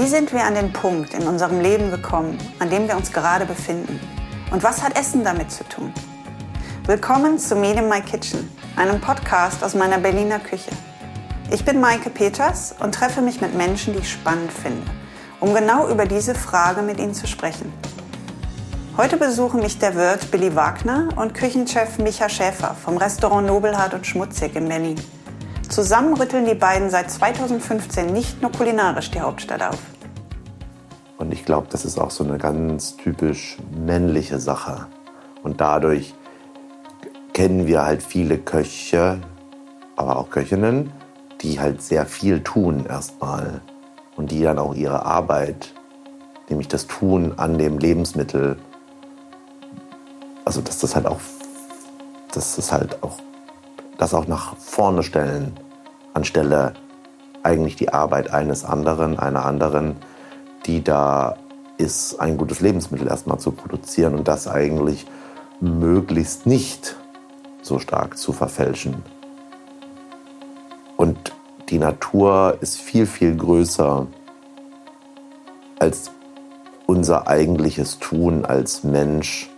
[0.00, 3.44] Wie sind wir an den Punkt in unserem Leben gekommen, an dem wir uns gerade
[3.44, 4.00] befinden?
[4.50, 5.92] Und was hat Essen damit zu tun?
[6.86, 10.70] Willkommen zu Meet in My Kitchen, einem Podcast aus meiner Berliner Küche.
[11.50, 14.90] Ich bin Maike Peters und treffe mich mit Menschen, die ich spannend finde,
[15.38, 17.70] um genau über diese Frage mit ihnen zu sprechen.
[18.96, 24.06] Heute besuchen mich der Wirt Billy Wagner und Küchenchef Micha Schäfer vom Restaurant Nobelhart und
[24.06, 24.98] Schmutzig in Berlin.
[25.70, 29.78] Zusammen rütteln die beiden seit 2015 nicht nur kulinarisch die Hauptstadt auf.
[31.16, 34.88] Und ich glaube, das ist auch so eine ganz typisch männliche Sache.
[35.44, 36.12] Und dadurch
[37.32, 39.20] kennen wir halt viele Köche,
[39.94, 40.92] aber auch Köchinnen,
[41.40, 43.60] die halt sehr viel tun erstmal
[44.16, 45.72] und die dann auch ihre Arbeit,
[46.48, 48.58] nämlich das Tun an dem Lebensmittel,
[50.44, 51.20] also dass das halt auch,
[52.32, 53.18] dass das halt auch,
[54.00, 55.52] das auch nach vorne stellen,
[56.14, 56.72] anstelle
[57.42, 59.96] eigentlich die Arbeit eines anderen, einer anderen,
[60.64, 61.36] die da
[61.76, 65.06] ist, ein gutes Lebensmittel erstmal zu produzieren und das eigentlich
[65.60, 66.96] möglichst nicht
[67.60, 69.02] so stark zu verfälschen.
[70.96, 71.34] Und
[71.68, 74.06] die Natur ist viel, viel größer
[75.78, 76.10] als
[76.86, 79.50] unser eigentliches Tun als Mensch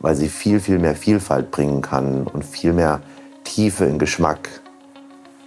[0.00, 3.00] weil sie viel, viel mehr Vielfalt bringen kann und viel mehr
[3.48, 4.48] Tiefe in Geschmack.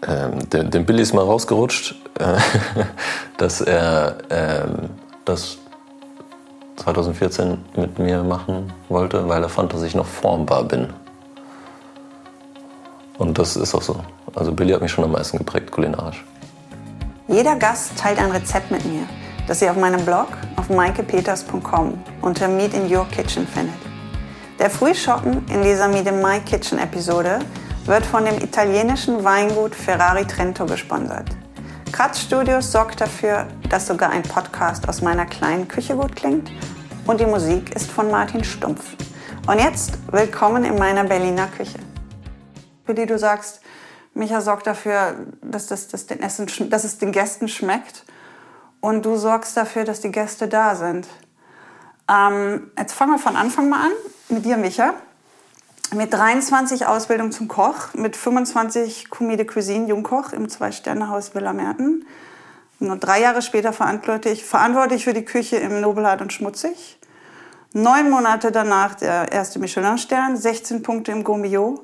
[0.08, 2.38] Ähm, dem, dem Billy ist mal rausgerutscht, äh,
[3.38, 4.90] dass er ähm,
[5.24, 5.58] das
[6.78, 10.92] 2014 mit mir machen wollte, weil er fand, dass ich noch formbar bin.
[13.20, 13.98] Und das ist auch so.
[14.34, 16.26] Also Billy hat mich schon am meisten geprägt kulinarisch.
[17.28, 19.04] Jeder Gast teilt ein Rezept mit mir,
[19.48, 23.76] das ihr auf meinem Blog auf maikepeters.com unter Meet in Your Kitchen findet.
[24.58, 27.40] Der Frühschoppen in dieser Meet in My Kitchen Episode
[27.86, 31.28] wird von dem italienischen Weingut Ferrari Trento gesponsert.
[31.92, 36.52] Kratz Studios sorgt dafür, dass sogar ein Podcast aus meiner kleinen Küche gut klingt
[37.08, 38.96] und die Musik ist von Martin Stumpf.
[39.48, 41.80] Und jetzt willkommen in meiner Berliner Küche.
[42.86, 43.62] Für die du sagst,
[44.14, 48.06] Micha sorgt dafür, dass, das, dass, den Essen, dass es den Gästen schmeckt
[48.80, 51.08] und du sorgst dafür, dass die Gäste da sind.
[52.10, 53.92] Ähm, jetzt fangen wir von Anfang mal an
[54.30, 54.94] mit dir, Micha.
[55.94, 62.06] Mit 23 Ausbildung zum Koch, mit 25 Commis de Cuisine Jungkoch im Zwei-Sterne-Haus Villa Merten.
[62.80, 66.98] Nur drei Jahre später verantwortlich, verantwortlich für die Küche im Nobelhart und Schmutzig.
[67.74, 71.82] Neun Monate danach der erste Michelin-Stern, 16 Punkte im Gourmillot.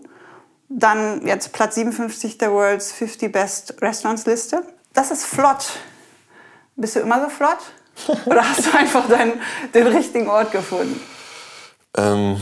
[0.69, 4.63] Dann jetzt Platz 57 der World's 50 Best Restaurants Liste.
[4.93, 5.79] Das ist flott.
[6.77, 7.59] Bist du immer so flott?
[8.25, 9.33] Oder hast du einfach deinen,
[9.73, 10.97] den richtigen Ort gefunden?
[11.97, 12.39] Ähm,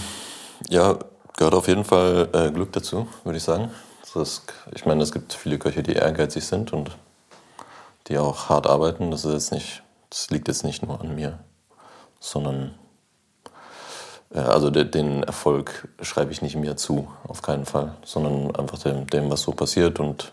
[0.70, 0.98] ja,
[1.38, 3.72] gehört auf jeden Fall äh, Glück dazu, würde ich sagen.
[4.16, 6.92] Ist, ich meine, es gibt viele Köche, die ehrgeizig sind und
[8.08, 9.12] die auch hart arbeiten.
[9.12, 11.40] Das, ist jetzt nicht, das liegt jetzt nicht nur an mir,
[12.22, 12.74] sondern
[14.34, 18.80] äh, also de, den Erfolg schreibe ich nicht mir zu, auf keinen Fall, sondern einfach
[18.80, 20.32] dem, dem, was so passiert und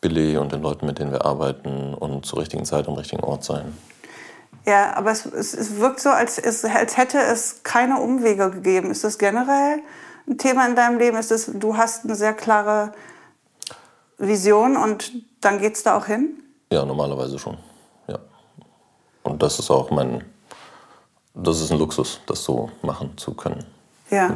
[0.00, 3.44] Billy und den Leuten, mit denen wir arbeiten und zur richtigen Zeit am richtigen Ort
[3.44, 3.76] sein.
[4.66, 8.90] Ja, aber es, es, es wirkt so, als, es, als hätte es keine Umwege gegeben.
[8.90, 9.78] Ist das generell
[10.28, 11.16] ein Thema in deinem Leben?
[11.16, 12.92] Ist es, du hast eine sehr klare
[14.18, 16.42] Vision und dann geht es da auch hin?
[16.72, 17.56] Ja, normalerweise schon.
[18.08, 18.18] Ja.
[19.22, 20.24] Und das ist auch mein,
[21.34, 23.64] das ist ein Luxus, das so machen zu können.
[24.10, 24.34] Ja.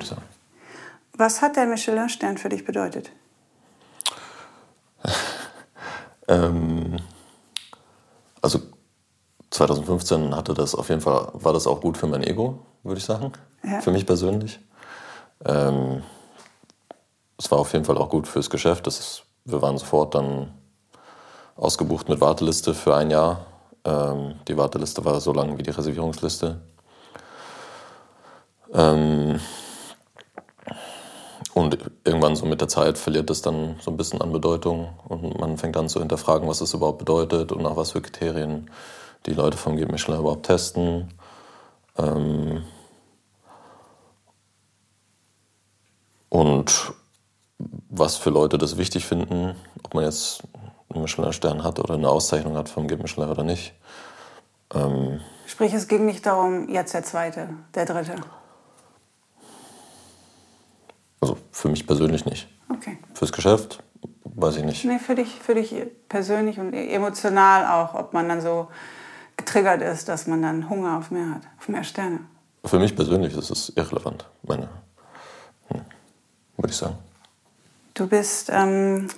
[1.15, 3.11] Was hat der Michelin-Stern für dich bedeutet?
[6.29, 6.97] ähm,
[8.41, 8.61] also
[9.51, 13.05] 2015 hatte das auf jeden Fall, war das auch gut für mein Ego, würde ich
[13.05, 13.33] sagen.
[13.63, 13.81] Ja.
[13.81, 14.61] Für mich persönlich.
[15.45, 16.03] Ähm,
[17.39, 18.87] es war auf jeden Fall auch gut fürs Geschäft.
[18.87, 20.53] Ist, wir waren sofort dann
[21.57, 23.47] ausgebucht mit Warteliste für ein Jahr.
[23.85, 26.61] Ähm, die Warteliste war so lang wie die Reservierungsliste.
[28.73, 29.41] Ähm,
[31.55, 35.39] und irgendwann so mit der Zeit verliert das dann so ein bisschen an Bedeutung und
[35.39, 38.71] man fängt an zu hinterfragen, was es überhaupt bedeutet und nach was für Kriterien
[39.27, 41.13] die Leute vom Guide Michelin überhaupt testen.
[41.99, 42.63] Ähm
[46.31, 46.93] und
[47.91, 50.43] was für Leute das wichtig finden, ob man jetzt
[50.89, 53.75] einen Michelin-Stern hat oder eine Auszeichnung hat vom Guide Michelin oder nicht.
[54.73, 58.15] Ähm Sprich, es ging nicht darum, jetzt der zweite, der dritte.
[61.21, 62.49] Also für mich persönlich nicht.
[62.71, 62.99] Okay.
[63.13, 63.83] Fürs Geschäft
[64.25, 64.85] weiß ich nicht.
[64.85, 65.75] Nee, für dich, für dich
[66.09, 68.69] persönlich und emotional auch, ob man dann so
[69.37, 72.21] getriggert ist, dass man dann Hunger auf mehr hat, auf mehr Sterne.
[72.65, 74.69] Für mich persönlich ist es irrelevant, meine,
[76.63, 76.97] würde ich sagen.
[77.95, 79.09] Du bist ähm,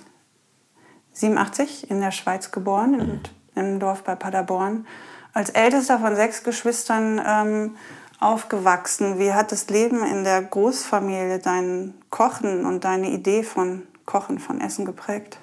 [1.13, 3.21] 87 in der Schweiz geboren, mhm.
[3.55, 4.87] im Dorf bei Paderborn.
[5.33, 7.75] Als ältester von sechs Geschwistern ähm,
[8.19, 14.39] aufgewachsen, wie hat das Leben in der Großfamilie dein Kochen und deine Idee von Kochen,
[14.39, 15.37] von Essen geprägt?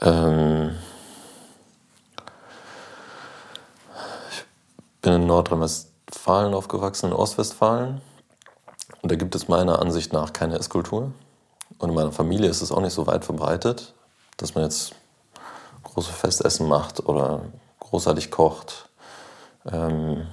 [0.00, 0.76] Ähm
[4.30, 4.44] ich
[5.00, 8.00] bin in Nordrhein-Westfalen aufgewachsen, in Ostwestfalen.
[9.02, 11.12] Und da gibt es meiner Ansicht nach keine Esskultur.
[11.78, 13.94] Und in meiner Familie ist es auch nicht so weit verbreitet,
[14.36, 14.94] dass man jetzt
[15.82, 17.42] große Festessen macht oder
[17.80, 18.88] großartig kocht.
[19.70, 20.26] Ähm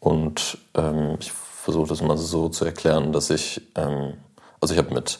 [0.00, 4.14] und ähm, ich versuche das mal so zu erklären, dass ich, ähm,
[4.60, 5.18] also ich habe mit,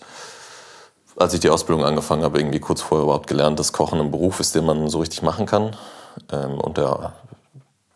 [1.16, 4.40] als ich die Ausbildung angefangen habe, irgendwie kurz vorher überhaupt gelernt, dass Kochen ein Beruf
[4.40, 5.76] ist, den man so richtig machen kann
[6.30, 7.14] ähm, und der,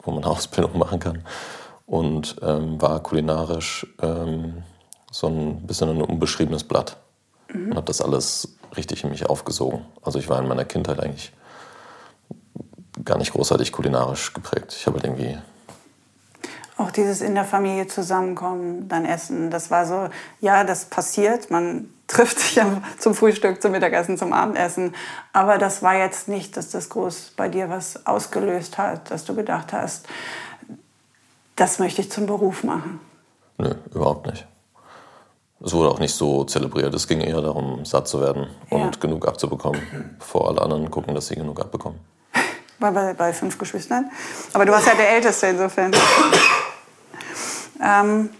[0.02, 1.24] wo man eine Ausbildung machen kann.
[1.90, 4.62] Und ähm, war kulinarisch ähm,
[5.10, 6.96] so ein bisschen ein unbeschriebenes Blatt.
[7.52, 7.70] Mhm.
[7.70, 9.84] Und habe das alles richtig in mich aufgesogen.
[10.00, 11.32] Also ich war in meiner Kindheit eigentlich
[13.04, 14.72] gar nicht großartig kulinarisch geprägt.
[14.78, 15.36] Ich habe halt irgendwie
[16.76, 20.08] auch dieses in der Familie zusammenkommen, dann essen, das war so,
[20.40, 24.94] ja, das passiert, man trifft sich ja zum Frühstück, zum Mittagessen, zum Abendessen,
[25.32, 29.34] aber das war jetzt nicht, dass das groß bei dir was ausgelöst hat, dass du
[29.34, 30.06] gedacht hast,
[31.60, 33.00] das möchte ich zum Beruf machen.
[33.58, 34.46] Nö, überhaupt nicht.
[35.62, 36.94] Es wurde auch nicht so zelebriert.
[36.94, 38.90] Es ging eher darum, satt zu werden und ja.
[38.98, 42.00] genug abzubekommen, bevor alle anderen gucken, dass sie genug abbekommen.
[42.78, 44.10] Bei, bei, bei fünf Geschwistern.
[44.54, 45.92] Aber du warst ja der Älteste insofern.
[47.84, 48.30] ähm,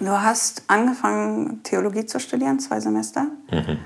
[0.00, 3.26] du hast angefangen, Theologie zu studieren, zwei Semester.
[3.48, 3.78] Mhm.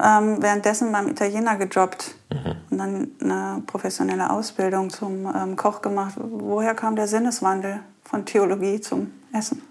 [0.00, 2.54] Ähm, währenddessen beim Italiener gejobbt mhm.
[2.70, 6.14] und dann eine professionelle Ausbildung zum ähm, Koch gemacht.
[6.16, 9.62] Woher kam der Sinneswandel von Theologie zum Essen?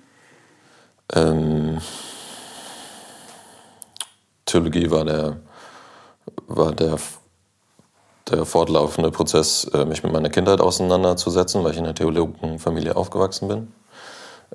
[1.14, 1.80] Ähm,
[4.46, 5.38] Theologie war der,
[6.48, 6.98] war der,
[8.30, 13.48] der fortlaufende Prozess, äh, mich mit meiner Kindheit auseinanderzusetzen, weil ich in einer Theologenfamilie aufgewachsen
[13.48, 13.74] bin.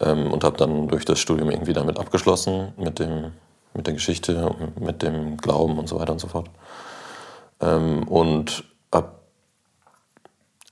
[0.01, 3.33] Ähm, und habe dann durch das Studium irgendwie damit abgeschlossen, mit, dem,
[3.75, 6.49] mit der Geschichte, mit dem Glauben und so weiter und so fort.
[7.61, 9.13] Ähm, und habe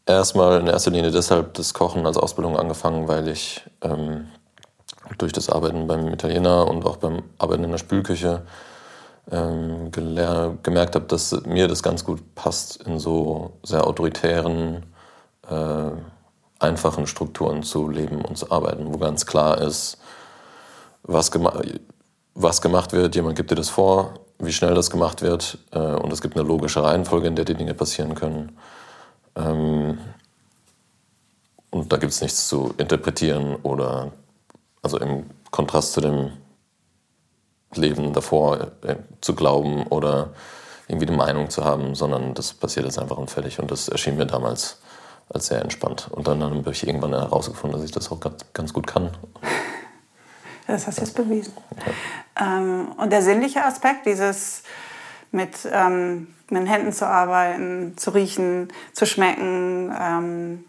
[0.07, 4.29] erstmal in erster Linie deshalb das Kochen als Ausbildung angefangen, weil ich ähm,
[5.19, 8.43] durch das Arbeiten beim Italiener und auch beim Arbeiten in der Spülküche
[9.31, 14.87] ähm, gemerkt habe, dass mir das ganz gut passt, in so sehr autoritären,
[15.49, 15.91] äh,
[16.59, 19.99] einfachen Strukturen zu leben und zu arbeiten, wo ganz klar ist,
[21.03, 21.61] was, gema
[22.35, 26.13] was gemacht wird, jemand gibt dir das vor, wie schnell das gemacht wird äh, und
[26.13, 28.57] es gibt eine logische Reihenfolge, in der die Dinge passieren können.
[29.37, 29.99] Ähm,
[31.71, 34.13] und da gibt es nichts zu interpretieren oder
[34.83, 36.33] also im Kontrast zu dem
[37.75, 40.31] Leben davor äh, zu glauben oder
[40.89, 43.61] irgendwie eine Meinung zu haben, sondern das passiert jetzt einfach und fertig.
[43.61, 44.79] Und das erschien mir damals
[45.29, 46.09] als sehr entspannt.
[46.11, 48.19] Und dann habe ich irgendwann herausgefunden, dass ich das auch
[48.53, 49.11] ganz gut kann.
[50.71, 51.53] Das hast du jetzt bewiesen.
[52.41, 54.63] Ähm, und der sinnliche Aspekt, dieses
[55.33, 60.65] mit, ähm, mit den Händen zu arbeiten, zu riechen, zu schmecken, ähm,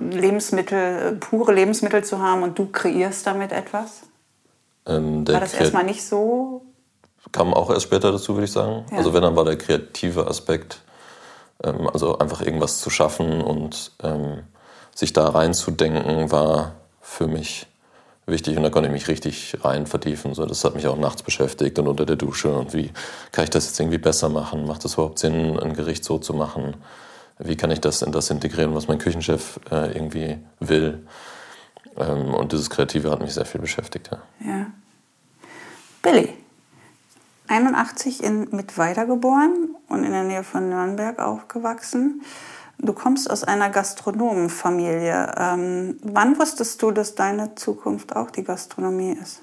[0.00, 4.02] Lebensmittel, pure Lebensmittel zu haben und du kreierst damit etwas?
[4.86, 6.62] Ähm, war das erstmal nicht so?
[7.32, 8.86] Kam auch erst später dazu, würde ich sagen.
[8.90, 8.98] Ja.
[8.98, 10.80] Also wenn, dann war der kreative Aspekt,
[11.62, 14.44] ähm, also einfach irgendwas zu schaffen und ähm,
[14.94, 17.66] sich da reinzudenken, war für mich
[18.28, 20.34] wichtig und da konnte ich mich richtig rein vertiefen.
[20.34, 22.90] So, das hat mich auch nachts beschäftigt und unter der Dusche und wie
[23.32, 24.66] kann ich das jetzt irgendwie besser machen?
[24.66, 26.76] Macht es überhaupt Sinn, ein Gericht so zu machen?
[27.38, 31.06] Wie kann ich das in das integrieren, was mein Küchenchef äh, irgendwie will?
[31.96, 34.10] Ähm, und dieses Kreative hat mich sehr viel beschäftigt.
[34.12, 34.48] Ja.
[34.48, 34.66] ja.
[36.02, 36.32] Billy,
[37.48, 42.22] 81 in Mittweida geboren und in der Nähe von Nürnberg aufgewachsen.
[42.80, 45.34] Du kommst aus einer Gastronomenfamilie.
[45.36, 49.42] Ähm, wann wusstest du, dass deine Zukunft auch die Gastronomie ist?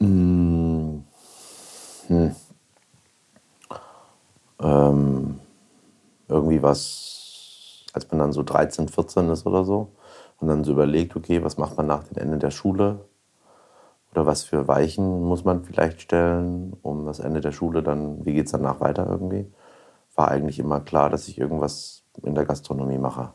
[0.00, 1.04] Hm.
[2.08, 2.36] Hm.
[4.60, 5.40] Ähm,
[6.28, 7.18] irgendwie was
[7.92, 9.88] als man dann so 13, 14 ist oder so
[10.38, 13.00] und dann so überlegt, okay, was macht man nach dem Ende der Schule
[14.18, 18.32] oder was für Weichen muss man vielleicht stellen, um das Ende der Schule dann, wie
[18.32, 19.46] geht es danach weiter irgendwie,
[20.16, 23.32] war eigentlich immer klar, dass ich irgendwas in der Gastronomie mache.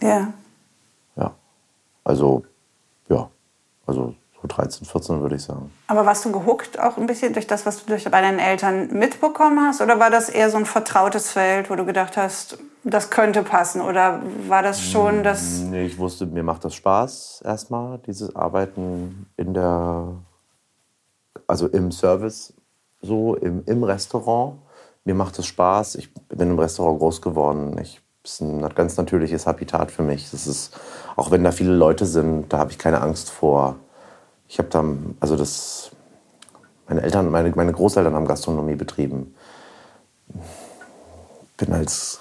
[0.00, 0.32] Ja.
[1.16, 1.34] Ja.
[2.02, 2.44] Also,
[3.10, 3.28] ja.
[3.86, 5.70] Also so 13, 14 würde ich sagen.
[5.86, 8.86] Aber warst du gehuckt auch ein bisschen durch das, was du durch bei deinen Eltern
[8.86, 9.82] mitbekommen hast?
[9.82, 13.80] Oder war das eher so ein vertrautes Feld, wo du gedacht hast, das könnte passen?
[13.80, 15.60] Oder war das schon das...
[15.60, 20.08] Nee, ich wusste, mir macht das Spaß erstmal, dieses Arbeiten in der...
[21.46, 22.54] Also im Service
[23.02, 24.58] so im, im Restaurant.
[25.04, 25.96] Mir macht es Spaß.
[25.96, 27.76] Ich bin im Restaurant groß geworden.
[27.78, 30.30] Ich, es ist ein ganz natürliches Habitat für mich.
[30.30, 30.78] Das ist,
[31.16, 33.76] auch wenn da viele Leute sind, da habe ich keine Angst vor.
[34.48, 34.84] Ich habe da,
[35.18, 35.90] also das,
[36.88, 39.34] meine Eltern, meine, meine Großeltern haben Gastronomie betrieben.
[41.56, 42.20] Bin als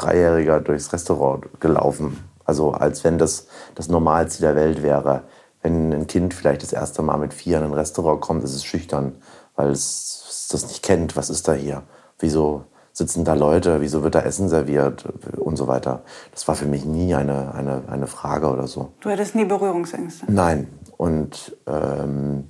[0.00, 2.18] Dreijähriger durchs Restaurant gelaufen.
[2.44, 5.24] Also als wenn das das Normalste der Welt wäre.
[5.60, 8.64] Wenn ein Kind vielleicht das erste Mal mit vier in ein Restaurant kommt, ist es
[8.64, 9.16] schüchtern,
[9.56, 11.16] weil es das nicht kennt.
[11.16, 11.82] Was ist da hier?
[12.18, 13.80] Wieso sitzen da Leute?
[13.80, 15.04] Wieso wird da Essen serviert?
[15.36, 16.02] Und so weiter.
[16.32, 18.92] Das war für mich nie eine, eine, eine Frage oder so.
[19.00, 20.26] Du hattest nie Berührungsängste?
[20.28, 20.68] Nein.
[20.96, 22.48] Und ähm,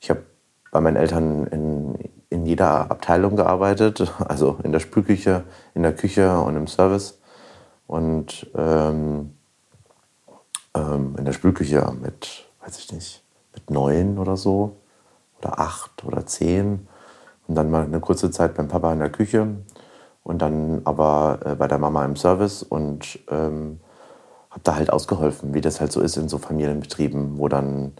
[0.00, 0.22] ich habe
[0.70, 1.94] bei meinen Eltern in,
[2.34, 7.18] in jeder Abteilung gearbeitet, also in der Spülküche, in der Küche und im Service.
[7.86, 9.34] Und ähm,
[10.74, 13.22] ähm, in der Spülküche mit, weiß ich nicht,
[13.54, 14.76] mit neun oder so
[15.40, 16.88] oder acht oder zehn.
[17.46, 19.48] Und dann mal eine kurze Zeit beim Papa in der Küche
[20.24, 23.80] und dann aber äh, bei der Mama im Service und ähm,
[24.50, 27.92] habe da halt ausgeholfen, wie das halt so ist in so Familienbetrieben, wo dann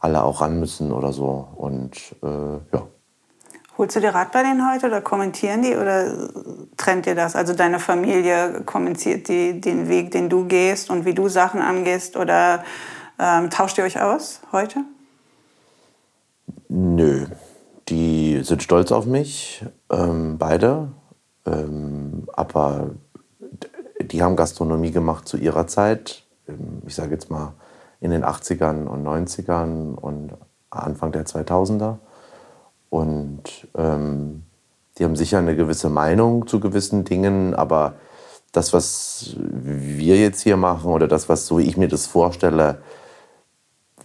[0.00, 1.46] alle auch ran müssen oder so.
[1.56, 2.86] Und äh, ja.
[3.78, 6.10] Holst du dir Rat bei denen heute oder kommentieren die oder
[6.78, 7.36] trennt ihr das?
[7.36, 12.16] Also deine Familie kommentiert die den Weg, den du gehst und wie du Sachen angehst
[12.16, 12.64] oder
[13.18, 14.80] ähm, tauscht ihr euch aus heute?
[16.68, 17.26] Nö,
[17.88, 20.88] die sind stolz auf mich, ähm, beide.
[21.46, 22.90] Ähm, aber
[24.00, 26.24] die haben Gastronomie gemacht zu ihrer Zeit.
[26.48, 27.52] Ähm, ich sage jetzt mal
[28.00, 30.32] in den 80ern und 90ern und
[30.70, 31.98] Anfang der 2000er.
[32.96, 34.42] Und ähm,
[34.96, 37.96] die haben sicher eine gewisse Meinung zu gewissen Dingen, aber
[38.52, 42.78] das, was wir jetzt hier machen oder das, was so ich mir das vorstelle,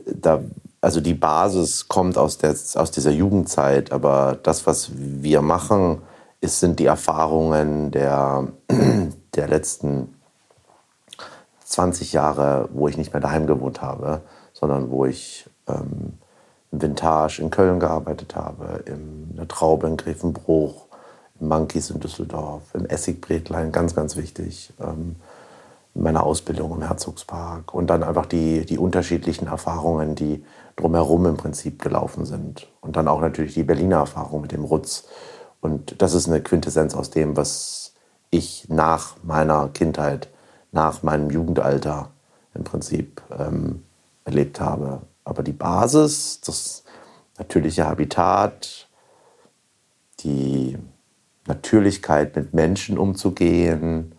[0.05, 0.41] da,
[0.81, 6.01] also die Basis kommt aus, der, aus dieser Jugendzeit, aber das, was wir machen,
[6.41, 8.49] ist, sind die Erfahrungen der,
[9.35, 10.15] der letzten
[11.63, 14.19] 20 Jahre, wo ich nicht mehr daheim gewohnt habe,
[14.51, 16.17] sondern wo ich ähm,
[16.81, 20.87] Vintage in Köln gearbeitet habe, in der Traube in Grevenbruch,
[21.39, 25.15] im Monkeys in Düsseldorf, im Essigbretlein, ganz, ganz wichtig, ähm,
[25.93, 30.45] in meiner Ausbildung im Herzogspark und dann einfach die, die unterschiedlichen Erfahrungen, die
[30.77, 32.67] drumherum im Prinzip gelaufen sind.
[32.79, 35.05] Und dann auch natürlich die Berliner Erfahrung mit dem Rutz.
[35.59, 37.93] Und das ist eine Quintessenz aus dem, was
[38.29, 40.29] ich nach meiner Kindheit,
[40.71, 42.09] nach meinem Jugendalter
[42.53, 43.83] im Prinzip ähm,
[44.23, 45.01] erlebt habe.
[45.23, 46.83] Aber die Basis, das
[47.37, 48.87] natürliche Habitat,
[50.19, 50.77] die
[51.47, 54.15] Natürlichkeit, mit Menschen umzugehen,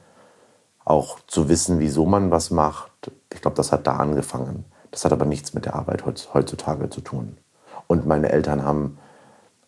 [0.84, 2.90] auch zu wissen, wieso man was macht,
[3.32, 4.64] ich glaube, das hat da angefangen.
[4.90, 7.38] Das hat aber nichts mit der Arbeit heutzutage zu tun.
[7.86, 8.98] Und meine Eltern haben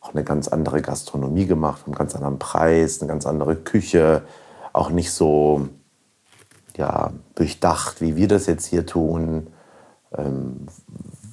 [0.00, 4.22] auch eine ganz andere Gastronomie gemacht, einen ganz anderen Preis, eine ganz andere Küche,
[4.72, 5.68] auch nicht so
[6.76, 9.46] ja, durchdacht, wie wir das jetzt hier tun,
[10.16, 10.66] ähm,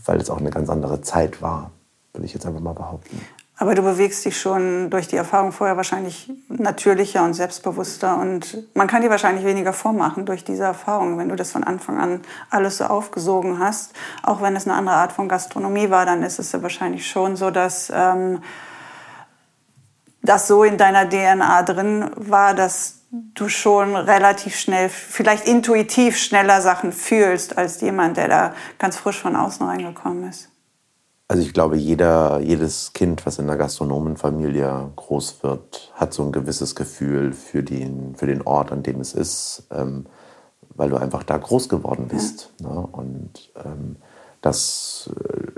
[0.05, 1.71] weil es auch eine ganz andere Zeit war,
[2.13, 3.21] würde ich jetzt einfach mal behaupten.
[3.61, 8.87] Aber du bewegst dich schon durch die Erfahrung vorher wahrscheinlich natürlicher und selbstbewusster und man
[8.87, 12.77] kann dir wahrscheinlich weniger vormachen durch diese Erfahrung, wenn du das von Anfang an alles
[12.77, 13.93] so aufgesogen hast.
[14.23, 17.35] Auch wenn es eine andere Art von Gastronomie war, dann ist es ja wahrscheinlich schon
[17.35, 18.41] so, dass ähm,
[20.23, 26.61] das so in deiner DNA drin war, dass du schon relativ schnell, vielleicht intuitiv schneller
[26.61, 30.49] Sachen fühlst als jemand, der da ganz frisch von außen reingekommen ist?
[31.27, 36.31] Also ich glaube, jeder, jedes Kind, was in einer Gastronomenfamilie groß wird, hat so ein
[36.31, 40.07] gewisses Gefühl für den, für den Ort, an dem es ist, ähm,
[40.75, 42.51] weil du einfach da groß geworden bist.
[42.59, 42.69] Ja.
[42.69, 42.87] Ne?
[42.91, 43.95] Und ähm,
[44.41, 45.51] das, äh,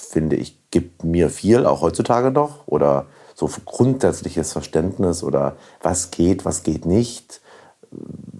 [0.00, 2.66] finde ich, gibt mir viel, auch heutzutage noch.
[2.66, 3.06] Oder
[3.48, 7.40] so grundsätzliches Verständnis oder was geht, was geht nicht,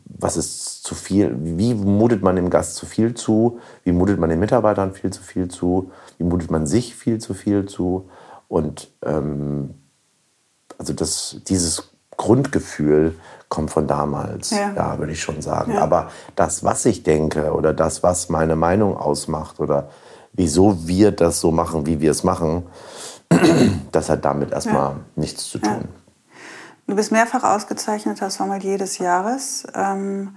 [0.07, 4.29] was ist zu viel, wie mutet man dem Gast zu viel zu, wie mutet man
[4.29, 8.11] den Mitarbeitern viel zu viel zu, wie mutet man sich viel zu viel zu?
[8.49, 9.75] Und ähm,
[10.77, 13.15] also das, dieses Grundgefühl
[13.49, 15.73] kommt von damals, ja, ja würde ich schon sagen.
[15.73, 15.81] Ja.
[15.81, 19.89] Aber das, was ich denke oder das, was meine Meinung ausmacht oder
[20.35, 22.65] wieso wir das so machen, wie wir es machen,
[23.93, 25.01] das hat damit erstmal ja.
[25.17, 25.73] nichts zu tun.
[25.73, 26.01] Ja.
[26.87, 29.65] Du bist mehrfach ausgezeichnet als Sommelier des Jahres.
[29.75, 30.37] Ähm,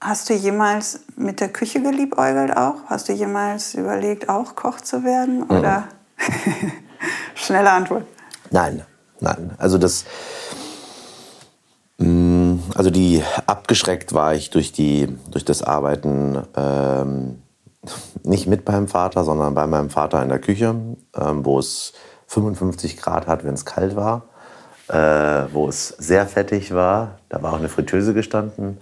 [0.00, 2.74] hast du jemals mit der Küche geliebäugelt auch?
[2.86, 5.38] Hast du jemals überlegt, auch Koch zu werden?
[5.38, 5.50] Mhm.
[5.50, 5.88] Oder
[6.18, 6.72] mhm.
[7.34, 8.04] schnelle Antwort?
[8.50, 8.82] Nein,
[9.20, 9.52] nein.
[9.56, 10.04] Also das,
[11.96, 17.42] mm, also die abgeschreckt war ich durch die durch das Arbeiten ähm,
[18.22, 20.74] nicht mit beim Vater, sondern bei meinem Vater in der Küche,
[21.16, 21.92] ähm, wo es
[22.28, 24.22] 55 Grad hat, wenn es kalt war,
[24.88, 27.18] äh, wo es sehr fettig war.
[27.28, 28.78] Da war auch eine Fritteuse gestanden,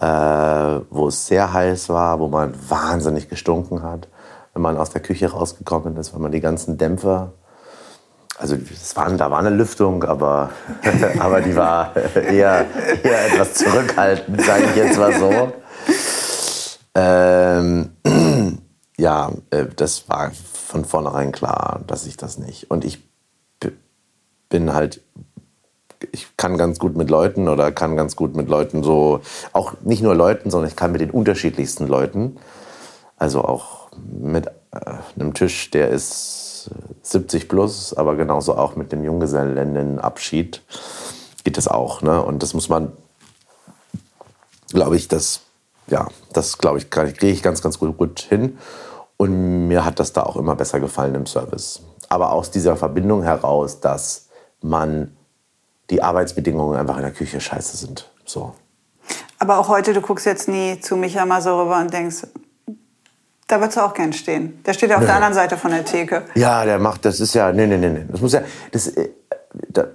[0.00, 4.08] äh, wo es sehr heiß war, wo man wahnsinnig gestunken hat,
[4.52, 7.32] wenn man aus der Küche rausgekommen ist, weil man die ganzen Dämpfer
[8.36, 8.56] also
[8.96, 10.50] waren, da war eine Lüftung, aber,
[11.20, 12.66] aber die war eher,
[13.02, 15.52] eher etwas zurückhaltend, sage ich jetzt mal so.
[16.96, 17.93] Ähm,
[18.96, 22.70] ja, äh, das war von vornherein klar, dass ich das nicht.
[22.70, 23.00] Und ich
[24.54, 25.00] bin halt,
[26.12, 29.20] ich kann ganz gut mit Leuten oder kann ganz gut mit Leuten so,
[29.52, 32.36] auch nicht nur Leuten, sondern ich kann mit den unterschiedlichsten Leuten.
[33.16, 34.52] Also auch mit äh,
[35.18, 36.70] einem Tisch, der ist
[37.02, 40.62] 70 plus, aber genauso auch mit dem Junggesellenabschied
[41.42, 42.02] geht das auch.
[42.02, 42.22] Ne?
[42.22, 42.92] Und das muss man,
[44.68, 45.40] glaube ich, das,
[45.86, 48.58] ja, das glaube ich, kriege ich ganz, ganz gut, gut hin.
[49.16, 51.82] Und mir hat das da auch immer besser gefallen im Service.
[52.08, 54.28] Aber aus dieser Verbindung heraus, dass
[54.60, 55.16] man
[55.90, 58.10] die Arbeitsbedingungen einfach in der Küche scheiße sind.
[58.24, 58.54] So.
[59.38, 62.26] Aber auch heute, du guckst jetzt nie zu Micha mal so rüber und denkst,
[63.46, 64.62] da würdest du auch gern stehen.
[64.64, 65.06] Der steht ja auf nee.
[65.06, 66.22] der anderen Seite von der Theke.
[66.34, 68.40] Ja, der macht, das ist ja, nee, nee, nee, das muss ja,
[68.72, 69.10] das, äh,
[69.68, 69.86] da,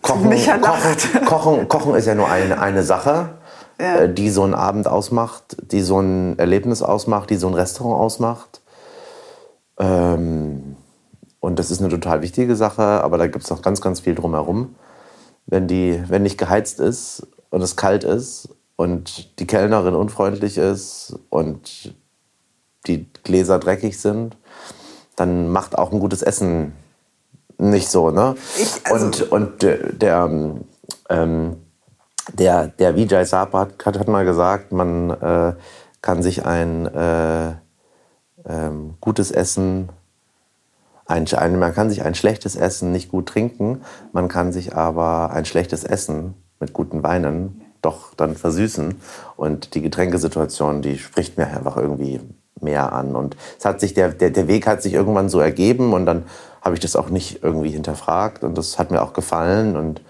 [0.00, 0.30] Kochen.
[0.60, 3.38] Kochen, Kochen, Kochen ist ja nur eine, eine Sache
[3.82, 4.02] ja.
[4.02, 8.00] Äh, die so einen Abend ausmacht, die so ein Erlebnis ausmacht, die so ein Restaurant
[8.00, 8.60] ausmacht.
[9.78, 10.76] Ähm,
[11.40, 14.14] und das ist eine total wichtige Sache, aber da gibt es noch ganz, ganz viel
[14.14, 14.76] drumherum.
[15.46, 21.18] Wenn, die, wenn nicht geheizt ist und es kalt ist und die Kellnerin unfreundlich ist
[21.30, 21.96] und
[22.86, 24.36] die Gläser dreckig sind,
[25.16, 26.72] dann macht auch ein gutes Essen
[27.58, 28.12] nicht so.
[28.12, 28.36] Ne?
[28.56, 30.30] Ich, also und, und der,
[31.08, 31.56] ähm,
[32.32, 35.54] der, der Vijay Sapat hat, hat mal gesagt, man äh,
[36.00, 37.52] kann sich ein äh,
[38.46, 39.88] ähm, gutes Essen,
[41.06, 43.82] ein, ein, man kann sich ein schlechtes Essen nicht gut trinken,
[44.12, 49.00] man kann sich aber ein schlechtes Essen mit guten Weinen doch dann versüßen.
[49.36, 52.20] Und die Getränkesituation, die spricht mir einfach irgendwie
[52.60, 53.16] mehr an.
[53.16, 56.24] Und es hat sich der, der, der Weg hat sich irgendwann so ergeben und dann
[56.62, 60.00] habe ich das auch nicht irgendwie hinterfragt und das hat mir auch gefallen und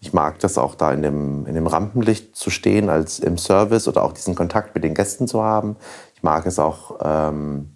[0.00, 3.86] ich mag das auch da in dem, in dem Rampenlicht zu stehen, als im Service
[3.86, 5.76] oder auch diesen Kontakt mit den Gästen zu haben.
[6.14, 7.70] Ich mag es auch, ähm,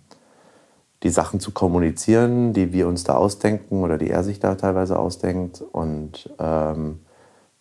[1.04, 4.98] die Sachen zu kommunizieren, die wir uns da ausdenken oder die er sich da teilweise
[4.98, 5.60] ausdenkt.
[5.60, 7.04] Und ähm,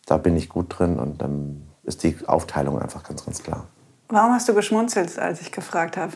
[0.05, 3.67] da bin ich gut drin und dann ist die Aufteilung einfach ganz, ganz klar.
[4.07, 6.13] Warum hast du geschmunzelt, als ich gefragt habe,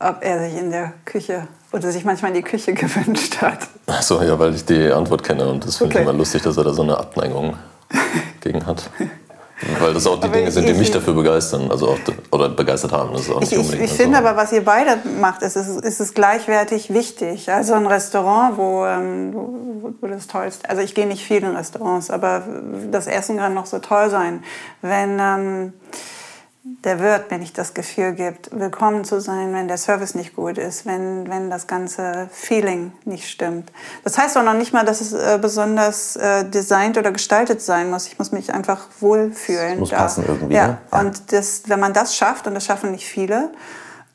[0.00, 3.60] ob er sich in der Küche oder sich manchmal in die Küche gewünscht hat.
[3.86, 6.04] Ach so, ja, weil ich die Antwort kenne und das finde okay.
[6.04, 7.56] ich immer lustig, dass er da so eine Abneigung
[8.40, 8.90] gegen hat.
[9.78, 11.98] Weil das auch die aber Dinge sind, die mich dafür begeistern, also auch,
[12.32, 13.12] oder begeistert haben.
[13.12, 14.24] Das ist auch nicht ich, unbedingt ich, ich finde so.
[14.24, 17.48] aber, was ihr beide macht, ist, ist, ist es gleichwertig wichtig.
[17.48, 21.54] Also ein Restaurant, wo, ähm, wo, wo das tollste, also ich gehe nicht viel in
[21.54, 22.42] Restaurants, aber
[22.90, 24.42] das Essen kann noch so toll sein.
[24.80, 25.72] Wenn ähm,
[26.64, 30.58] der Wirt mir nicht das Gefühl gibt, willkommen zu sein, wenn der Service nicht gut
[30.58, 33.72] ist, wenn, wenn das ganze Feeling nicht stimmt.
[34.04, 37.90] Das heißt auch noch nicht mal, dass es äh, besonders äh, designt oder gestaltet sein
[37.90, 38.06] muss.
[38.06, 39.72] Ich muss mich einfach wohlfühlen.
[39.72, 39.96] Es muss da.
[39.96, 40.54] passen irgendwie.
[40.54, 40.66] Ja.
[40.68, 40.78] Ne?
[40.92, 41.00] ja.
[41.00, 43.50] Und das, wenn man das schafft, und das schaffen nicht viele,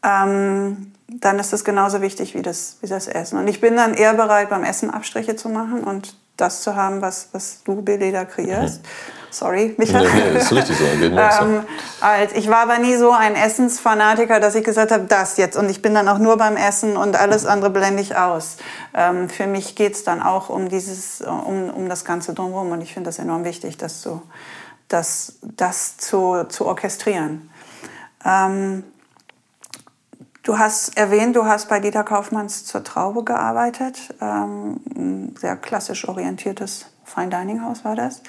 [0.02, 3.40] ähm, dann ist das genauso wichtig wie das, wie das Essen.
[3.40, 7.02] Und ich bin dann eher bereit, beim Essen Abstriche zu machen und das zu haben,
[7.02, 8.82] was, was du, da kreierst.
[8.82, 8.88] Mhm.
[9.30, 10.08] Sorry, Michael.
[10.08, 10.84] Nee, nee, ist richtig so.
[11.04, 11.64] ähm,
[12.00, 15.58] als, ich war aber nie so ein Essensfanatiker, dass ich gesagt habe, das jetzt.
[15.58, 18.58] Und ich bin dann auch nur beim Essen und alles andere blende ich aus.
[18.94, 22.72] Ähm, für mich geht es dann auch um, dieses, um, um das Ganze drumherum.
[22.72, 24.22] Und ich finde das enorm wichtig, das, zu,
[24.88, 27.50] das, das zu, zu orchestrieren.
[28.26, 28.84] Ähm,
[30.48, 34.16] Du hast erwähnt, du hast bei Dieter Kaufmanns zur Traube gearbeitet.
[34.22, 38.22] Ähm, ein sehr klassisch orientiertes Fine Dining Haus war das.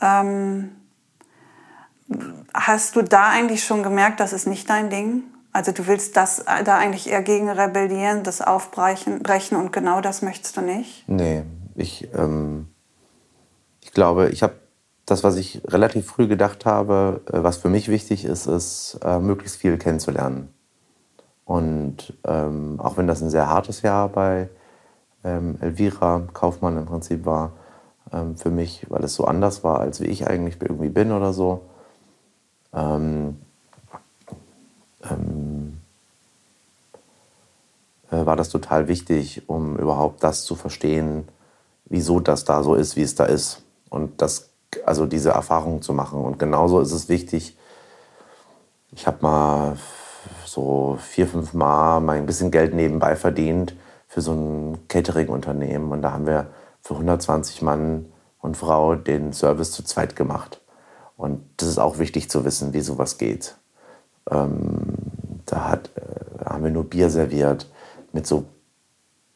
[0.00, 0.70] Ähm,
[2.54, 5.24] hast du da eigentlich schon gemerkt, das ist nicht dein Ding?
[5.52, 10.22] Also du willst das da eigentlich eher gegen rebellieren, das aufbrechen brechen und genau das
[10.22, 11.08] möchtest du nicht?
[11.08, 11.42] Nee,
[11.74, 12.68] ich, ähm,
[13.80, 14.54] ich glaube, ich habe
[15.06, 19.18] das, was ich relativ früh gedacht habe, äh, was für mich wichtig ist, ist, äh,
[19.18, 20.54] möglichst viel kennenzulernen.
[21.48, 24.50] Und ähm, auch wenn das ein sehr hartes Jahr bei
[25.24, 27.52] ähm, Elvira Kaufmann im Prinzip war,
[28.12, 31.32] ähm, für mich, weil es so anders war, als wie ich eigentlich irgendwie bin oder
[31.32, 31.62] so,
[32.74, 33.38] ähm,
[35.10, 35.78] ähm,
[38.10, 41.26] äh, war das total wichtig, um überhaupt das zu verstehen,
[41.86, 43.62] wieso das da so ist, wie es da ist.
[43.88, 44.50] Und das,
[44.84, 46.22] also diese Erfahrung zu machen.
[46.22, 47.56] Und genauso ist es wichtig,
[48.92, 49.78] ich habe mal
[50.52, 53.74] so vier, fünf Mal mein bisschen Geld nebenbei verdient
[54.06, 55.92] für so ein Catering-Unternehmen.
[55.92, 56.46] Und da haben wir
[56.80, 58.06] für 120 Mann
[58.40, 60.60] und Frau den Service zu zweit gemacht.
[61.16, 63.56] Und das ist auch wichtig zu wissen, wie sowas geht.
[64.30, 64.94] Ähm,
[65.46, 67.68] da hat, äh, haben wir nur Bier serviert
[68.12, 68.44] mit so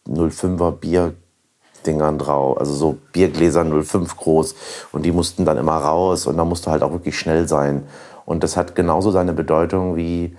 [0.09, 4.55] 05er Bierdingern drauf, also so Biergläser 05 groß.
[4.92, 7.85] Und die mussten dann immer raus und da musste halt auch wirklich schnell sein.
[8.25, 10.37] Und das hat genauso seine Bedeutung wie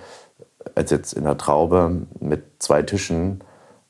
[0.76, 3.44] als jetzt in der Traube mit zwei Tischen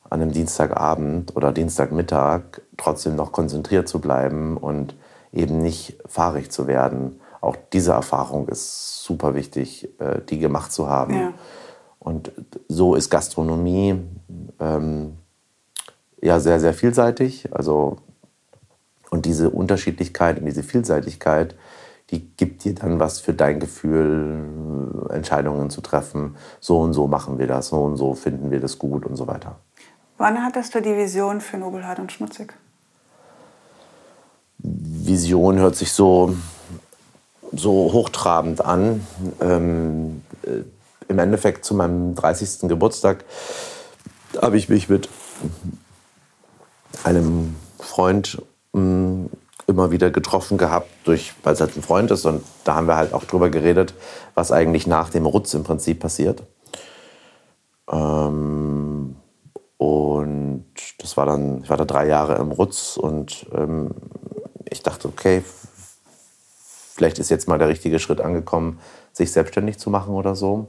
[0.10, 4.96] an einem Dienstagabend oder Dienstagmittag trotzdem noch konzentriert zu bleiben und
[5.32, 7.20] eben nicht fahrig zu werden.
[7.42, 11.14] Auch diese Erfahrung ist super wichtig, äh, die gemacht zu haben.
[11.14, 11.34] Ja.
[12.00, 12.32] Und
[12.68, 13.96] so ist Gastronomie
[14.60, 15.18] ähm,
[16.22, 17.50] ja sehr, sehr vielseitig.
[17.52, 17.98] Also,
[19.10, 21.56] und diese Unterschiedlichkeit und diese Vielseitigkeit,
[22.12, 26.36] die gibt dir dann was für dein Gefühl, Entscheidungen zu treffen.
[26.60, 29.28] So und so machen wir das, so und so finden wir das gut und so
[29.28, 29.58] weiter.
[30.18, 32.54] Wann hattest du die Vision für Nobelhart und Schmutzig?
[34.60, 36.36] Vision hört sich so,
[37.52, 39.06] so hochtrabend an.
[39.42, 40.64] Ähm, äh,
[41.10, 42.70] Im Endeffekt zu meinem 30.
[42.70, 43.26] Geburtstag
[44.42, 45.10] habe ich mich mit
[47.04, 48.42] einem Freund
[48.74, 49.30] mh, mm,
[49.68, 52.26] immer wieder getroffen gehabt, durch, weil es halt ein Freund ist.
[52.26, 53.94] Und da haben wir halt auch drüber geredet,
[54.36, 56.44] was eigentlich nach dem Rutz im Prinzip passiert.
[57.92, 59.16] Ähm,
[59.78, 60.66] und
[61.00, 63.92] das war dann, ich war da drei Jahre im Rutz und ähm,
[64.70, 65.44] ich dachte, okay,
[66.94, 68.80] vielleicht ist jetzt mal der richtige Schritt angekommen,
[69.12, 70.68] sich selbstständig zu machen oder so.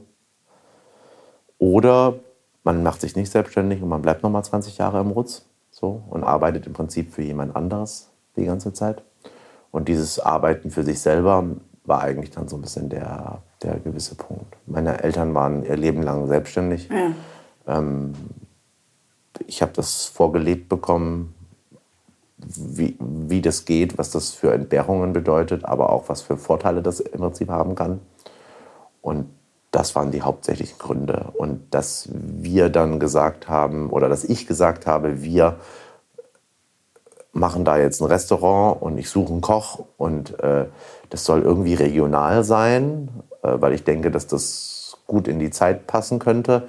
[1.57, 2.15] Oder
[2.63, 6.03] man macht sich nicht selbstständig und man bleibt noch mal 20 Jahre im Rutz so,
[6.09, 9.03] und arbeitet im Prinzip für jemand anderes die ganze Zeit.
[9.71, 11.43] Und dieses Arbeiten für sich selber
[11.83, 14.55] war eigentlich dann so ein bisschen der, der gewisse Punkt.
[14.65, 16.89] Meine Eltern waren ihr Leben lang selbstständig.
[16.89, 17.11] Ja.
[17.67, 18.13] Ähm,
[19.47, 21.35] ich habe das vorgelebt bekommen,
[22.37, 26.99] wie, wie das geht, was das für Entbehrungen bedeutet, aber auch was für Vorteile das
[26.99, 27.99] im Prinzip haben kann.
[29.01, 29.29] Und
[29.71, 31.31] das waren die hauptsächlichen Gründe.
[31.33, 35.57] Und dass wir dann gesagt haben, oder dass ich gesagt habe, wir
[37.35, 40.65] machen da jetzt ein Restaurant und ich suche einen Koch und äh,
[41.09, 43.09] das soll irgendwie regional sein,
[43.43, 46.67] äh, weil ich denke, dass das gut in die Zeit passen könnte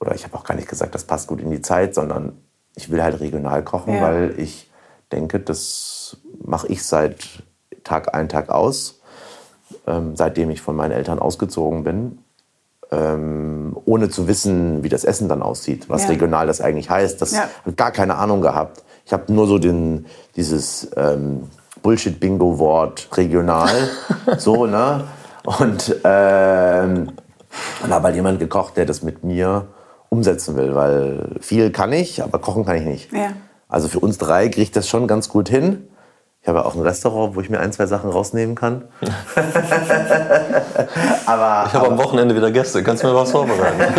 [0.00, 2.36] oder ich habe auch gar nicht gesagt, das passt gut in die Zeit, sondern
[2.74, 4.02] ich will halt regional kochen, ja.
[4.02, 4.70] weil ich
[5.12, 7.42] denke, das mache ich seit
[7.84, 9.00] Tag ein, Tag aus,
[9.86, 12.18] ähm, seitdem ich von meinen Eltern ausgezogen bin,
[12.90, 16.08] ähm, ohne zu wissen, wie das Essen dann aussieht, was ja.
[16.08, 17.22] regional das eigentlich heißt.
[17.22, 17.48] Das ja.
[17.60, 18.84] habe gar keine Ahnung gehabt.
[19.06, 21.44] Ich habe nur so den, dieses ähm,
[21.82, 23.70] Bullshit-Bingo-Wort regional,
[24.36, 25.04] so, ne?
[25.44, 27.12] Und ähm,
[27.80, 29.68] dann habe halt jemand gekocht, der das mit mir
[30.08, 33.12] umsetzen will, weil viel kann ich, aber kochen kann ich nicht.
[33.12, 33.28] Ja.
[33.68, 35.86] Also für uns drei kriege ich das schon ganz gut hin.
[36.42, 38.84] Ich habe auch ein Restaurant, wo ich mir ein, zwei Sachen rausnehmen kann.
[41.26, 42.82] aber, ich habe am Wochenende wieder Gäste.
[42.82, 43.80] Kannst du mir was vorbereiten?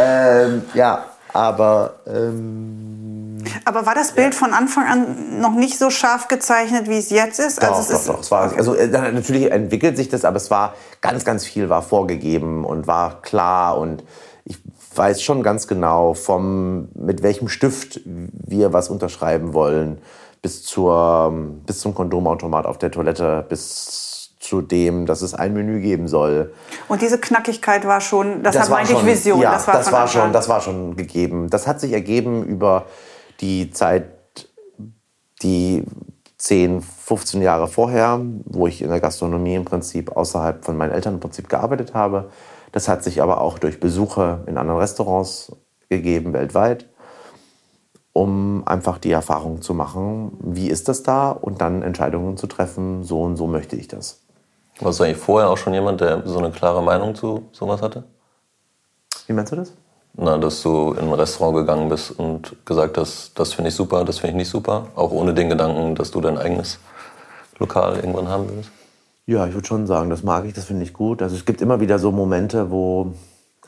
[0.00, 6.28] ähm, ja, aber ähm, aber war das Bild von Anfang an noch nicht so scharf
[6.28, 7.62] gezeichnet, wie es jetzt ist?
[7.62, 8.20] Doch, also es doch, ist doch.
[8.20, 11.82] Es war, also, äh, natürlich entwickelt sich das, aber es war ganz, ganz viel war
[11.82, 14.04] vorgegeben und war klar und
[14.44, 14.58] ich
[14.94, 19.98] weiß schon ganz genau, vom, mit welchem Stift wir was unterschreiben wollen,
[20.42, 21.32] bis, zur,
[21.66, 24.11] bis zum Kondomautomat auf der Toilette, bis
[24.42, 26.52] zu dem, dass es ein Menü geben soll.
[26.88, 29.40] Und diese Knackigkeit war schon, das, das war eigentlich Vision.
[29.40, 31.48] Ja, das war, das war schon, das war schon gegeben.
[31.48, 32.86] Das hat sich ergeben über
[33.40, 34.04] die Zeit,
[35.42, 35.84] die
[36.38, 41.14] 10, 15 Jahre vorher, wo ich in der Gastronomie im Prinzip außerhalb von meinen Eltern
[41.14, 42.30] im Prinzip gearbeitet habe.
[42.72, 45.52] Das hat sich aber auch durch Besuche in anderen Restaurants
[45.88, 46.88] gegeben, weltweit,
[48.12, 53.04] um einfach die Erfahrung zu machen, wie ist das da und dann Entscheidungen zu treffen,
[53.04, 54.21] so und so möchte ich das.
[54.80, 58.04] Warst du eigentlich vorher auch schon jemand, der so eine klare Meinung zu sowas hatte?
[59.26, 59.72] Wie meinst du das?
[60.14, 64.04] Na, dass du in ein Restaurant gegangen bist und gesagt hast, das finde ich super,
[64.04, 66.78] das finde ich nicht super, auch ohne den Gedanken, dass du dein eigenes
[67.58, 68.70] Lokal irgendwann haben willst?
[69.24, 71.22] Ja, ich würde schon sagen, das mag ich, das finde ich gut.
[71.22, 73.14] Also es gibt immer wieder so Momente, wo,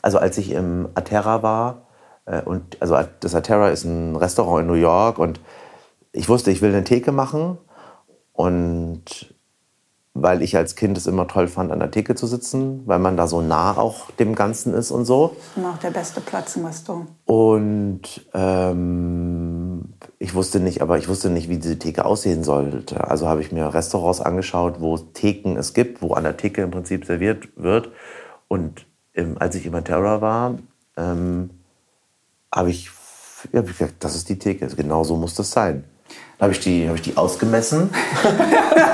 [0.01, 1.85] also als ich im Aterra war,
[2.25, 5.39] äh, und also das Aterra ist ein Restaurant in New York und
[6.11, 7.57] ich wusste, ich will eine Theke machen
[8.33, 9.33] und
[10.17, 13.17] weil ich als Kind es immer toll fand, an der Theke zu sitzen, weil man
[13.17, 15.35] da so nah auch dem Ganzen ist und so.
[15.57, 17.09] Und auch der beste Platz im Restaurant.
[17.25, 23.09] Und ähm, ich wusste nicht, aber ich wusste nicht, wie diese Theke aussehen sollte.
[23.09, 26.71] Also habe ich mir Restaurants angeschaut, wo Theken es gibt, wo an der Theke im
[26.71, 27.89] Prinzip serviert wird.
[28.47, 30.57] Und ähm, als ich im Terra war,
[30.95, 31.49] ähm,
[32.53, 32.89] habe ich,
[33.51, 35.83] ja, hab ich gesagt, das ist die Theke, genau so muss das sein.
[36.37, 37.89] Dann habe ich, die, hab ich die ausgemessen.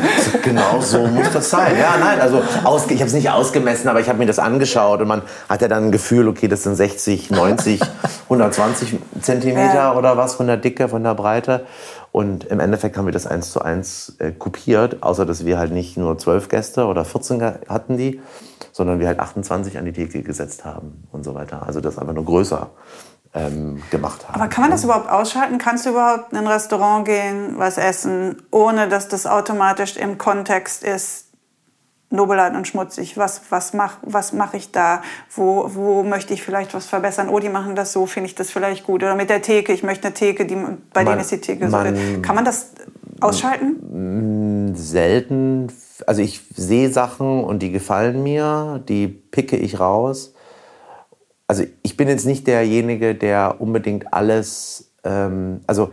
[0.42, 1.76] genau so muss das sein.
[1.78, 5.08] Ja, nein, also ich habe es nicht ausgemessen, aber ich habe mir das angeschaut und
[5.08, 7.80] man hat ja dann ein Gefühl, okay, das sind 60, 90,
[8.24, 9.94] 120 Zentimeter ja.
[9.96, 11.66] oder was von der Dicke, von der Breite.
[12.10, 15.72] Und im Endeffekt haben wir das eins zu eins äh, kopiert, außer dass wir halt
[15.72, 18.20] nicht nur zwölf Gäste oder 14 hatten die,
[18.72, 21.64] sondern wir halt 28 an die Theke gesetzt haben und so weiter.
[21.66, 22.70] Also das einfach nur größer
[23.38, 24.34] ähm, gemacht haben.
[24.34, 25.58] Aber kann man das überhaupt ausschalten?
[25.58, 30.84] Kannst du überhaupt in ein Restaurant gehen, was essen, ohne dass das automatisch im Kontext
[30.84, 31.28] ist,
[32.10, 33.18] Nobelart und schmutzig.
[33.18, 35.02] Was, was mache was mach ich da?
[35.34, 37.28] Wo, wo möchte ich vielleicht was verbessern?
[37.28, 39.02] Oh, die machen das so, finde ich das vielleicht gut.
[39.02, 41.68] Oder mit der Theke, ich möchte eine Theke, die, bei man, denen ist die Theke
[41.68, 42.22] man, so.
[42.22, 42.70] Kann man das
[43.20, 44.74] ausschalten?
[44.74, 45.70] Selten.
[46.06, 50.32] Also ich sehe Sachen und die gefallen mir, die picke ich raus.
[51.48, 55.90] Also ich bin jetzt nicht derjenige, der unbedingt alles, ähm, also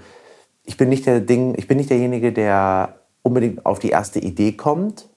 [0.64, 4.52] ich bin nicht der Ding, ich bin nicht derjenige, der unbedingt auf die erste Idee
[4.52, 5.08] kommt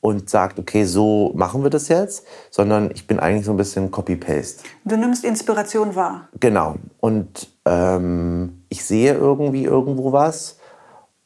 [0.00, 3.90] und sagt, okay, so machen wir das jetzt, sondern ich bin eigentlich so ein bisschen
[3.90, 4.64] Copy-Paste.
[4.84, 6.28] Du nimmst Inspiration wahr.
[6.40, 6.76] Genau.
[7.00, 10.58] Und ähm, ich sehe irgendwie irgendwo was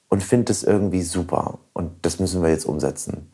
[0.08, 1.58] und finde es irgendwie super.
[1.72, 3.30] Und das müssen wir jetzt umsetzen.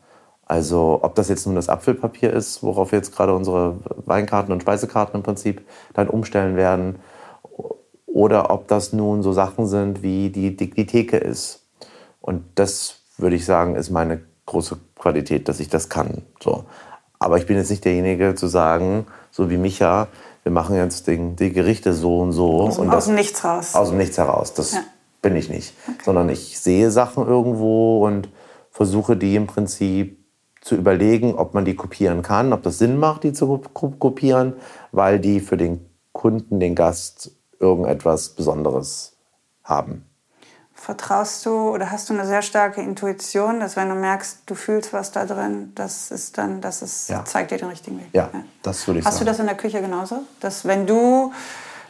[0.47, 4.61] Also ob das jetzt nun das Apfelpapier ist, worauf wir jetzt gerade unsere Weinkarten und
[4.61, 6.99] Speisekarten im Prinzip dann umstellen werden,
[8.05, 11.67] oder ob das nun so Sachen sind, wie die, die, die Theke ist.
[12.19, 16.23] Und das würde ich sagen, ist meine große Qualität, dass ich das kann.
[16.41, 16.63] So.
[17.19, 20.07] Aber ich bin jetzt nicht derjenige zu sagen, so wie Micha,
[20.41, 22.61] wir machen jetzt den, die Gerichte so und so.
[22.61, 23.75] Aus, und aus dem Nichts raus.
[23.75, 24.53] Aus dem Nichts heraus.
[24.53, 24.79] Das ja.
[25.21, 25.73] bin ich nicht.
[25.87, 25.97] Okay.
[26.05, 28.29] Sondern ich sehe Sachen irgendwo und
[28.71, 30.16] versuche die im Prinzip
[30.67, 34.53] zu überlegen, ob man die kopieren kann, ob das Sinn macht, die zu kopieren,
[34.91, 39.15] weil die für den Kunden, den Gast irgendetwas Besonderes
[39.63, 40.05] haben.
[40.73, 44.93] Vertraust du oder hast du eine sehr starke Intuition, dass wenn du merkst, du fühlst
[44.93, 47.23] was da drin, das ist dann, das ist, ja.
[47.23, 48.07] zeigt dir den richtigen Weg?
[48.13, 48.43] Ja, ja.
[48.61, 49.21] das würde ich hast sagen.
[49.21, 50.23] Hast du das in der Küche genauso?
[50.39, 51.31] Dass wenn du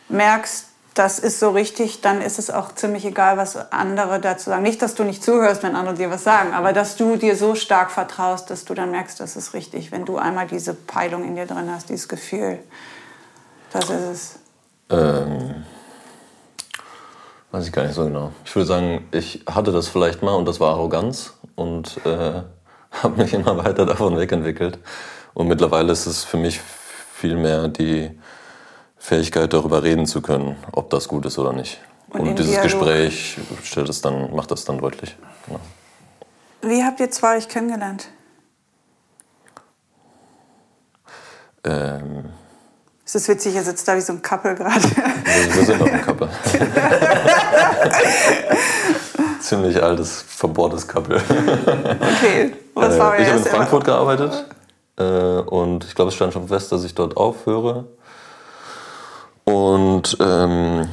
[0.08, 4.64] merkst, das ist so richtig, dann ist es auch ziemlich egal, was andere dazu sagen.
[4.64, 7.56] Nicht, dass du nicht zuhörst, wenn andere dir was sagen, aber dass du dir so
[7.56, 9.92] stark vertraust, dass du dann merkst, das ist richtig.
[9.92, 12.60] Wenn du einmal diese Peilung in dir drin hast, dieses Gefühl,
[13.72, 14.40] das ist es.
[14.90, 15.66] Ähm
[17.52, 18.32] Weiß ich gar nicht so genau.
[18.44, 22.42] Ich würde sagen, ich hatte das vielleicht mal und das war Arroganz und äh,
[23.04, 24.80] habe mich immer weiter davon wegentwickelt.
[25.34, 26.60] Und mittlerweile ist es für mich
[27.14, 28.12] viel mehr die
[29.08, 31.80] Fähigkeit, darüber reden zu können, ob das gut ist oder nicht.
[32.10, 32.64] Und, und dieses Dialog.
[32.64, 35.16] Gespräch stellt es dann, macht das dann deutlich.
[35.46, 35.62] Genau.
[36.62, 38.10] Wie habt ihr zwei euch kennengelernt?
[41.64, 42.26] Ähm,
[43.06, 44.84] es ist witzig, ihr sitzt da wie so ein Couple gerade.
[44.84, 46.30] Wir sind noch ein Couple.
[49.40, 51.16] Ziemlich altes, verbohrtes Couple.
[51.16, 54.48] Okay, was war äh, Ich habe in Frankfurt gearbeitet
[54.98, 57.86] äh, und ich glaube, es stand schon fest, dass ich dort aufhöre.
[59.48, 60.90] Und ähm,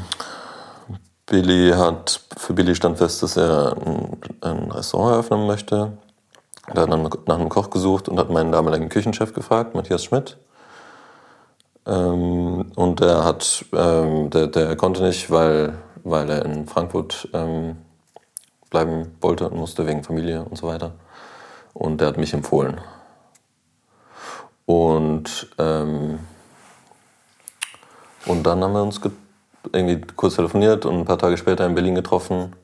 [1.27, 5.99] Billy hat, für Billy stand fest, dass er ein, ein Restaurant eröffnen möchte.
[6.69, 10.39] Er hat dann nach einem Koch gesucht und hat meinen damaligen Küchenchef gefragt, Matthias Schmidt.
[11.85, 17.79] Ähm, und der hat, ähm, der, der konnte nicht, weil, weil er in Frankfurt ähm,
[18.71, 20.93] bleiben wollte und musste wegen Familie und so weiter.
[21.73, 22.81] Und der hat mich empfohlen.
[24.65, 26.21] Und, ähm,
[28.27, 29.01] und dann haben wir uns
[29.73, 32.55] irgendwie kurz telefoniert und ein paar Tage später in Berlin getroffen,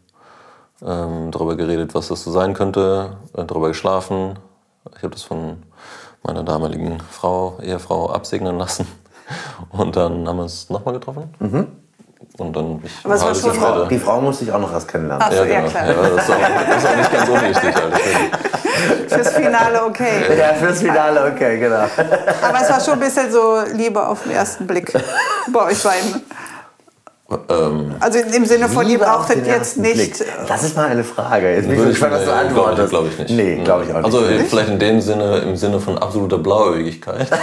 [0.82, 4.38] ähm, darüber geredet, was das so sein könnte, äh, darüber geschlafen.
[4.96, 5.62] Ich habe das von
[6.22, 8.86] meiner damaligen Frau, Ehefrau absegnen lassen.
[9.70, 11.34] Und dann haben wir uns nochmal getroffen.
[11.38, 11.66] Mhm.
[12.38, 14.88] Und dann ich Aber es war schon Frau, die Frau musste ich auch noch erst
[14.88, 15.24] kennenlernen.
[15.26, 15.62] Ach so, ja, genau.
[15.62, 15.86] ja, klar.
[15.86, 17.74] Ja, das, ist auch, das ist auch nicht ganz unwichtig.
[17.74, 18.59] Halt.
[19.08, 20.24] Fürs Finale okay.
[20.38, 21.86] Ja, fürs Finale okay, genau.
[22.42, 24.92] Aber es war schon ein bisschen so Liebe auf den ersten Blick
[25.52, 26.22] bei euch beiden.
[27.48, 29.94] Ähm, also im Sinne von, ihr brauchtet jetzt nicht.
[29.94, 30.16] Blick.
[30.48, 31.54] Das ist mal eine Frage.
[31.54, 32.90] Jetzt bin ich gespannt, was du antwortest.
[32.90, 33.30] Glaube ich nicht.
[33.30, 34.04] Nee, glaube ich auch nicht.
[34.04, 34.48] Also nicht.
[34.48, 37.28] vielleicht in dem Sinne, im Sinne von absoluter Blauäugigkeit.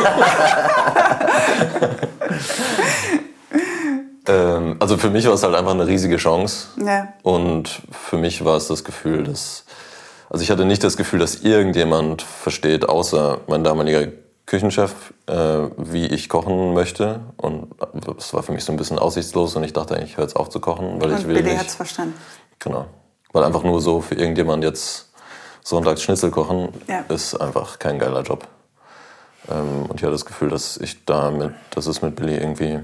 [4.27, 6.67] ähm, also für mich war es halt einfach eine riesige Chance.
[6.85, 7.07] Ja.
[7.23, 9.63] Und für mich war es das Gefühl, dass.
[10.29, 14.07] Also ich hatte nicht das Gefühl, dass irgendjemand versteht, außer mein damaliger
[14.45, 15.33] Küchenchef, äh,
[15.77, 17.19] wie ich kochen möchte.
[17.37, 17.75] Und
[18.17, 20.35] es war für mich so ein bisschen aussichtslos und ich dachte eigentlich, ich höre jetzt
[20.35, 21.59] auf zu kochen, weil und ich will Billy nicht.
[21.59, 22.15] hat's verstanden.
[22.59, 22.85] Genau.
[23.33, 25.11] Weil einfach nur so für irgendjemand jetzt
[25.63, 27.01] sonntags Schnitzel kochen, ja.
[27.09, 28.47] ist einfach kein geiler Job.
[29.49, 32.79] Ähm, und ich hatte das Gefühl, dass ich damit, dass es mit Billy irgendwie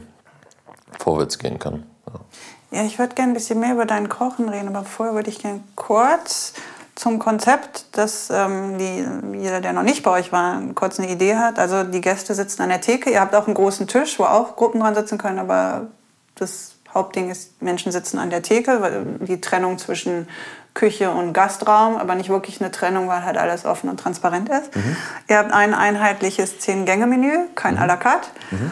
[0.99, 1.85] vorwärts gehen kann.
[2.07, 5.29] Ja, ja ich würde gerne ein bisschen mehr über dein Kochen reden, aber vorher würde
[5.29, 6.53] ich gerne kurz
[6.95, 9.05] zum Konzept, dass ähm, die,
[9.39, 11.57] jeder, der noch nicht bei euch war, kurz eine Idee hat.
[11.59, 13.09] Also die Gäste sitzen an der Theke.
[13.09, 15.87] Ihr habt auch einen großen Tisch, wo auch Gruppen dran sitzen können, aber
[16.35, 20.27] das Hauptding ist, Menschen sitzen an der Theke, weil die Trennung zwischen
[20.73, 24.75] Küche und Gastraum, aber nicht wirklich eine Trennung, weil halt alles offen und transparent ist.
[24.75, 24.95] Mhm.
[25.27, 27.81] Ihr habt ein einheitliches Zehn-Gänge-Menü, kein mhm.
[27.81, 28.29] à la carte.
[28.51, 28.71] Mhm.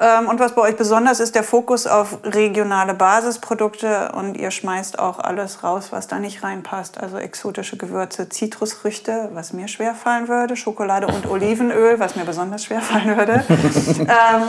[0.00, 4.98] Ähm, und was bei euch besonders ist, der Fokus auf regionale Basisprodukte und ihr schmeißt
[4.98, 6.98] auch alles raus, was da nicht reinpasst.
[6.98, 12.64] Also exotische Gewürze, Zitrusfrüchte, was mir schwer fallen würde, Schokolade und Olivenöl, was mir besonders
[12.64, 13.44] schwer fallen würde.
[14.00, 14.42] ähm,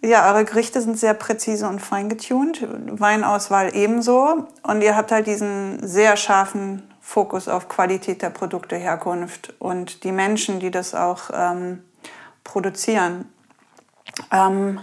[0.00, 2.66] ja, eure Gerichte sind sehr präzise und fein getuned,
[3.00, 4.46] Weinauswahl ebenso.
[4.62, 10.12] Und ihr habt halt diesen sehr scharfen Fokus auf Qualität der Produkte, Herkunft und die
[10.12, 11.82] Menschen, die das auch ähm,
[12.44, 13.28] produzieren.
[14.30, 14.80] Ähm,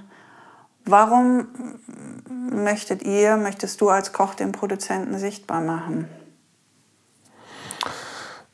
[0.85, 1.47] warum
[2.51, 6.07] möchtet ihr, möchtest du als Koch den Produzenten sichtbar machen?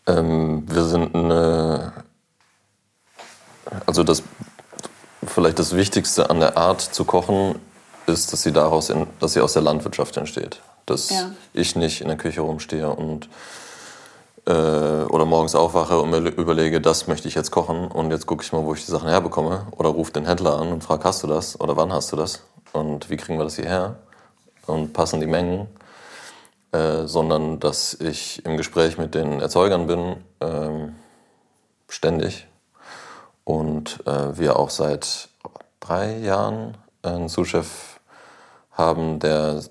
[0.06, 1.94] Ähm, wir sind eine,
[3.86, 4.24] also das,
[5.26, 7.60] vielleicht das Wichtigste an der Art zu kochen
[8.06, 10.62] ist, dass sie daraus, in, dass sie aus der Landwirtschaft entsteht.
[10.86, 11.32] Dass ja.
[11.54, 13.28] ich nicht in der Küche rumstehe und
[14.48, 18.44] äh, oder morgens aufwache und mir überlege, das möchte ich jetzt kochen und jetzt gucke
[18.44, 19.68] ich mal, wo ich die Sachen herbekomme.
[19.72, 21.60] Oder rufe den Händler an und frage, hast du das?
[21.60, 22.44] Oder wann hast du das?
[22.72, 23.98] Und wie kriegen wir das hierher?
[24.66, 25.68] Und passen die Mengen,
[26.72, 30.92] äh, sondern dass ich im Gespräch mit den Erzeugern bin, äh,
[31.90, 32.48] ständig.
[33.44, 35.30] Und äh, wir auch seit
[35.80, 38.00] drei Jahren einen Zuschef
[38.72, 39.62] haben, der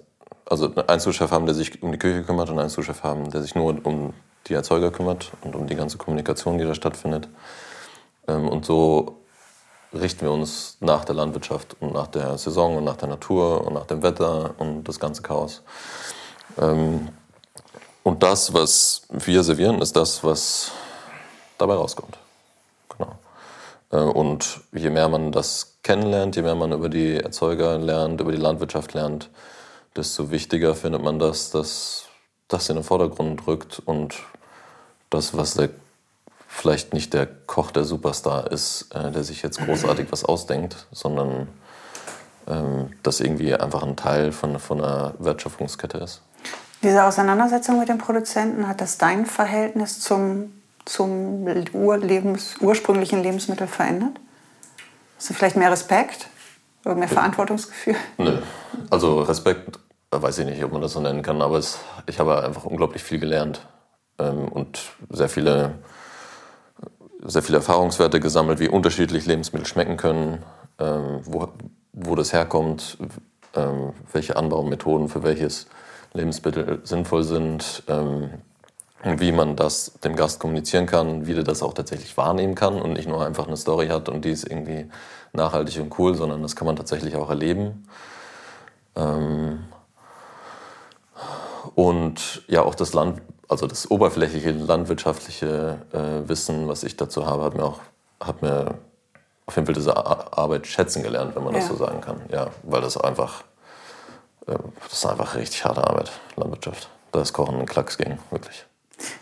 [0.49, 3.43] also einen Zuschef haben, der sich um die Küche kümmert und einen Zuschef haben, der
[3.43, 4.15] sich nur um
[4.49, 7.29] die Erzeuger kümmert und um die ganze Kommunikation, die da stattfindet.
[8.29, 9.17] Ähm, und so
[9.93, 13.75] richten wir uns nach der Landwirtschaft und nach der Saison und nach der Natur und
[13.75, 15.63] nach dem Wetter und das ganze Chaos.
[16.59, 17.09] Ähm,
[18.03, 20.71] und das, was wir servieren, ist das, was
[21.59, 22.19] dabei rauskommt.
[22.97, 23.19] Genau.
[23.91, 28.33] Äh, und je mehr man das kennenlernt, je mehr man über die Erzeuger lernt, über
[28.33, 29.31] die Landwirtschaft lernt,
[29.97, 32.05] desto wichtiger findet man das, dass
[32.49, 34.15] das in den Vordergrund rückt und
[35.11, 35.71] das, was der
[36.57, 41.49] vielleicht nicht der Koch der Superstar ist, äh, der sich jetzt großartig was ausdenkt, sondern
[42.49, 46.23] ähm, das irgendwie einfach ein Teil von, von einer Wertschöpfungskette ist.
[46.83, 50.53] Diese Auseinandersetzung mit dem Produzenten, hat das dein Verhältnis zum,
[50.85, 54.19] zum Urlebens, ursprünglichen Lebensmittel verändert?
[55.19, 56.29] Hast du vielleicht mehr Respekt
[56.85, 57.97] oder mehr Verantwortungsgefühl?
[58.19, 58.39] Nö,
[58.91, 59.79] also Respekt
[60.11, 63.03] weiß ich nicht, ob man das so nennen kann, aber es, ich habe einfach unglaublich
[63.03, 63.67] viel gelernt
[64.19, 65.75] und sehr viele,
[67.25, 70.43] sehr viele Erfahrungswerte gesammelt, wie unterschiedlich Lebensmittel schmecken können,
[70.79, 71.49] ähm, wo,
[71.93, 72.99] wo das herkommt,
[73.55, 75.67] ähm, welche Anbaumethoden für welches
[76.13, 78.31] Lebensmittel sinnvoll sind, ähm,
[79.03, 82.95] wie man das dem Gast kommunizieren kann, wie der das auch tatsächlich wahrnehmen kann und
[82.95, 84.91] nicht nur einfach eine Story hat und die ist irgendwie
[85.33, 87.87] nachhaltig und cool, sondern das kann man tatsächlich auch erleben.
[88.97, 89.65] Ähm,
[91.75, 97.45] und ja, auch das Land, also das oberflächliche landwirtschaftliche äh, Wissen, was ich dazu habe,
[97.45, 97.81] hat mir auch
[98.21, 98.75] hat mir
[99.45, 101.61] auf jeden Fall diese Arbeit schätzen gelernt, wenn man ja.
[101.61, 102.21] das so sagen kann.
[102.31, 103.45] Ja, weil das einfach
[104.47, 106.89] äh, das ist einfach richtig harte Arbeit, Landwirtschaft.
[107.13, 108.67] Da ist Kochen ein Klacks gegen, wirklich.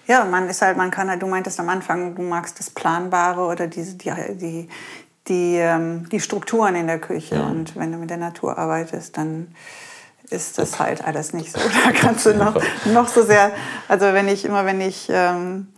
[0.06, 3.40] Ja, man ist halt, man kann halt, du meintest am Anfang, du magst das Planbare
[3.40, 4.68] oder diese, die, die,
[5.26, 7.36] die, ähm, die Strukturen in der Küche.
[7.36, 7.46] Ja.
[7.46, 9.54] Und wenn du mit der Natur arbeitest, dann
[10.30, 11.60] ist das halt alles nicht so.
[11.84, 13.52] Da kannst du noch, noch so sehr,
[13.88, 15.68] also wenn ich immer, wenn ich ähm,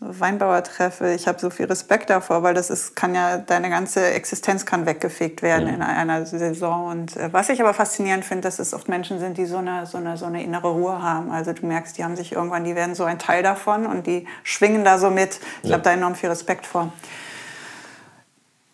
[0.00, 4.06] Weinbauer treffe, ich habe so viel Respekt davor, weil das ist, kann ja, deine ganze
[4.12, 5.74] Existenz kann weggefegt werden mhm.
[5.74, 6.86] in einer Saison.
[6.86, 9.84] Und äh, was ich aber faszinierend finde, dass es oft Menschen sind, die so eine,
[9.86, 11.30] so, eine, so eine innere Ruhe haben.
[11.30, 14.26] Also du merkst, die haben sich irgendwann, die werden so ein Teil davon und die
[14.42, 15.38] schwingen da so mit.
[15.62, 15.74] Ich ja.
[15.74, 16.92] habe da enorm viel Respekt vor.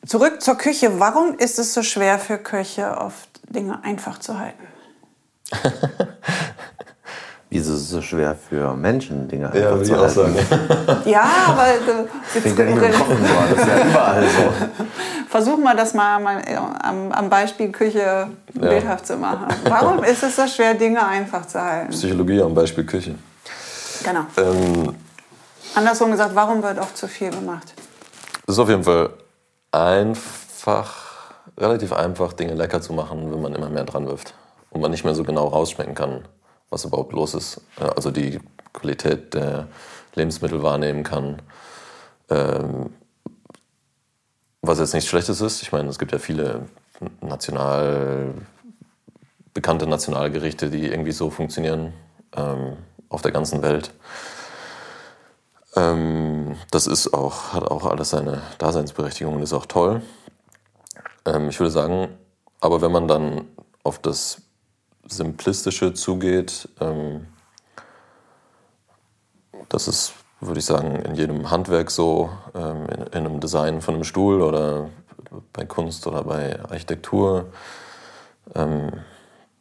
[0.07, 1.01] Zurück zur Küche.
[1.01, 4.63] Warum ist es so schwer für Köche, oft Dinge einfach zu halten?
[7.49, 10.37] Wieso ist es so schwer für Menschen, Dinge ja, einfach zu halten?
[11.09, 14.53] ja, aber äh, das ja das ist ja überall so.
[15.29, 16.43] Versuchen wir das mal
[16.83, 18.29] am, am Beispiel Küche ja.
[18.55, 19.47] bildhaft zu machen.
[19.65, 21.91] Warum ist es so schwer, Dinge einfach zu halten?
[21.91, 23.15] Psychologie am Beispiel Küche.
[24.03, 24.27] Genau.
[24.39, 24.95] Ähm,
[25.75, 27.75] Andersrum gesagt, warum wird oft zu viel gemacht?
[28.47, 29.11] Es ist auf jeden Fall
[29.71, 30.95] einfach,
[31.57, 34.35] relativ einfach, Dinge lecker zu machen, wenn man immer mehr dran wirft
[34.77, 36.29] und man nicht mehr so genau rausschmecken kann,
[36.69, 37.63] was überhaupt los ist.
[37.79, 38.39] Also die
[38.75, 39.69] Qualität der
[40.15, 41.41] Lebensmittel wahrnehmen kann.
[42.29, 42.91] Ähm,
[44.61, 45.63] was jetzt nichts Schlechtes ist.
[45.63, 46.67] Ich meine, es gibt ja viele
[47.23, 48.35] national
[49.55, 51.95] bekannte Nationalgerichte, die irgendwie so funktionieren
[52.37, 52.77] ähm,
[53.09, 53.93] auf der ganzen Welt.
[55.75, 60.03] Ähm, das ist auch, hat auch alles seine Daseinsberechtigung und ist auch toll.
[61.25, 62.09] Ähm, ich würde sagen,
[62.61, 63.47] aber wenn man dann
[63.85, 64.43] auf das
[65.09, 67.27] Simplistische zugeht, ähm,
[69.69, 73.95] das ist, würde ich sagen, in jedem Handwerk so, ähm, in, in, einem Design von
[73.95, 74.91] einem Stuhl oder
[75.53, 77.47] bei Kunst oder bei Architektur.
[78.55, 78.93] Ähm,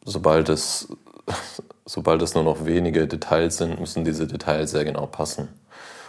[0.04, 0.88] sobald, es,
[1.84, 5.48] sobald es nur noch wenige Details sind, müssen diese Details sehr genau passen.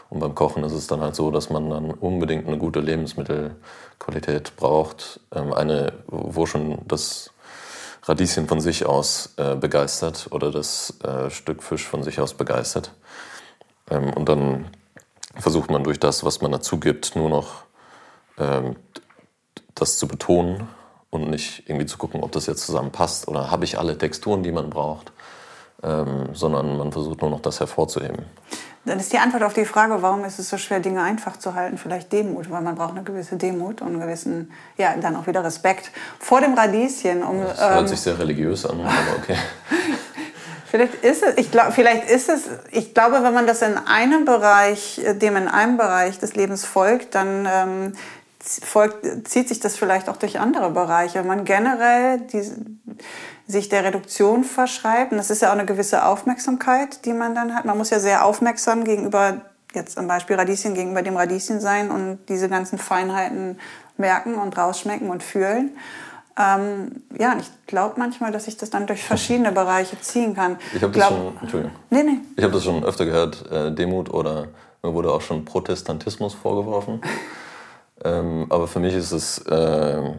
[0.10, 4.56] Und beim Kochen ist es dann halt so, dass man dann unbedingt eine gute Lebensmittelqualität
[4.56, 5.20] braucht.
[5.34, 7.32] Ähm, eine, wo schon das
[8.08, 12.92] Radieschen von sich aus äh, begeistert oder das äh, Stück Fisch von sich aus begeistert.
[13.90, 14.70] Ähm, und dann
[15.36, 17.64] versucht man durch das, was man dazu gibt, nur noch
[18.38, 18.76] ähm,
[19.76, 20.68] das zu betonen
[21.10, 24.52] und nicht irgendwie zu gucken, ob das jetzt zusammenpasst oder habe ich alle Texturen, die
[24.52, 25.12] man braucht,
[25.84, 28.26] ähm, sondern man versucht nur noch das hervorzuheben.
[28.86, 31.56] Dann ist die Antwort auf die Frage, warum ist es so schwer, Dinge einfach zu
[31.56, 35.28] halten, vielleicht Demut, weil man braucht eine gewisse Demut und einen gewissen, ja, dann auch
[35.28, 37.22] wieder Respekt vor dem Radieschen.
[37.22, 39.36] Um, das hört ähm, sich sehr religiös an, aber okay.
[40.70, 44.26] Vielleicht ist es, ich glaube, vielleicht ist es, ich glaube, wenn man das in einem
[44.26, 47.94] Bereich, dem in einem Bereich des Lebens folgt, dann ähm,
[48.40, 51.20] folgt, zieht sich das vielleicht auch durch andere Bereiche.
[51.20, 52.52] Wenn man generell die,
[53.48, 57.56] sich der Reduktion verschreibt, und das ist ja auch eine gewisse Aufmerksamkeit, die man dann
[57.56, 57.66] hat.
[57.66, 59.42] Man muss ja sehr aufmerksam gegenüber,
[59.74, 63.58] jetzt am Beispiel Radieschen, gegenüber dem Radieschen sein und diese ganzen Feinheiten
[63.98, 65.72] merken und rausschmecken und fühlen.
[66.38, 70.58] Ähm, ja, ich glaube manchmal, dass ich das dann durch verschiedene Bereiche ziehen kann.
[70.76, 71.76] Ich habe das schon, Entschuldigung.
[71.90, 72.20] Nee, nee.
[72.36, 74.50] Ich habe das schon öfter gehört, äh, Demut oder
[74.84, 77.02] mir wurde auch schon Protestantismus vorgeworfen.
[78.04, 80.14] ähm, aber für mich ist es äh,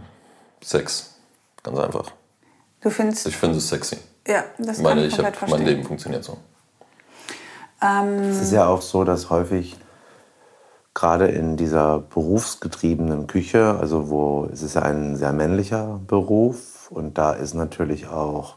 [0.61, 1.15] Sex,
[1.63, 2.11] ganz einfach.
[2.81, 3.27] Du findest?
[3.27, 3.99] Ich finde es sexy.
[4.27, 6.39] Ja, das Meine, kann ich, ich hab, Mein Leben funktioniert so.
[7.83, 9.77] Ähm, es ist ja auch so, dass häufig
[10.95, 17.19] gerade in dieser berufsgetriebenen Küche, also wo es ist ja ein sehr männlicher Beruf und
[17.19, 18.57] da ist natürlich auch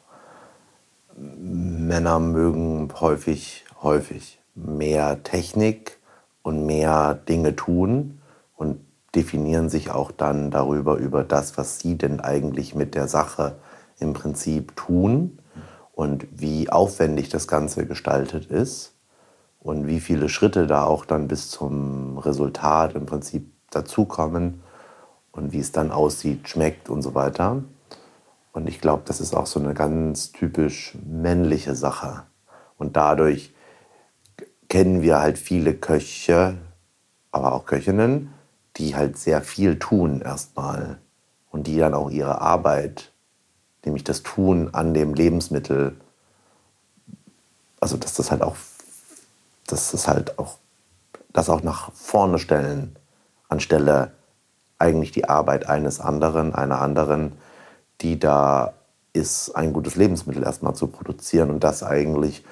[1.15, 5.99] Männer mögen häufig häufig mehr Technik
[6.41, 8.21] und mehr Dinge tun
[8.55, 8.79] und
[9.13, 13.57] definieren sich auch dann darüber über das, was sie denn eigentlich mit der Sache
[14.01, 15.39] im Prinzip tun
[15.93, 18.93] und wie aufwendig das Ganze gestaltet ist
[19.59, 24.61] und wie viele Schritte da auch dann bis zum Resultat im Prinzip dazukommen
[25.31, 27.63] und wie es dann aussieht, schmeckt und so weiter.
[28.53, 32.23] Und ich glaube, das ist auch so eine ganz typisch männliche Sache.
[32.77, 33.53] Und dadurch
[34.67, 36.57] kennen wir halt viele Köche,
[37.31, 38.33] aber auch Köchinnen,
[38.77, 40.97] die halt sehr viel tun erstmal
[41.49, 43.10] und die dann auch ihre Arbeit,
[43.85, 45.95] nämlich das Tun an dem Lebensmittel,
[47.79, 48.55] also dass das halt auch
[49.71, 50.57] das ist halt auch
[51.33, 52.95] das auch nach vorne stellen,
[53.47, 54.11] anstelle
[54.77, 57.33] eigentlich die Arbeit eines anderen, einer anderen,
[58.01, 58.73] die da
[59.13, 62.43] ist, ein gutes Lebensmittel erstmal zu produzieren und das eigentlich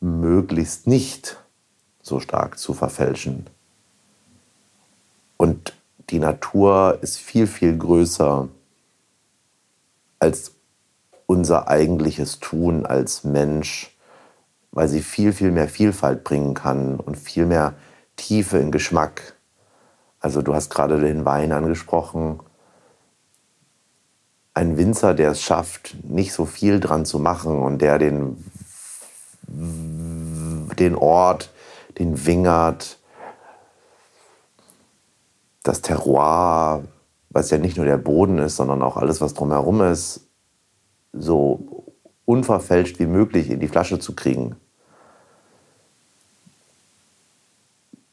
[0.00, 1.38] möglichst nicht
[2.02, 3.46] so stark zu verfälschen.
[5.36, 5.74] Und
[6.10, 8.48] die Natur ist viel, viel größer
[10.18, 10.52] als
[11.26, 13.96] unser eigentliches Tun als Mensch
[14.76, 17.72] weil sie viel, viel mehr Vielfalt bringen kann und viel mehr
[18.16, 19.34] Tiefe in Geschmack.
[20.20, 22.40] Also du hast gerade den Wein angesprochen.
[24.52, 28.44] Ein Winzer, der es schafft, nicht so viel dran zu machen und der den,
[29.48, 31.50] den Ort,
[31.98, 32.98] den Wingert,
[35.62, 36.84] das Terroir,
[37.30, 40.25] was ja nicht nur der Boden ist, sondern auch alles, was drumherum ist,
[41.18, 41.84] so
[42.24, 44.56] unverfälscht wie möglich in die Flasche zu kriegen.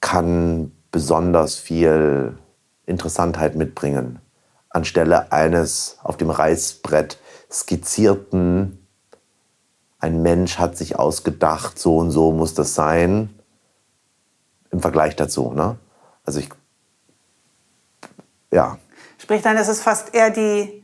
[0.04, 2.38] kann besonders viel
[2.86, 4.20] Interessantheit mitbringen.
[4.70, 7.18] Anstelle eines auf dem Reißbrett
[7.50, 8.86] skizzierten,
[10.00, 13.34] ein Mensch hat sich ausgedacht, so und so muss das sein,
[14.72, 15.54] im Vergleich dazu.
[15.54, 15.78] Ne?
[16.26, 16.50] Also ich,
[18.52, 18.78] ja.
[19.18, 20.83] Sprich dann, ist es fast eher die,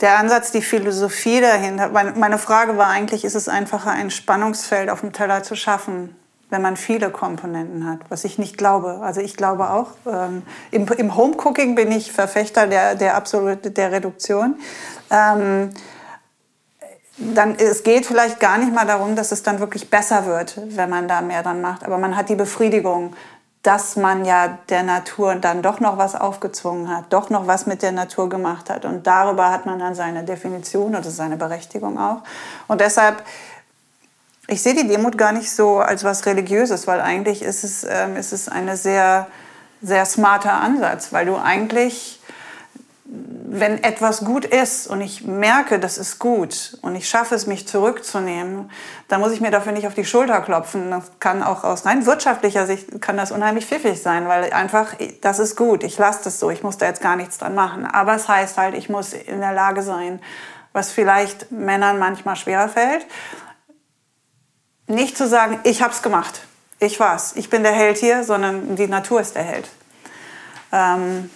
[0.00, 1.88] der Ansatz, die Philosophie dahinter.
[1.88, 6.14] Meine Frage war eigentlich, ist es einfacher, ein Spannungsfeld auf dem Teller zu schaffen?
[6.48, 9.00] wenn man viele Komponenten hat, was ich nicht glaube.
[9.02, 13.90] Also ich glaube auch, ähm, im, im Homecooking bin ich Verfechter der, der absolute der
[13.90, 14.56] Reduktion.
[15.10, 15.70] Ähm,
[17.18, 20.90] dann, es geht vielleicht gar nicht mal darum, dass es dann wirklich besser wird, wenn
[20.90, 21.84] man da mehr dran macht.
[21.84, 23.14] Aber man hat die Befriedigung,
[23.66, 27.82] dass man ja der Natur dann doch noch was aufgezwungen hat, doch noch was mit
[27.82, 28.84] der Natur gemacht hat.
[28.84, 32.18] Und darüber hat man dann seine Definition oder seine Berechtigung auch.
[32.68, 33.24] Und deshalb,
[34.46, 38.14] ich sehe die Demut gar nicht so als was Religiöses, weil eigentlich ist es, ähm,
[38.16, 39.26] ist es eine sehr,
[39.82, 42.20] sehr smarter Ansatz, weil du eigentlich
[43.08, 47.66] wenn etwas gut ist und ich merke, das ist gut und ich schaffe es, mich
[47.68, 48.70] zurückzunehmen,
[49.08, 50.90] dann muss ich mir dafür nicht auf die Schulter klopfen.
[50.90, 55.38] Das kann auch aus rein wirtschaftlicher Sicht kann das unheimlich pfiffig sein, weil einfach, das
[55.38, 57.86] ist gut, ich lasse das so, ich muss da jetzt gar nichts dran machen.
[57.86, 60.20] Aber es heißt halt, ich muss in der Lage sein,
[60.72, 63.06] was vielleicht Männern manchmal schwerer fällt,
[64.88, 66.42] nicht zu sagen, ich habe es gemacht,
[66.80, 69.68] ich war's, ich bin der Held hier, sondern die Natur ist der Held.
[70.72, 71.30] Ähm,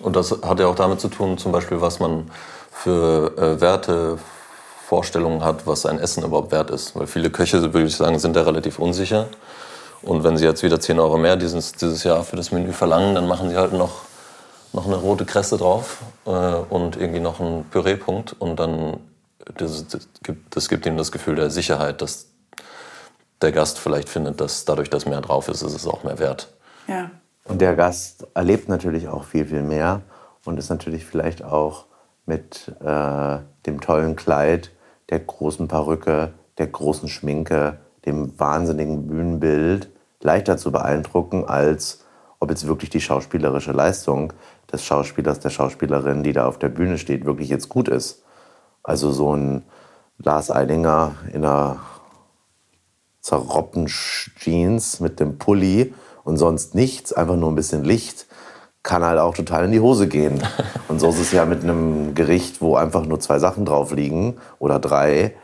[0.00, 2.30] und das hat ja auch damit zu tun, zum Beispiel, was man
[2.70, 6.94] für äh, Wertevorstellungen hat, was ein Essen überhaupt wert ist.
[6.94, 9.26] Weil viele Köche, würde ich sagen, sind da relativ unsicher.
[10.02, 13.16] Und wenn sie jetzt wieder 10 Euro mehr dieses, dieses Jahr für das Menü verlangen,
[13.16, 14.02] dann machen sie halt noch,
[14.72, 18.36] noch eine rote Kresse drauf äh, und irgendwie noch einen Püreepunkt.
[18.38, 19.00] Und dann
[19.56, 22.26] das, das, gibt, das gibt ihm das Gefühl der Sicherheit, dass
[23.42, 26.48] der Gast vielleicht findet, dass dadurch, dass mehr drauf ist, ist es auch mehr wert.
[26.86, 27.10] Ja.
[27.48, 30.02] Und der Gast erlebt natürlich auch viel, viel mehr
[30.44, 31.86] und ist natürlich vielleicht auch
[32.26, 34.70] mit äh, dem tollen Kleid,
[35.08, 39.90] der großen Perücke, der großen Schminke, dem wahnsinnigen Bühnenbild
[40.20, 42.04] leichter zu beeindrucken, als
[42.38, 44.34] ob jetzt wirklich die schauspielerische Leistung
[44.70, 48.22] des Schauspielers, der Schauspielerin, die da auf der Bühne steht, wirklich jetzt gut ist.
[48.82, 49.62] Also so ein
[50.18, 51.80] Lars Eidinger in einer
[53.20, 55.94] zerroppten Jeans mit dem Pulli
[56.28, 58.26] und sonst nichts, einfach nur ein bisschen Licht,
[58.82, 60.42] kann halt auch total in die Hose gehen.
[60.88, 64.36] Und so ist es ja mit einem Gericht, wo einfach nur zwei Sachen drauf liegen
[64.58, 65.34] oder drei,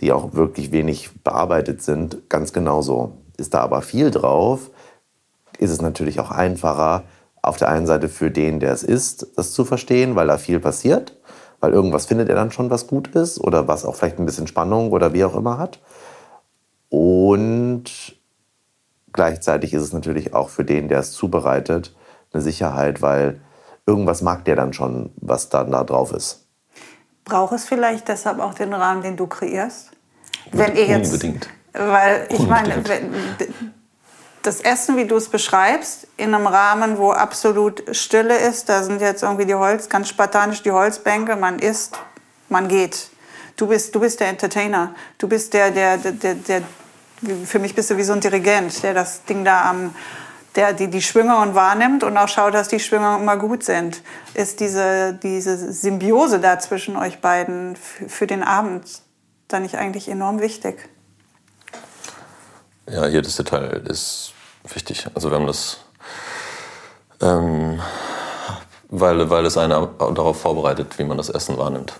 [0.00, 3.12] die auch wirklich wenig bearbeitet sind, ganz genauso.
[3.36, 4.72] Ist da aber viel drauf,
[5.58, 7.04] ist es natürlich auch einfacher,
[7.40, 10.58] auf der einen Seite für den, der es isst, das zu verstehen, weil da viel
[10.58, 11.16] passiert,
[11.60, 14.48] weil irgendwas findet er dann schon, was gut ist oder was auch vielleicht ein bisschen
[14.48, 15.78] Spannung oder wie auch immer hat.
[16.88, 18.16] Und
[19.14, 21.94] Gleichzeitig ist es natürlich auch für den, der es zubereitet,
[22.32, 23.40] eine Sicherheit, weil
[23.86, 26.46] irgendwas mag der dann schon, was dann da drauf ist.
[27.24, 29.92] Braucht es vielleicht deshalb auch den Rahmen, den du kreierst?
[30.50, 31.48] Wenn ihr jetzt, Unbedingt.
[31.72, 32.50] Weil ich Unbedingt.
[32.50, 33.14] meine, wenn,
[34.42, 39.00] das Essen, wie du es beschreibst, in einem Rahmen, wo absolut Stille ist, da sind
[39.00, 41.96] jetzt irgendwie die Holz, ganz spartanisch die Holzbänke, man isst,
[42.48, 43.10] man geht.
[43.56, 44.92] Du bist, du bist der Entertainer.
[45.18, 46.62] Du bist der, der, der, der, der
[47.44, 49.94] für mich bist du wie so ein Dirigent, der das Ding da am,
[50.56, 54.02] der die, die Schwingungen wahrnimmt und auch schaut, dass die Schwingungen immer gut sind.
[54.34, 58.84] Ist diese, diese Symbiose da zwischen euch beiden für den Abend
[59.48, 60.88] dann nicht eigentlich enorm wichtig?
[62.88, 64.32] Ja, jedes Detail ist
[64.68, 65.06] wichtig.
[65.14, 65.78] Also wir haben das,
[67.20, 67.80] ähm,
[68.88, 71.94] weil, weil es einen darauf vorbereitet, wie man das Essen wahrnimmt.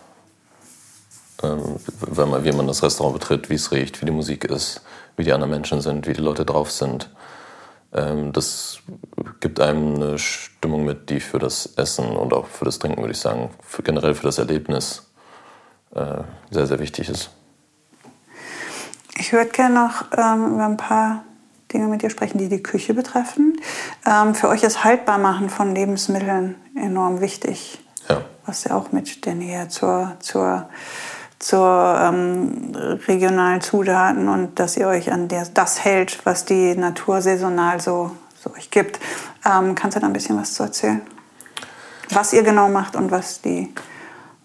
[1.42, 4.82] Ähm, wenn man, wie man das Restaurant betritt, wie es riecht, wie die Musik ist,
[5.16, 7.10] wie die anderen Menschen sind, wie die Leute drauf sind.
[7.92, 8.78] Ähm, das
[9.40, 13.12] gibt einem eine Stimmung mit, die für das Essen und auch für das Trinken, würde
[13.12, 15.10] ich sagen, für, generell für das Erlebnis
[15.94, 17.30] äh, sehr, sehr wichtig ist.
[19.16, 21.24] Ich würde gerne noch ähm, über ein paar
[21.72, 23.60] Dinge mit dir sprechen, die die Küche betreffen.
[24.06, 27.80] Ähm, für euch ist Haltbarmachen von Lebensmitteln enorm wichtig.
[28.08, 28.22] Ja.
[28.44, 30.68] Was ja auch mit der Nähe zur, zur
[31.38, 32.74] zur ähm,
[33.06, 38.12] regionalen Zutaten und dass ihr euch an der, das hält, was die Natur saisonal so,
[38.42, 38.98] so euch gibt.
[39.44, 41.02] Ähm, kannst du da ein bisschen was zu erzählen?
[42.10, 43.72] Was ihr genau macht und was, die,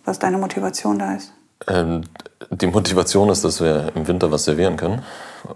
[0.06, 1.34] was deine Motivation da ist?
[1.68, 2.04] Ähm,
[2.50, 5.04] die Motivation ist, dass wir im Winter was servieren können,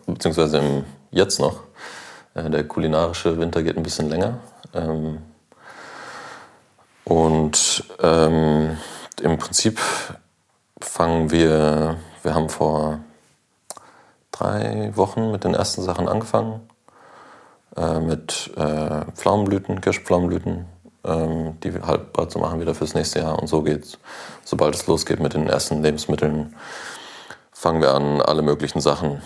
[0.06, 1.62] beziehungsweise im, jetzt noch.
[2.36, 4.40] Äh, der kulinarische Winter geht ein bisschen länger.
[4.74, 5.20] Ähm,
[7.06, 8.78] und ähm,
[9.22, 9.80] im Prinzip
[10.82, 13.00] fangen wir, wir haben vor
[14.32, 16.68] drei Wochen mit den ersten Sachen angefangen.
[17.76, 20.66] Äh, mit äh, Pflaumenblüten, Kirschpflaumenblüten,
[21.06, 23.40] ähm, die haltbar zu machen wieder fürs nächste Jahr.
[23.40, 23.98] Und so geht's.
[24.44, 26.56] Sobald es losgeht mit den ersten Lebensmitteln,
[27.52, 29.22] fangen wir an, alle möglichen Sachen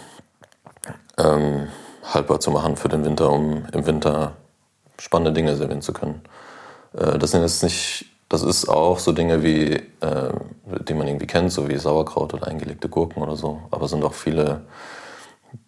[1.18, 1.68] ähm,
[2.06, 4.34] haltbar zu machen für den Winter, um im Winter
[5.00, 6.22] spannende Dinge servieren zu können.
[6.94, 10.34] Äh, das sind jetzt nicht das ist auch so Dinge wie, äh,
[10.88, 13.62] die man irgendwie kennt, so wie Sauerkraut oder eingelegte Gurken oder so.
[13.72, 14.62] Aber es sind auch viele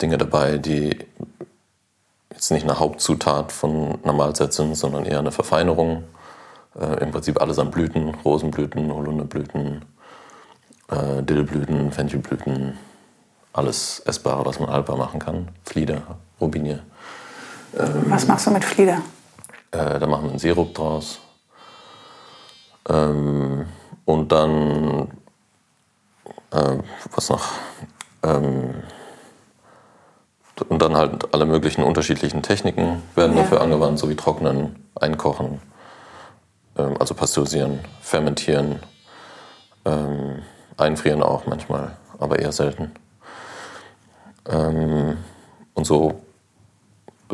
[0.02, 0.98] Dinge dabei, die
[2.32, 6.04] jetzt nicht eine Hauptzutat von einer Mahlzeit sind, sondern eher eine Verfeinerung.
[6.80, 9.86] Äh, Im Prinzip alles an Blüten, Rosenblüten, Holunderblüten,
[10.90, 12.78] äh, Dillblüten, Fenchelblüten,
[13.54, 15.48] alles Essbare, was man haltbar machen kann.
[15.64, 16.02] Flieder,
[16.40, 16.82] Robinie.
[17.72, 19.02] Was machst du mit Flieder?
[19.72, 21.20] Äh, da machen wir einen Sirup draus.
[22.88, 23.66] Ähm,
[24.06, 25.10] und dann,
[26.52, 26.78] äh,
[27.16, 27.44] was noch?
[28.24, 28.76] Ähm,
[30.68, 33.44] und dann halt alle möglichen unterschiedlichen Techniken werden Ja.
[33.44, 35.62] dafür angewandt, so wie Trocknen, Einkochen,
[36.78, 38.80] ähm, also Pasteurisieren, Fermentieren,
[39.86, 40.42] ähm,
[40.78, 42.92] Einfrieren auch manchmal, aber eher selten.
[44.48, 45.18] Ähm,
[45.76, 46.22] und so,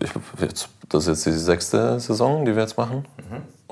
[0.02, 3.06] ich, jetzt, das ist jetzt die sechste Saison, die wir jetzt machen.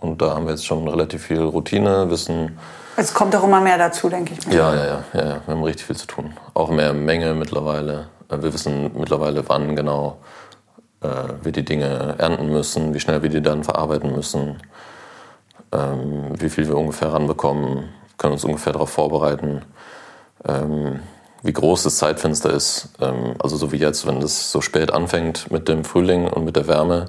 [0.03, 2.57] Und da haben wir jetzt schon relativ viel Routine, wissen,
[2.97, 4.53] Es kommt auch immer mehr dazu, denke ich mir.
[4.53, 6.33] ja, ja, ja, ja, wir haben richtig viel zu tun.
[6.53, 8.07] Auch mehr Menge mittlerweile.
[8.29, 10.17] Äh, Wir wissen mittlerweile, wann genau
[11.01, 11.07] äh,
[11.41, 14.57] wir die Dinge ernten müssen, wie schnell wir die dann verarbeiten müssen,
[15.71, 17.85] ähm, wie viel wir ungefähr ranbekommen,
[18.17, 19.61] können uns ungefähr darauf vorbereiten,
[20.45, 20.99] ähm,
[21.43, 22.89] wie groß das Zeitfenster ist.
[22.99, 26.57] Ähm, also so wie jetzt, wenn das so spät anfängt mit dem Frühling und mit
[26.57, 27.05] der Wärme,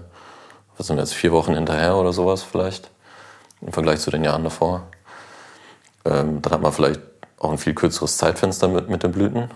[0.76, 2.90] was sind wir jetzt, vier Wochen hinterher oder sowas vielleicht,
[3.60, 4.84] im Vergleich zu den Jahren davor.
[6.04, 7.00] Ähm, dann hat man vielleicht
[7.38, 9.50] auch ein viel kürzeres Zeitfenster mit, mit den Blüten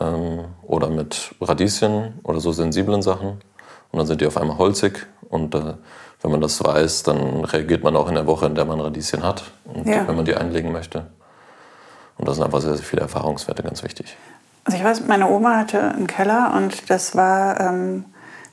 [0.00, 3.40] ähm, oder mit Radieschen oder so sensiblen Sachen.
[3.92, 5.06] Und dann sind die auf einmal holzig.
[5.28, 5.74] Und äh,
[6.22, 9.22] wenn man das weiß, dann reagiert man auch in der Woche, in der man Radieschen
[9.22, 10.06] hat, und Ja.
[10.08, 11.06] wenn man die einlegen möchte.
[12.18, 14.16] Und da sind einfach sehr, sehr viele Erfahrungswerte ganz wichtig.
[14.64, 18.06] Also ich weiß, meine Oma hatte einen Keller und das war, ähm,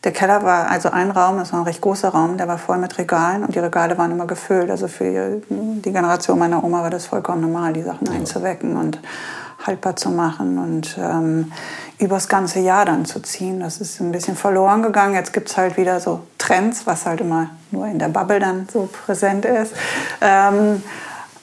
[0.04, 2.78] der Keller war also ein Raum, das war ein recht großer Raum, der war voll
[2.78, 4.70] mit Regalen und die Regale waren immer gefüllt.
[4.70, 8.99] Also für die Generation meiner Oma war das vollkommen normal, die Sachen einzuwecken und
[9.66, 11.54] haltbar zu machen und ähm,
[11.97, 13.62] übers ganze Jahr dann zu ziehen.
[13.62, 15.14] Das ist ein bisschen verloren gegangen.
[15.14, 18.68] Jetzt gibt es halt wieder so Trends, was halt immer nur in der Bubble dann
[18.72, 19.74] so präsent ist.
[20.20, 20.84] Ähm,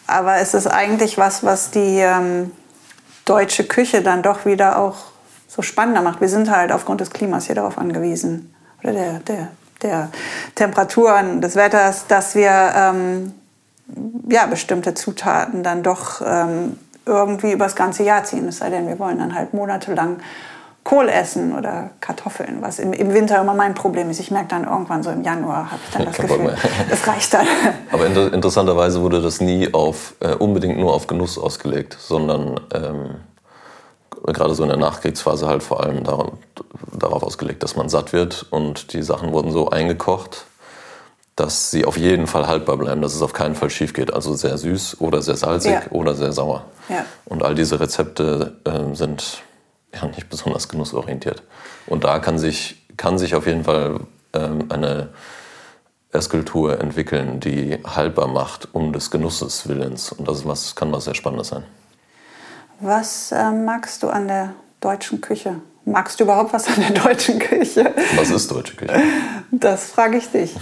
[0.06, 2.50] aber es ist eigentlich was, was die ähm,
[3.24, 4.96] deutsche Küche dann doch wieder auch
[5.50, 6.20] so spannender macht.
[6.20, 9.48] Wir sind halt aufgrund des Klimas hier darauf angewiesen, oder der, der,
[9.82, 10.08] der
[10.54, 13.34] Temperaturen, des Wetters, dass wir ähm,
[14.28, 18.46] ja, bestimmte Zutaten dann doch ähm, irgendwie übers ganze Jahr ziehen.
[18.46, 20.18] Es sei denn, wir wollen dann halt monatelang
[20.84, 24.20] Kohl essen oder Kartoffeln, was im, im Winter immer mein Problem ist.
[24.20, 26.56] Ich merke dann irgendwann so im Januar, habe ich dann das Kein Gefühl,
[26.90, 27.46] das reicht dann.
[27.92, 33.16] Aber inter interessanterweise wurde das nie auf, äh, unbedingt nur auf Genuss ausgelegt, sondern ähm,
[34.32, 36.32] gerade so in der Nachkriegsphase halt vor allem darauf,
[36.92, 38.46] darauf ausgelegt, dass man satt wird.
[38.50, 40.44] Und die Sachen wurden so eingekocht,
[41.36, 44.12] dass sie auf jeden Fall haltbar bleiben, dass es auf keinen Fall schief geht.
[44.12, 45.82] Also sehr süß oder sehr salzig Ja.
[45.90, 46.64] oder sehr sauer.
[46.88, 47.04] Ja.
[47.24, 49.42] Und all diese Rezepte ähm, sind
[49.94, 51.42] ja nicht besonders genussorientiert.
[51.86, 54.00] Und da kann sich, kann sich auf jeden Fall
[54.34, 55.08] ähm, eine
[56.12, 60.12] Esskultur entwickeln, die haltbar macht um des Genusses willens.
[60.12, 61.64] Und das was, kann was sehr Spannendes sein.
[62.80, 65.56] Was äh, magst du an der deutschen Küche?
[65.84, 67.94] Magst du überhaupt was an der deutschen Küche?
[68.16, 69.02] Was ist deutsche Küche?
[69.50, 70.54] Das frage ich dich.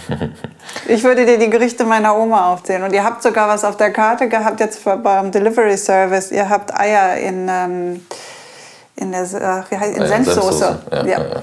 [0.87, 2.83] Ich würde dir die Gerichte meiner Oma aufzählen.
[2.83, 6.31] Und ihr habt sogar was auf der Karte gehabt jetzt beim Delivery Service.
[6.31, 8.05] Ihr habt Eier in, ähm,
[8.95, 10.79] in, der, äh, wie heißt, in Senfsoße.
[10.91, 11.19] Ja, ja.
[11.19, 11.41] Ja,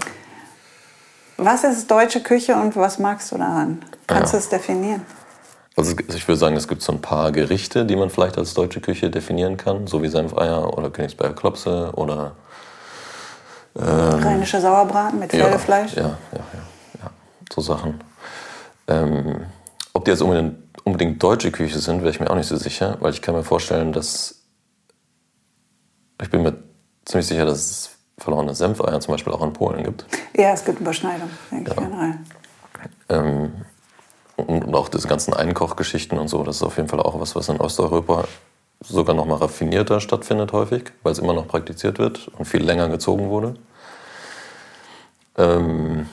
[1.36, 3.82] Was ist deutsche Küche und was magst du daran?
[4.06, 5.04] Kannst du es definieren?
[5.76, 8.54] Also es- ich würde sagen, es gibt so ein paar Gerichte, die man vielleicht als
[8.54, 12.34] deutsche Küche definieren kann, so wie Senfeier oder Königsberger Klopse oder
[13.78, 15.92] Rheinischer Sauerbraten mit Pferdefleisch?
[15.94, 17.10] Ja, ja, ja, ja,
[17.52, 18.00] so Sachen.
[18.88, 19.44] Ähm,
[19.92, 22.96] ob die jetzt unbedingt, unbedingt deutsche Küche sind, wäre ich mir auch nicht so sicher,
[23.00, 24.40] weil ich kann mir vorstellen, dass
[26.22, 26.54] ich bin mir
[27.04, 30.06] ziemlich sicher, dass es verlorene Senfeier zum Beispiel auch in Polen gibt.
[30.34, 32.18] Ja, es gibt Überschneidung, denke ich generell.
[33.10, 33.52] Ähm,
[34.36, 37.48] und, auch diese ganzen Einkochgeschichten und so, das ist auf jeden Fall auch was, was
[37.48, 38.24] in Osteuropa
[38.80, 42.88] sogar noch mal raffinierter stattfindet häufig, weil es immer noch praktiziert wird und viel länger
[42.88, 43.54] gezogen wurde.
[45.38, 46.06] Ähm,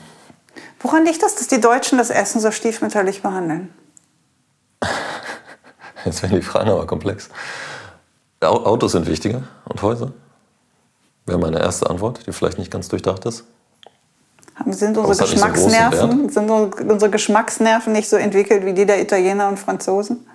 [0.80, 3.72] Woran liegt das, dass die Deutschen das Essen so stiefmütterlich behandeln?
[6.04, 7.28] Jetzt werden die Fragen aber komplex.
[8.40, 10.12] Au- Autos sind wichtiger und Häuser?
[11.26, 13.44] Wäre meine erste Antwort, die vielleicht nicht ganz durchdacht ist.
[14.66, 19.00] Sind unsere nicht so Geschmacksnerven, sind unsere unsere Geschmacksnerven nicht so entwickelt wie die der
[19.00, 20.26] Italiener und Franzosen?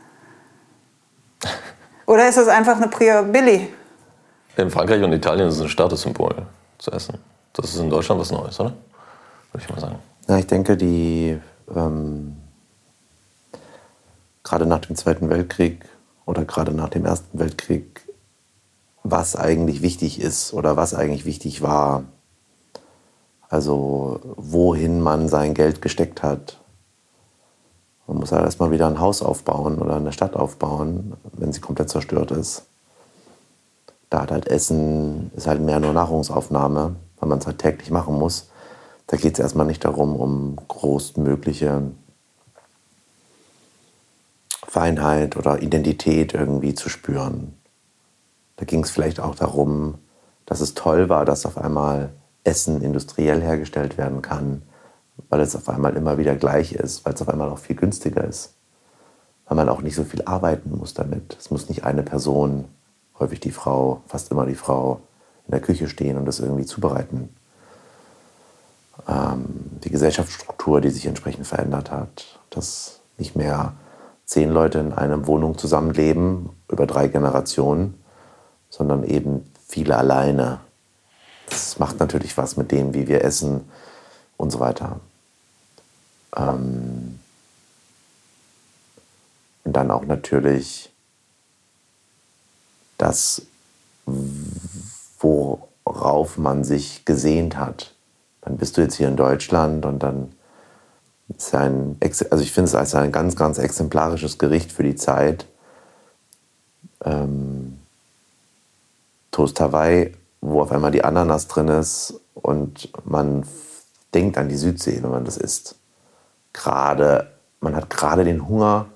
[2.06, 3.70] Oder ist das einfach eine Prior Billy?
[4.58, 6.36] In Frankreich und Italien ist es ein Statussymbol
[6.80, 7.18] zu essen.
[7.54, 8.74] Das ist in Deutschland was Neues, oder?
[9.52, 10.00] Würde ich mal sagen.
[10.28, 11.40] Ja, ich denke, die
[11.74, 12.36] ähm,
[14.44, 15.86] gerade nach dem Zweiten Weltkrieg
[16.26, 18.02] oder gerade nach dem Ersten Weltkrieg,
[19.04, 22.04] was eigentlich wichtig ist oder was eigentlich wichtig war,
[23.50, 26.58] also wohin man sein Geld gesteckt hat.
[28.08, 31.90] Man muss halt erstmal wieder ein Haus aufbauen oder eine Stadt aufbauen, wenn sie komplett
[31.90, 32.64] zerstört ist.
[34.10, 38.18] Da hat halt Essen, ist halt mehr nur Nahrungsaufnahme, weil man es halt täglich machen
[38.18, 38.50] muss.
[39.08, 41.84] Da geht es erstmal nicht darum, um großmögliche
[44.68, 47.56] Feinheit oder Identität irgendwie zu spüren.
[48.58, 49.96] Da ging es vielleicht auch darum,
[50.46, 52.12] dass es toll war, dass auf einmal
[52.44, 54.62] Essen industriell hergestellt werden kann,
[55.30, 58.24] weil es auf einmal immer wieder gleich ist, weil es auf einmal auch viel günstiger
[58.24, 58.56] ist,
[59.46, 61.36] weil man auch nicht so viel arbeiten muss damit.
[61.40, 62.66] Es muss nicht eine Person,
[63.20, 65.02] häufig die Frau, fast immer die Frau,
[65.48, 67.30] in der Küche stehen und das irgendwie zubereiten.
[69.08, 69.46] Ähm,
[69.84, 73.74] die Gesellschaftsstruktur, die sich entsprechend verändert hat, dass nicht mehr
[74.26, 77.96] zehn Leute in einer Wohnung zusammenleben über drei Generationen,
[78.70, 80.60] sondern eben viele alleine.
[81.50, 83.70] Das macht natürlich was mit dem, wie wir essen
[84.38, 85.00] und so weiter.
[86.36, 87.20] Ähm
[89.64, 90.92] und dann auch natürlich
[92.98, 93.44] das,
[95.20, 97.94] worauf man sich gesehnt hat.
[98.42, 100.32] Dann bist du jetzt hier in Deutschland und dann
[101.38, 105.46] ist ein, also ich finde es als ein ganz, ganz exemplarisches Gericht für die Zeit.
[107.06, 107.80] Ähm,
[109.32, 113.44] Toast Hawaii, wo auf einmal die Ananas drin ist und man
[114.14, 115.76] denkt an die Südsee, wenn man das isst.
[116.54, 118.88] Gerade, man hat gerade den Hunger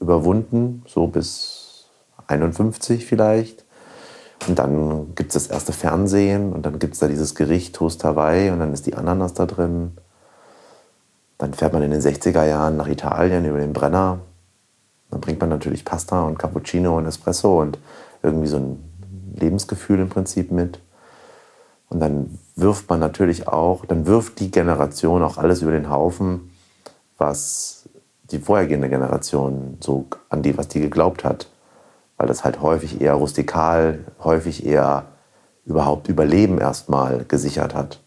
[0.00, 1.86] überwunden, so bis
[2.26, 3.64] 51 vielleicht.
[4.48, 8.04] Und dann gibt es das erste Fernsehen und dann gibt es da dieses Gericht Toast
[8.04, 9.96] Hawaii und dann ist die Ananas da drin.
[11.38, 14.20] Dann fährt man in den 60er Jahren nach Italien über den Brenner.
[15.10, 17.78] Dann bringt man natürlich Pasta und Cappuccino und Espresso und
[18.22, 18.95] irgendwie so ein
[19.40, 20.80] Lebensgefühl im Prinzip mit.
[21.88, 26.50] Und dann wirft man natürlich auch, dann wirft die Generation auch alles über den Haufen,
[27.18, 27.88] was
[28.30, 31.48] die vorhergehende Generation so an die, was die geglaubt hat.
[32.16, 35.04] Weil das halt häufig eher rustikal, häufig eher
[35.64, 38.00] überhaupt Überleben erstmal gesichert hat.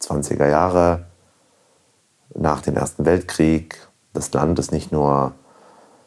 [0.00, 1.06] 20er Jahre,
[2.34, 3.76] nach dem Ersten Weltkrieg.
[4.12, 5.32] Das Land ist nicht nur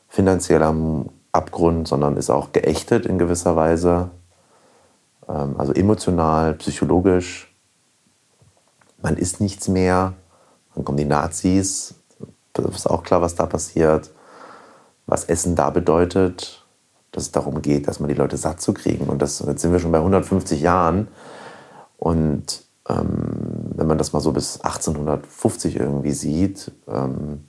[0.08, 4.10] finanziell am Abgrund, sondern ist auch geächtet in gewisser Weise.
[5.30, 7.54] Ähm, also emotional, psychologisch.
[9.02, 10.14] Man ist nichts mehr.
[10.74, 11.96] Dann kommen die Nazis.
[12.54, 14.12] Das ist auch klar, was da passiert.
[15.06, 16.66] Was Essen da bedeutet,
[17.12, 19.08] dass es darum geht, dass man die Leute satt zu kriegen.
[19.08, 21.08] Und das, jetzt sind wir schon bei 150 Jahren.
[21.98, 27.46] Und ähm, wenn man das mal so bis 1850 irgendwie sieht ähm,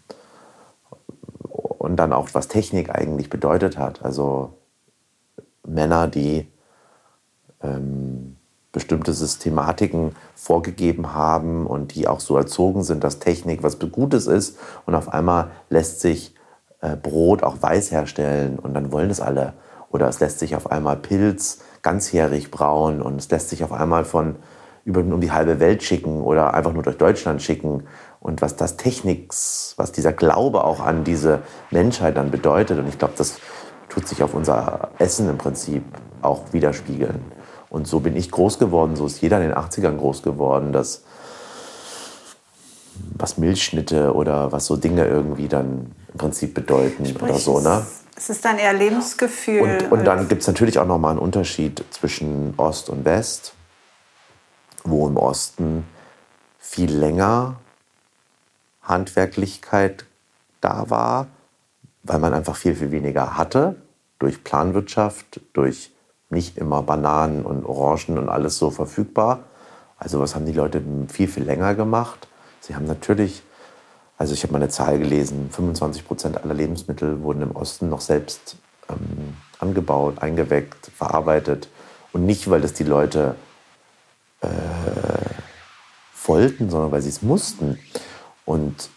[1.43, 4.05] und dann auch, was Technik eigentlich bedeutet hat.
[4.05, 4.55] Also
[5.67, 6.49] Männer, die
[7.67, 8.37] ähm,
[8.73, 14.59] bestimmte Systematiken vorgegeben haben und die auch so erzogen sind, dass Technik was Gutes ist
[14.85, 16.35] und auf einmal lässt sich
[16.83, 19.55] äh, Brot auch weiß herstellen und dann wollen es alle.
[19.91, 24.05] Oder es lässt sich auf einmal Pilz ganzjährig brauen und es lässt sich auf einmal
[24.05, 24.37] von
[24.85, 27.85] über um die halbe Welt schicken oder einfach nur durch Deutschland schicken.
[28.21, 31.41] Und was das Techniks, was dieser Glaube auch an diese
[31.71, 32.79] Menschheit dann bedeutet.
[32.79, 33.39] Und ich glaube, das
[33.89, 35.83] tut sich auf unser Essen im Prinzip
[36.23, 37.36] auch widerspiegeln.
[37.69, 41.03] Und so bin ich groß geworden, so ist jeder in den 80ern groß geworden, dass
[43.15, 47.61] was Milchschnitte oder was so Dinge irgendwie dann im Prinzip bedeuten Sprich, oder so.
[47.61, 47.85] Ne?
[48.17, 49.61] Es ist dann eher Lebensgefühl.
[49.61, 53.53] Und, und dann gibt es natürlich auch nochmal einen Unterschied zwischen Ost und West,
[54.85, 55.85] wo im Osten
[56.59, 57.57] viel länger
[58.83, 60.07] Handwerklichkeit
[60.61, 61.27] da war,
[62.03, 63.77] weil man einfach viel, viel weniger hatte
[64.19, 65.91] durch Planwirtschaft, durch
[66.29, 69.45] nicht immer Bananen und Orangen und alles so verfügbar.
[69.99, 72.29] Also was haben die Leute viel, viel länger gemacht?
[72.61, 73.43] Sie haben natürlich,
[74.19, 78.01] also ich habe mal eine Zahl gelesen, 25 Prozent aller Lebensmittel wurden im Osten noch
[78.01, 78.57] selbst
[78.89, 81.69] ähm, angebaut, eingeweckt, verarbeitet.
[82.13, 83.37] Und nicht, weil das die Leute
[84.41, 84.49] äh,
[86.25, 87.79] wollten, sondern weil sie es mussten.
[88.45, 88.91] Und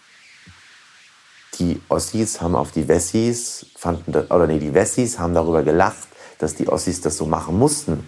[1.59, 6.08] die Ossis haben auf die Wessis, fanden, oder nee, die Wessis haben darüber gelacht,
[6.39, 8.07] dass die Ossis das so machen mussten.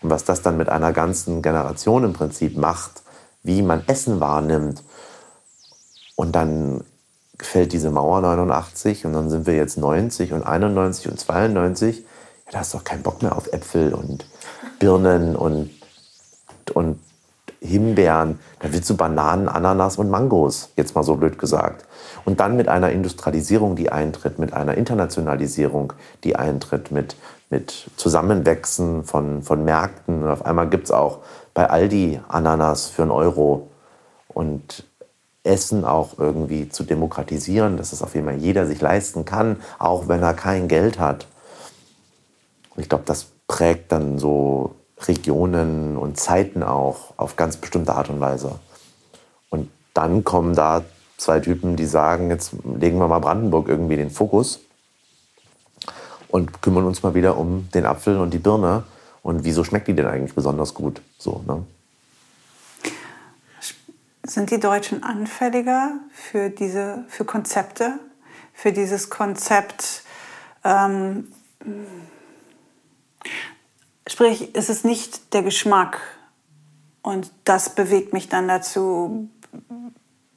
[0.00, 3.02] Und was das dann mit einer ganzen Generation im Prinzip macht,
[3.42, 4.82] wie man Essen wahrnimmt.
[6.14, 6.84] Und dann
[7.38, 11.98] fällt diese Mauer 89 und dann sind wir jetzt 90 und 91 und 92.
[11.98, 12.04] Ja,
[12.52, 14.26] da hast du doch keinen Bock mehr auf Äpfel und
[14.78, 15.70] Birnen und,
[16.72, 17.00] und
[17.66, 18.38] Himbeeren.
[18.60, 21.84] Da willst du Bananen, Ananas und Mangos, jetzt mal so blöd gesagt.
[22.24, 25.92] Und dann mit einer Industrialisierung, die eintritt, mit einer Internationalisierung,
[26.24, 27.16] die eintritt, mit,
[27.50, 30.22] mit Zusammenwächsen von, von Märkten.
[30.22, 31.18] Und auf einmal gibt es auch
[31.54, 33.68] bei Aldi Ananas für einen Euro.
[34.28, 34.84] Und
[35.46, 40.08] Essen auch irgendwie zu demokratisieren, dass es auf jeden Fall jeder sich leisten kann, auch
[40.08, 41.26] wenn er kein Geld hat.
[42.76, 48.20] Ich glaube, das prägt dann so Regionen und Zeiten auch auf ganz bestimmte Art und
[48.20, 48.58] Weise.
[49.50, 50.84] Und dann kommen da
[51.16, 54.60] zwei Typen, die sagen, jetzt legen wir mal Brandenburg irgendwie den Fokus
[56.28, 58.84] und kümmern uns mal wieder um den Apfel und die Birne.
[59.22, 61.02] Und wieso schmeckt die denn eigentlich besonders gut?
[61.18, 61.64] So, ne?
[64.24, 67.98] Sind die Deutschen anfälliger für diese, für Konzepte,
[68.52, 70.02] für dieses Konzept?
[70.64, 71.28] Ähm,
[74.06, 76.00] sprich, ist es nicht der Geschmack.
[77.02, 79.28] Und das bewegt mich dann dazu,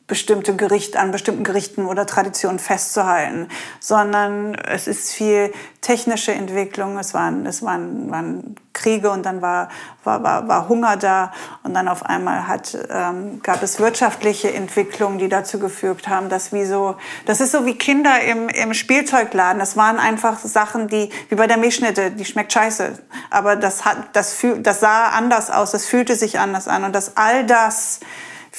[0.09, 3.47] bestimmte Gericht, an bestimmten Gerichten oder Traditionen festzuhalten,
[3.79, 9.69] sondern es ist viel technische Entwicklung, es waren, es waren, waren Kriege und dann war,
[10.03, 11.31] war, war, war Hunger da.
[11.63, 16.51] Und dann auf einmal hat, ähm, gab es wirtschaftliche Entwicklungen, die dazu geführt haben, dass
[16.51, 16.95] wie so,
[17.25, 21.47] das ist so wie Kinder im, im Spielzeugladen, das waren einfach Sachen, die, wie bei
[21.47, 22.97] der Milchschnitte, die schmeckt scheiße,
[23.29, 26.83] aber das hat, das fühl, das sah anders aus, das fühlte sich anders an.
[26.83, 27.99] Und dass all das,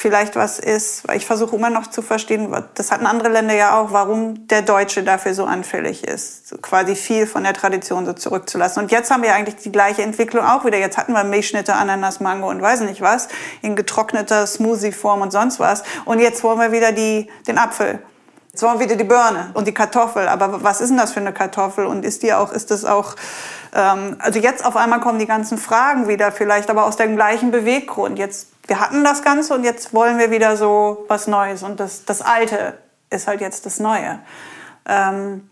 [0.01, 3.78] vielleicht was ist, weil ich versuche immer noch zu verstehen, das hatten andere Länder ja
[3.78, 8.82] auch, warum der Deutsche dafür so anfällig ist, quasi viel von der Tradition so zurückzulassen.
[8.82, 10.78] Und jetzt haben wir eigentlich die gleiche Entwicklung auch wieder.
[10.78, 13.28] Jetzt hatten wir Milchschnitte, Ananas, Mango und weiß nicht was,
[13.61, 15.82] in getrockneter Smoothie-Form und sonst was.
[16.07, 17.98] Und jetzt wollen wir wieder die, den Apfel.
[18.53, 20.28] Jetzt wollen wir wieder die Birne und die Kartoffel.
[20.28, 21.84] Aber was ist denn das für eine Kartoffel?
[21.84, 23.16] Und ist die auch, ist das auch,
[23.74, 27.51] ähm, also jetzt auf einmal kommen die ganzen Fragen wieder, vielleicht aber aus dem gleichen
[27.51, 28.18] Beweggrund.
[28.18, 31.64] Jetzt wir hatten das Ganze und jetzt wollen wir wieder so was Neues.
[31.64, 32.79] Und das, das Alte
[33.11, 34.21] ist halt jetzt das Neue.
[34.87, 35.51] Ähm,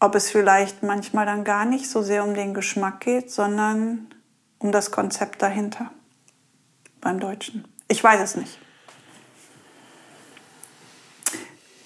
[0.00, 4.08] ob es vielleicht manchmal dann gar nicht so sehr um den Geschmack geht, sondern
[4.58, 5.92] um das Konzept dahinter
[7.00, 7.64] beim Deutschen.
[7.86, 8.58] Ich weiß es nicht.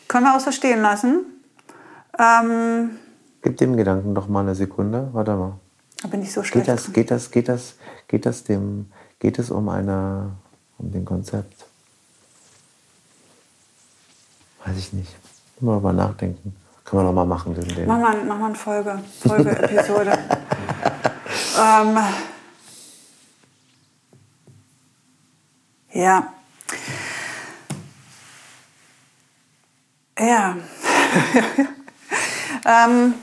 [0.08, 1.26] Können wir außer stehen lassen.
[2.18, 2.98] Ähm,
[3.42, 5.10] Gib dem Gedanken doch mal eine Sekunde.
[5.12, 5.60] Warte mal.
[6.00, 6.64] Da bin ich so schlecht.
[6.64, 7.74] Geht das, geht das, geht das,
[8.08, 10.30] geht das dem, geht es um eine
[10.78, 11.64] um den Konzept.
[14.64, 15.14] Weiß ich nicht.
[15.60, 16.54] Mal drüber nachdenken.
[16.84, 17.54] Kann man noch mal machen.
[17.54, 17.86] Den, den.
[17.86, 20.12] Mach, mal, mach mal eine Folge, Folge-Episode.
[21.58, 21.98] ähm,
[25.92, 26.32] ja.
[30.18, 30.56] Ja.
[32.86, 33.14] ähm,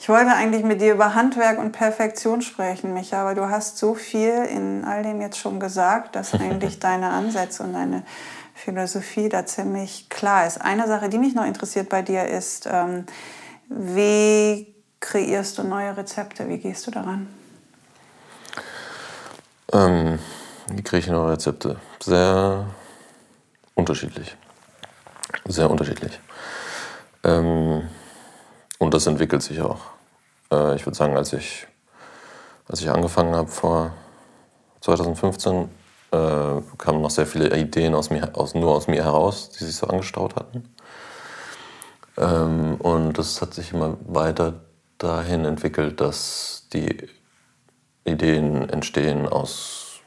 [0.00, 3.94] ich wollte eigentlich mit dir über Handwerk und Perfektion sprechen, Micha, aber du hast so
[3.94, 8.02] viel in all dem jetzt schon gesagt, dass eigentlich deine Ansätze und deine
[8.54, 10.58] Philosophie da ziemlich klar ist.
[10.58, 13.04] Eine Sache, die mich noch interessiert bei dir ist, ähm,
[13.68, 16.48] wie kreierst du neue Rezepte?
[16.48, 17.28] Wie gehst du daran?
[19.70, 20.18] Ähm,
[20.68, 21.76] wie kriege ich neue Rezepte?
[22.02, 22.64] Sehr
[23.74, 24.34] unterschiedlich.
[25.44, 26.18] Sehr unterschiedlich.
[27.22, 27.82] Ähm,
[28.78, 29.89] und das entwickelt sich auch.
[30.50, 31.66] Äh, ich würde sagen, als ich,
[32.68, 33.92] als ich angefangen habe vor
[34.80, 35.68] 2015,
[36.12, 36.16] äh,
[36.78, 39.86] kamen noch sehr viele Ideen aus mir, aus, nur aus mir heraus, die sich so
[39.86, 40.68] angestaut hatten.
[42.16, 44.54] Ähm, und das hat sich immer weiter
[44.98, 47.08] dahin entwickelt, dass die
[48.04, 50.00] Ideen entstehen aus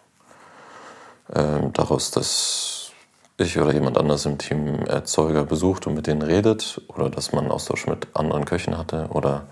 [1.34, 2.92] äh, daraus, dass
[3.38, 7.50] ich oder jemand anders im Team Erzeuger besucht und mit denen redet oder dass man
[7.50, 9.48] Austausch mit anderen Köchen hatte oder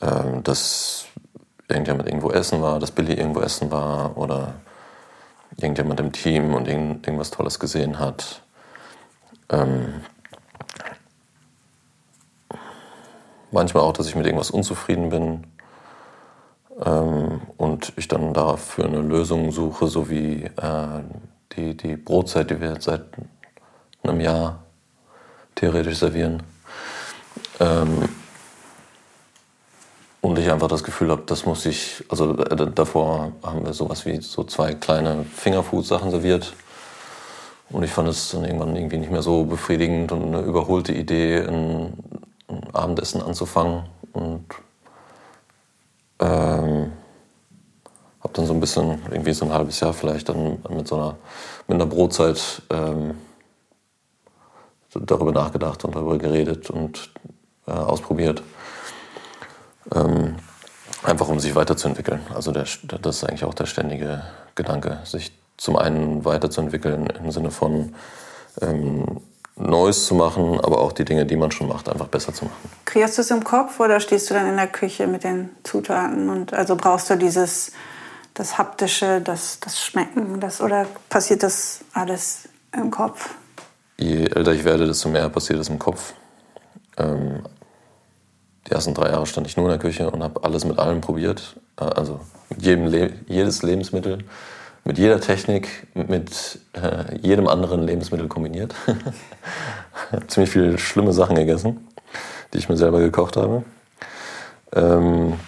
[0.00, 1.06] ähm, dass
[1.68, 4.54] irgendjemand irgendwo essen war, dass Billy irgendwo essen war oder
[5.56, 8.42] irgendjemand im Team und irgend, irgendwas Tolles gesehen hat.
[9.50, 10.02] Ähm,
[13.50, 15.46] manchmal auch, dass ich mit irgendwas unzufrieden bin
[16.84, 21.00] ähm, und ich dann dafür eine Lösung suche, so wie äh,
[21.56, 23.04] die, die Brotzeit, die wir jetzt seit
[24.02, 24.62] einem Jahr
[25.54, 26.42] theoretisch servieren.
[27.58, 28.08] Ähm,
[30.30, 34.06] und ich einfach das Gefühl habe, das muss ich, also äh, davor haben wir sowas
[34.06, 36.52] wie so zwei kleine Fingerfood-Sachen serviert.
[37.70, 41.40] Und ich fand es dann irgendwann irgendwie nicht mehr so befriedigend und eine überholte Idee,
[41.40, 41.94] ein,
[42.46, 43.86] ein Abendessen anzufangen.
[44.12, 44.44] Und
[46.20, 46.92] ähm,
[48.20, 51.16] habe dann so ein bisschen, irgendwie so ein halbes Jahr vielleicht dann mit so einer,
[51.66, 53.16] mit einer Brotzeit ähm,
[54.94, 57.10] darüber nachgedacht und darüber geredet und
[57.66, 58.44] äh, ausprobiert.
[59.94, 60.36] Ähm,
[61.02, 62.20] einfach um sich weiterzuentwickeln.
[62.34, 62.66] Also der,
[63.00, 64.22] das ist eigentlich auch der ständige
[64.54, 67.94] Gedanke, sich zum einen weiterzuentwickeln im Sinne von
[68.60, 69.20] ähm,
[69.56, 72.70] Neues zu machen, aber auch die Dinge, die man schon macht, einfach besser zu machen.
[72.86, 76.30] Kreierst du es im Kopf oder stehst du dann in der Küche mit den Zutaten
[76.30, 77.72] und also brauchst du dieses
[78.34, 83.34] das Haptische, das, das Schmecken, das, oder passiert das alles im Kopf?
[83.98, 86.14] Je älter ich werde, desto mehr passiert es im Kopf.
[86.96, 87.42] Ähm,
[88.66, 91.00] die ersten drei Jahre stand ich nur in der Küche und habe alles mit allem
[91.00, 91.56] probiert.
[91.78, 94.18] Äh, also mit jedem Le jedes Lebensmittel,
[94.84, 98.74] mit jeder Technik, mit äh, jedem anderen Lebensmittel kombiniert.
[100.12, 101.88] habe ziemlich viele schlimme Sachen gegessen,
[102.52, 103.64] die ich mir selber gekocht habe.
[104.72, 105.38] Ähm,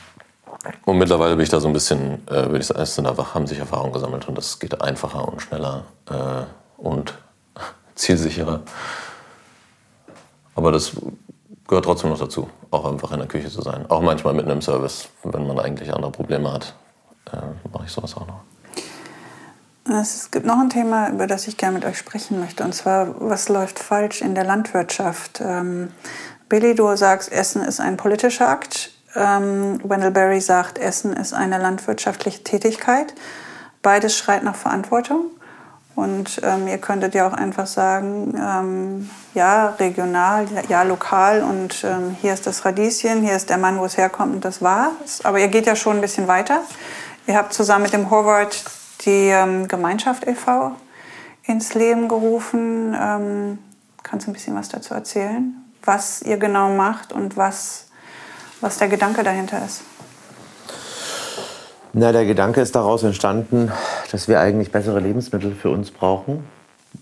[0.84, 3.46] und mittlerweile bin ich da so ein bisschen, äh, würde ich sagen, sind einfach, haben
[3.46, 6.44] sich Erfahrungen gesammelt und das geht einfacher und schneller äh,
[6.76, 7.14] und
[7.94, 8.60] zielsicherer.
[10.54, 10.92] Aber das
[11.68, 13.86] gehört trotzdem noch dazu, auch einfach in der Küche zu sein.
[13.88, 16.74] Auch manchmal mitten im Service, wenn man eigentlich andere Probleme hat,
[17.32, 17.36] äh,
[17.72, 18.40] mache ich sowas auch noch.
[19.84, 23.20] Es gibt noch ein Thema, über das ich gerne mit euch sprechen möchte, und zwar,
[23.20, 25.40] was läuft falsch in der Landwirtschaft?
[25.40, 25.88] Ähm,
[26.48, 28.92] Billy, du sagst, Essen ist ein politischer Akt.
[29.14, 33.14] Ähm, Wendell Berry sagt, Essen ist eine landwirtschaftliche Tätigkeit.
[33.82, 35.30] Beides schreit nach Verantwortung.
[35.94, 42.16] Und ähm, ihr könntet ja auch einfach sagen, ähm, ja, regional, ja, lokal und ähm,
[42.20, 45.22] hier ist das Radieschen, hier ist der Mann, wo es herkommt und das war's.
[45.22, 46.62] Aber ihr geht ja schon ein bisschen weiter.
[47.26, 48.64] Ihr habt zusammen mit dem Horvath
[49.04, 50.72] die ähm, Gemeinschaft e.V.
[51.44, 52.96] ins Leben gerufen.
[52.98, 53.58] Ähm,
[54.02, 55.54] kannst du ein bisschen was dazu erzählen?
[55.84, 57.86] Was ihr genau macht und was,
[58.60, 59.82] was der Gedanke dahinter ist?
[61.94, 63.70] Na, der Gedanke ist daraus entstanden,
[64.10, 66.42] dass wir eigentlich bessere Lebensmittel für uns brauchen.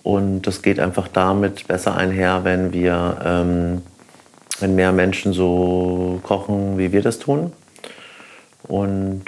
[0.02, 3.82] Und das geht einfach damit besser einher, wenn wir, ähm,
[4.58, 7.52] wenn mehr Menschen so kochen, wie wir das tun.
[8.64, 9.26] Und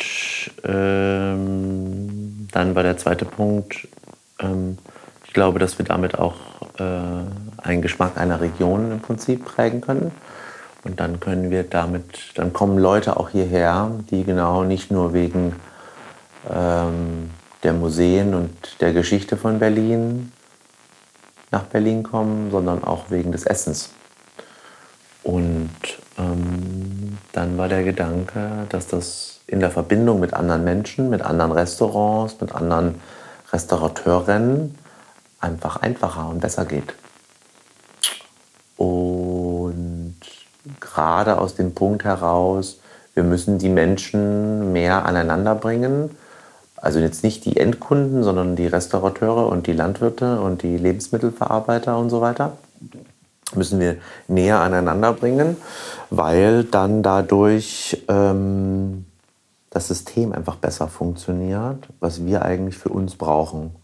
[0.64, 3.86] ähm, dann war der zweite Punkt,
[4.40, 4.78] ähm,
[5.26, 6.34] ich glaube, dass wir damit auch
[6.78, 10.10] äh, einen Geschmack einer Region im Prinzip prägen können.
[10.84, 15.54] Und dann können wir damit, dann kommen Leute auch hierher, die genau nicht nur wegen
[16.50, 17.30] ähm,
[17.62, 20.32] der Museen und der Geschichte von Berlin
[21.52, 23.90] nach Berlin kommen, sondern auch wegen des Essens.
[25.22, 25.70] Und
[26.18, 31.52] ähm, dann war der Gedanke, dass das in der Verbindung mit anderen Menschen, mit anderen
[31.52, 33.00] Restaurants, mit anderen
[33.52, 34.74] Restaurateurinnen
[35.40, 36.94] einfach einfacher und besser geht.
[40.92, 42.78] Gerade aus dem Punkt heraus,
[43.14, 46.10] wir müssen die Menschen mehr aneinander bringen.
[46.76, 52.10] Also jetzt nicht die Endkunden, sondern die Restaurateure und die Landwirte und die Lebensmittelverarbeiter und
[52.10, 52.52] so weiter
[53.54, 53.96] müssen wir
[54.28, 55.56] näher aneinander bringen,
[56.10, 59.04] weil dann dadurch ähm,
[59.70, 63.76] das System einfach besser funktioniert, was wir eigentlich für uns brauchen.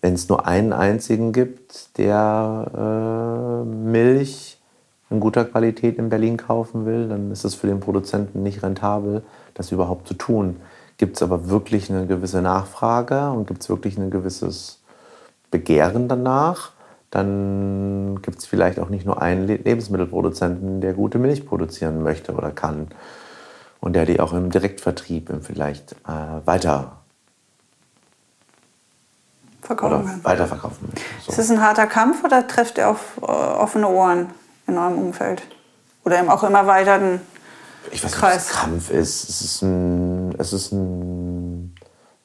[0.00, 4.58] Wenn es nur einen einzigen gibt, der äh, Milch
[5.12, 9.22] in guter Qualität in Berlin kaufen will, dann ist es für den Produzenten nicht rentabel,
[9.54, 10.56] das überhaupt zu tun.
[10.96, 14.80] Gibt es aber wirklich eine gewisse Nachfrage und gibt es wirklich ein gewisses
[15.50, 16.72] Begehren danach,
[17.10, 22.50] dann gibt es vielleicht auch nicht nur einen Lebensmittelproduzenten, der gute Milch produzieren möchte oder
[22.50, 22.88] kann
[23.80, 27.02] und der die auch im Direktvertrieb vielleicht äh, weiter
[29.60, 31.02] verkaufen oder weiterverkaufen möchte.
[31.20, 31.32] So.
[31.32, 34.28] Ist das ein harter Kampf oder trefft ihr auf äh, offene Ohren?
[34.66, 35.42] In eurem Umfeld?
[36.04, 37.20] Oder im auch im erweiterten
[37.90, 38.46] ich weiß Kreis?
[38.46, 39.28] Nicht, was Kampf ist.
[39.28, 41.74] Es ist ein, es ist ein,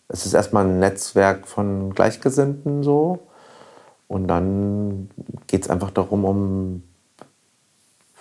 [0.08, 3.28] es ist erstmal ein Netzwerk von Gleichgesinnten so.
[4.08, 5.10] Und dann
[5.48, 6.84] geht es einfach darum, um,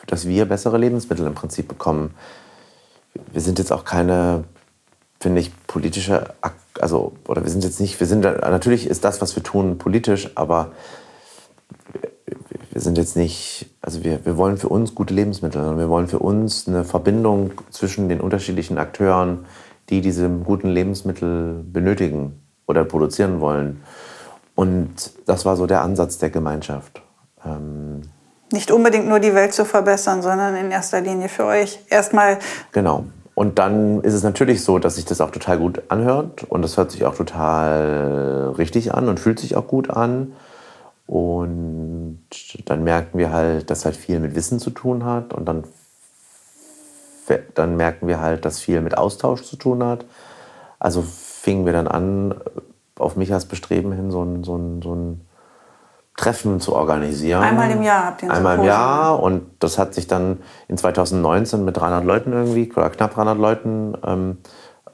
[0.07, 2.15] dass wir bessere Lebensmittel im Prinzip bekommen.
[3.33, 4.45] Wir sind jetzt auch keine,
[5.21, 6.35] finde ich, politische,
[6.81, 10.31] also, oder wir sind jetzt nicht, wir sind, natürlich ist das, was wir tun, politisch,
[10.35, 10.73] aber
[12.77, 16.09] wir sind jetzt nicht, also wir, wir wollen für uns gute Lebensmittel und wir wollen
[16.09, 19.47] für uns eine Verbindung zwischen den unterschiedlichen Akteuren,
[19.89, 23.81] die diese guten Lebensmittel benötigen oder produzieren wollen.
[24.55, 24.93] Und
[25.25, 27.01] das war so der Ansatz der Gemeinschaft.
[27.47, 28.03] Ähm
[28.53, 32.41] nicht unbedingt nur die Welt zu verbessern, sondern in erster Linie für euch erstmal.
[32.73, 33.07] Genau.
[33.35, 36.77] Und dann ist es natürlich so, dass sich das auch total gut anhört und das
[36.77, 40.35] hört sich auch total richtig an und fühlt sich auch gut an.
[41.07, 42.25] Und
[42.65, 45.33] dann merken wir halt, dass halt viel mit Wissen zu tun hat.
[45.33, 45.65] Und dann,
[47.55, 50.05] dann merken wir halt, dass viel mit Austausch zu tun hat.
[50.79, 52.35] Also fingen wir dann an,
[52.99, 55.21] auf mich als Bestreben hin so ein, so ein, so ein
[56.17, 57.43] Treffen zu organisieren.
[57.43, 59.23] Einmal im Jahr habt ihr Einmal im Jahr.
[59.23, 63.97] Und das hat sich dann in 2019 mit 300 Leuten irgendwie, oder knapp 300 Leuten,
[64.05, 64.39] ähm,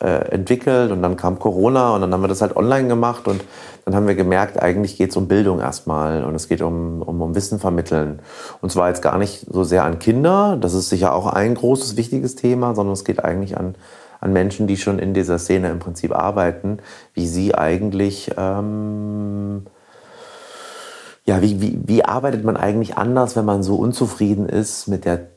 [0.03, 3.45] äh, entwickelt und dann kam Corona und dann haben wir das halt online gemacht und
[3.85, 7.21] dann haben wir gemerkt, eigentlich geht es um Bildung erstmal und es geht um, um,
[7.21, 8.21] um Wissen vermitteln.
[8.61, 11.97] Und zwar jetzt gar nicht so sehr an Kinder, das ist sicher auch ein großes,
[11.97, 13.75] wichtiges Thema, sondern es geht eigentlich an,
[14.21, 16.79] an Menschen, die schon in dieser Szene im Prinzip arbeiten,
[17.15, 18.33] wie sie eigentlich...
[18.37, 19.67] Ähm,
[21.25, 25.29] ja, wie, wie, wie arbeitet man eigentlich anders, wenn man so unzufrieden ist mit der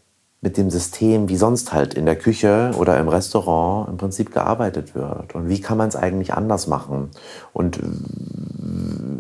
[0.46, 4.94] mit dem System, wie sonst halt in der Küche oder im Restaurant im Prinzip gearbeitet
[4.94, 5.34] wird.
[5.34, 7.10] Und wie kann man es eigentlich anders machen?
[7.52, 7.80] Und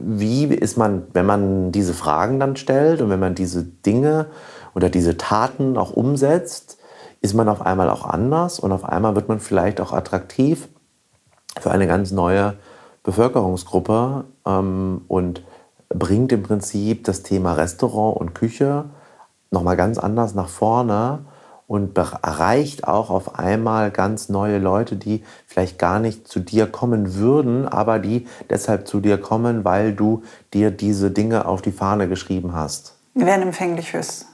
[0.06, 4.28] wie ist man, wenn man diese Fragen dann stellt und wenn man diese Dinge
[4.76, 6.78] oder diese Taten auch umsetzt,
[7.22, 10.70] ist man auf einmal auch anders und auf einmal wird man vielleicht auch attraktiv
[11.60, 12.54] für eine ganz neue
[13.04, 15.44] Bevölkerungsgruppe ähm, und
[15.90, 18.86] bringt im Prinzip das Thema Restaurant und Küche
[19.50, 21.26] nochmal ganz anders nach vorne
[21.68, 27.16] und erreicht auch auf einmal ganz neue Leute, die vielleicht gar nicht zu dir kommen
[27.16, 32.08] würden, aber die deshalb zu dir kommen, weil du dir diese Dinge auf die Fahne
[32.08, 32.96] geschrieben hast.
[33.16, 34.28] Wir werden empfänglich fürs,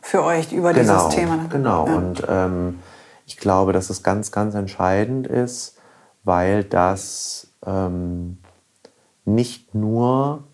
[0.00, 1.46] für euch über genau, dieses Thema.
[1.50, 1.94] Genau, ja.
[1.96, 2.78] und ähm,
[3.26, 5.76] ich glaube, dass es ganz, ganz entscheidend ist,
[6.22, 8.38] weil das ähm,
[9.24, 10.44] nicht nur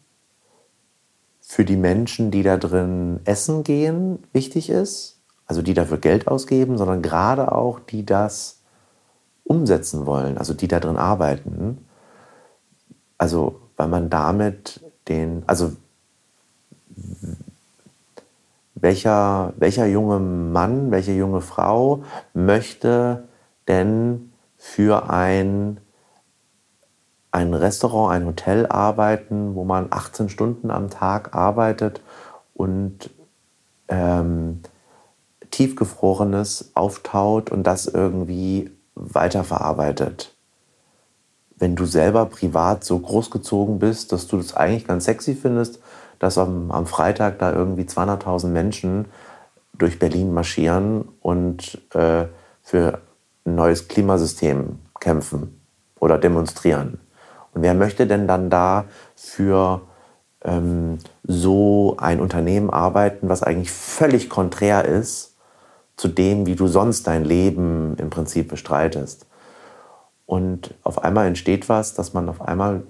[1.40, 5.13] für die Menschen, die da drin essen gehen, wichtig ist,
[5.46, 8.60] also die dafür Geld ausgeben, sondern gerade auch die das
[9.44, 11.86] umsetzen wollen, also die da drin arbeiten.
[13.18, 15.72] Also weil man damit den, also
[18.74, 23.24] welcher, welcher junge Mann, welche junge Frau möchte
[23.68, 25.80] denn für ein
[27.34, 32.00] ein Restaurant, ein Hotel arbeiten, wo man 18 Stunden am Tag arbeitet
[32.54, 33.10] und
[33.88, 34.62] ähm,
[35.54, 40.34] tiefgefrorenes auftaut und das irgendwie weiterverarbeitet.
[41.56, 45.80] Wenn du selber privat so großgezogen bist, dass du das eigentlich ganz sexy findest,
[46.18, 49.06] dass am, am Freitag da irgendwie 200.000 Menschen
[49.76, 52.26] durch Berlin marschieren und äh,
[52.62, 53.00] für
[53.44, 55.60] ein neues Klimasystem kämpfen
[56.00, 56.98] oder demonstrieren
[57.54, 58.84] und wer möchte denn dann da
[59.14, 59.82] für
[60.42, 65.33] ähm, so ein Unternehmen arbeiten, was eigentlich völlig konträr ist
[65.96, 69.26] zu dem, wie du sonst dein Leben im Prinzip bestreitest?
[70.26, 72.84] Und auf einmal entsteht was, dass man auf einmal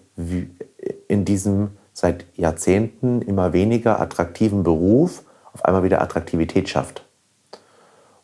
[1.09, 7.05] in diesem seit Jahrzehnten immer weniger attraktiven Beruf auf einmal wieder Attraktivität schafft.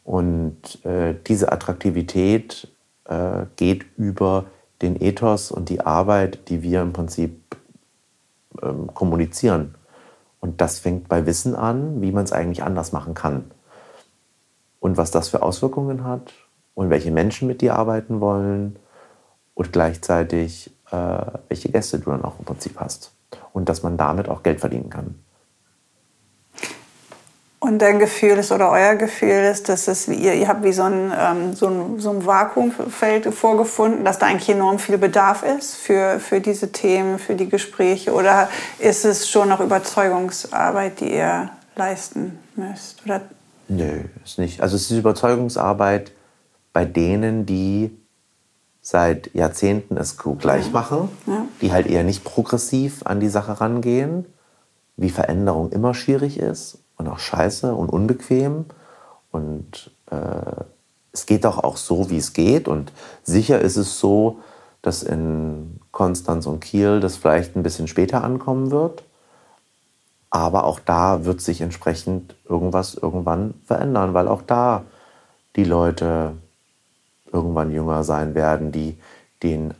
[0.04, 2.68] Und äh, diese Attraktivität
[3.04, 4.46] äh, geht über
[4.82, 7.56] den Ethos und die Arbeit, die wir im Prinzip
[8.62, 9.74] ähm, kommunizieren.
[10.40, 13.50] Und das fängt bei Wissen an, wie man es eigentlich anders machen kann.
[14.80, 16.32] Und was das für Auswirkungen hat
[16.74, 18.78] und welche Menschen mit dir arbeiten wollen
[19.54, 20.96] und gleichzeitig äh,
[21.48, 23.12] welche Gäste du dann auch im Prinzip hast.
[23.52, 25.14] Und dass man damit auch Geld verdienen kann.
[27.62, 30.84] Und dein Gefühl ist oder euer Gefühl ist, dass es, ihr, ihr habt wie so
[30.84, 35.76] ein, ähm, so, ein, so ein Vakuumfeld vorgefunden, dass da eigentlich enorm viel Bedarf ist
[35.76, 38.14] für, für diese Themen, für die Gespräche?
[38.14, 43.04] Oder ist es schon noch Überzeugungsarbeit, die ihr leisten müsst?
[43.04, 43.20] Oder?
[43.70, 44.62] Nö, ist nicht.
[44.62, 46.10] Also es ist Überzeugungsarbeit
[46.72, 47.96] bei denen, die
[48.82, 51.44] seit Jahrzehnten es gleich machen, ja.
[51.60, 54.26] die halt eher nicht progressiv an die Sache rangehen,
[54.96, 58.64] wie Veränderung immer schwierig ist und auch scheiße und unbequem.
[59.30, 60.64] Und äh,
[61.12, 62.66] es geht doch auch so, wie es geht.
[62.66, 62.90] Und
[63.22, 64.40] sicher ist es so,
[64.82, 69.04] dass in Konstanz und Kiel das vielleicht ein bisschen später ankommen wird.
[70.30, 74.84] Aber auch da wird sich entsprechend irgendwas irgendwann verändern, weil auch da
[75.56, 76.32] die Leute
[77.32, 78.96] irgendwann jünger sein werden, die
[79.42, 79.74] den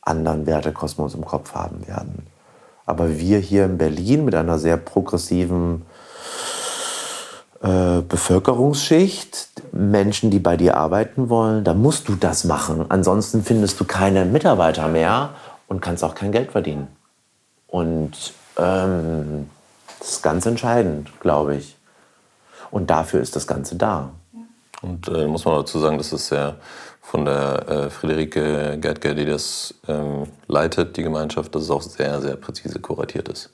[0.00, 2.26] anderen Wertekosmos im Kopf haben werden.
[2.86, 5.86] Aber wir hier in Berlin mit einer sehr progressiven
[7.62, 12.86] äh, Bevölkerungsschicht, Menschen, die bei dir arbeiten wollen, da musst du das machen.
[12.88, 15.30] Ansonsten findest du keine Mitarbeiter mehr
[15.68, 16.88] und kannst auch kein Geld verdienen.
[17.68, 19.48] Und ähm,
[20.02, 21.76] das ist ganz entscheidend, glaube ich.
[22.72, 24.10] Und dafür ist das Ganze da.
[24.80, 26.56] Und äh, muss man dazu sagen, dass es ja
[27.00, 32.20] von der äh, Friederike Gerdger, die das ähm, leitet, die Gemeinschaft, dass es auch sehr,
[32.20, 33.50] sehr präzise kuratiert ist.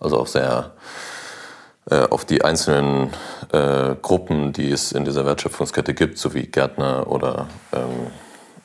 [0.00, 0.70] Also auch sehr
[1.90, 3.10] äh, auf die einzelnen
[3.52, 8.06] äh, Gruppen, die es in dieser Wertschöpfungskette gibt, sowie Gärtner oder ähm,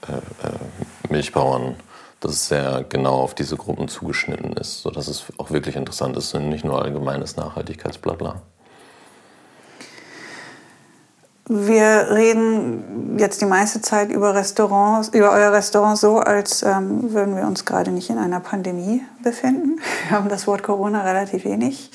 [0.08, 1.76] äh, äh, Milchbauern,
[2.20, 6.34] dass es sehr genau auf diese Gruppen zugeschnitten ist, sodass es auch wirklich interessant ist
[6.34, 8.42] und nicht nur allgemeines Nachhaltigkeitsblabla.
[11.50, 17.38] Wir reden jetzt die meiste Zeit über Restaurants, über euer Restaurant so, als ähm, würden
[17.38, 19.80] wir uns gerade nicht in einer Pandemie befinden.
[20.08, 21.92] Wir haben das Wort Corona relativ wenig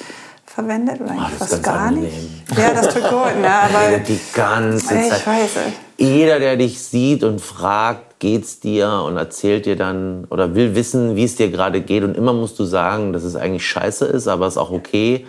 [0.46, 2.04] verwendet oder eigentlich oh, fast gar angenehm.
[2.04, 2.58] nicht.
[2.58, 3.40] Ja, das tut gut.
[3.40, 3.48] Ne?
[3.50, 5.18] Aber die ganze Zeit.
[5.18, 5.50] Ich weiß.
[5.98, 11.16] Jeder, der dich sieht und fragt, geht's dir und erzählt dir dann oder will wissen,
[11.16, 14.28] wie es dir gerade geht und immer musst du sagen, dass es eigentlich scheiße ist,
[14.28, 15.26] aber es ist auch okay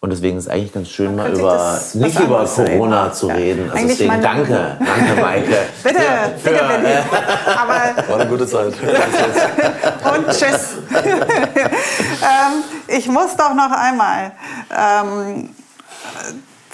[0.00, 2.78] Und deswegen ist es eigentlich ganz schön, mal über, nicht über anderes reden.
[2.78, 3.34] Corona zu Ja.
[3.36, 3.70] reden.
[3.70, 5.56] Also Eigentlich deswegen danke, danke Maike.
[5.82, 5.98] Bitte,
[6.44, 7.04] bitte, für, bitte.
[7.62, 8.74] Aber War eine gute Zeit.
[10.14, 10.76] Und tschüss.
[10.92, 12.52] ähm,
[12.88, 14.32] ich muss doch noch einmal.
[14.70, 15.48] Ähm,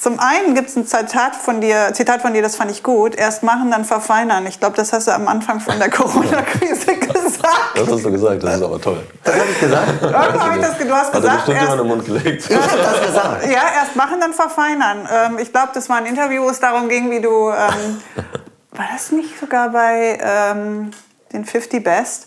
[0.01, 3.15] zum einen gibt es ein Zitat von, dir, Zitat von dir, das fand ich gut.
[3.15, 4.47] Erst machen, dann verfeinern.
[4.47, 7.75] Ich glaube, das hast du am Anfang von der Corona-Krise gesagt.
[7.75, 9.07] Das hast du gesagt, das ist aber toll.
[9.23, 9.89] Das habe ich gesagt.
[10.03, 12.49] Irgendwo hab ich das, du hast Hat er gesagt, bestimmt erst, jemand im Mund gelegt.
[12.49, 13.47] Habe das gesagt.
[13.47, 15.07] ja, erst machen, dann verfeinern.
[15.13, 17.51] Ähm, ich glaube, das war ein Interview, wo es darum ging, wie du.
[17.51, 18.01] Ähm,
[18.71, 20.93] war das nicht sogar bei ähm,
[21.35, 22.27] den 50 Best?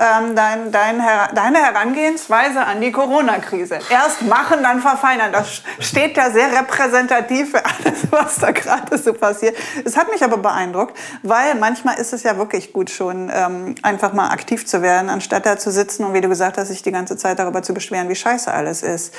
[0.00, 1.02] Ähm, dein, dein,
[1.34, 3.80] deine Herangehensweise an die Corona-Krise.
[3.90, 5.32] Erst machen, dann verfeinern.
[5.32, 9.56] Das steht ja sehr repräsentativ für alles, was da gerade so passiert.
[9.84, 14.12] Es hat mich aber beeindruckt, weil manchmal ist es ja wirklich gut schon, ähm, einfach
[14.12, 16.92] mal aktiv zu werden, anstatt da zu sitzen und wie du gesagt hast, sich die
[16.92, 19.12] ganze Zeit darüber zu beschweren, wie scheiße alles ist.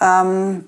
[0.00, 0.66] Ähm,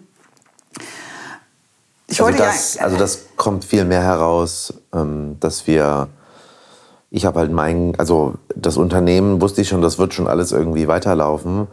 [2.06, 6.08] ich Also wollte das, ja, also das kommt viel mehr heraus, ähm, dass wir,
[7.10, 10.88] ich habe halt mein, also das Unternehmen wusste ich schon, das wird schon alles irgendwie
[10.88, 11.68] weiterlaufen,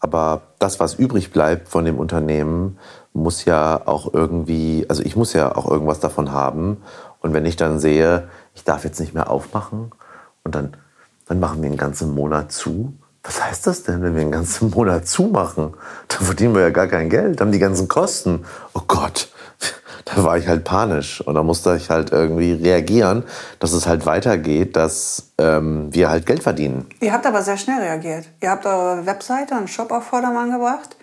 [0.00, 2.78] aber das, was übrig bleibt von dem Unternehmen,
[3.12, 6.78] muss ja auch irgendwie, also ich muss ja auch irgendwas davon haben
[7.20, 9.92] und wenn ich dann sehe, ich darf jetzt nicht mehr aufmachen
[10.44, 10.76] und dann,
[11.26, 12.92] dann machen wir einen ganzen Monat zu.
[13.22, 15.74] Was heißt das denn, wenn wir einen ganzen Monat zumachen?
[16.08, 18.44] Dann verdienen wir ja gar kein Geld, haben die ganzen Kosten.
[18.72, 19.28] Oh Gott,
[20.14, 23.24] da war ich halt panisch und da musste ich halt irgendwie reagieren,
[23.58, 26.86] dass es halt weitergeht, dass ähm, wir halt Geld verdienen.
[27.00, 28.26] ihr habt aber sehr schnell reagiert.
[28.40, 30.96] Ihr habt eure Webseite und Shop auf Vordermann gebracht.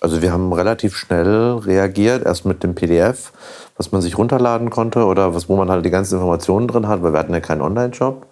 [0.00, 3.32] Also wir haben relativ schnell reagiert, erst mit dem PDF,
[3.76, 7.02] was man sich runterladen konnte oder was, wo man halt die ganzen Informationen drin hat,
[7.02, 8.26] weil wir hatten ja keinen Online-Shop.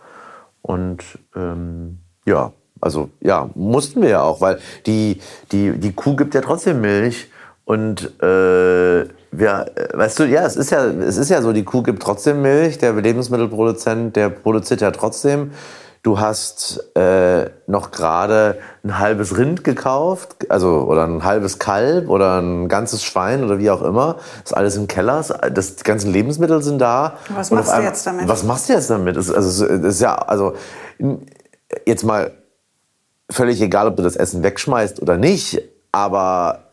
[0.61, 1.03] Und
[1.35, 5.21] ähm, ja, also ja, mussten wir ja auch, weil die,
[5.53, 7.31] die, die Kuh gibt ja trotzdem Milch.
[7.65, 9.07] Und äh,
[9.39, 12.03] wir, äh, weißt du, ja, es ist ja, es ist ja so, die Kuh gibt
[12.03, 15.53] trotzdem Milch, der Lebensmittelproduzent, der produziert ja trotzdem.
[16.03, 22.43] Du hast äh, noch gerade ein halbes Rind gekauft, also oder ein halbes Kalb oder
[22.43, 24.17] ein ganzes Schwein oder wie auch immer.
[24.43, 27.15] Das ist alles im Keller, das, die ganzen Lebensmittel sind da.
[27.35, 28.29] Was machst auf du einmal- jetzt damit?
[28.29, 29.17] Was machst du jetzt damit?
[29.17, 30.53] Ist- also, das ist ja, also
[31.87, 32.33] jetzt mal
[33.31, 36.64] völlig egal, ob du das Essen wegschmeißt oder nicht, aber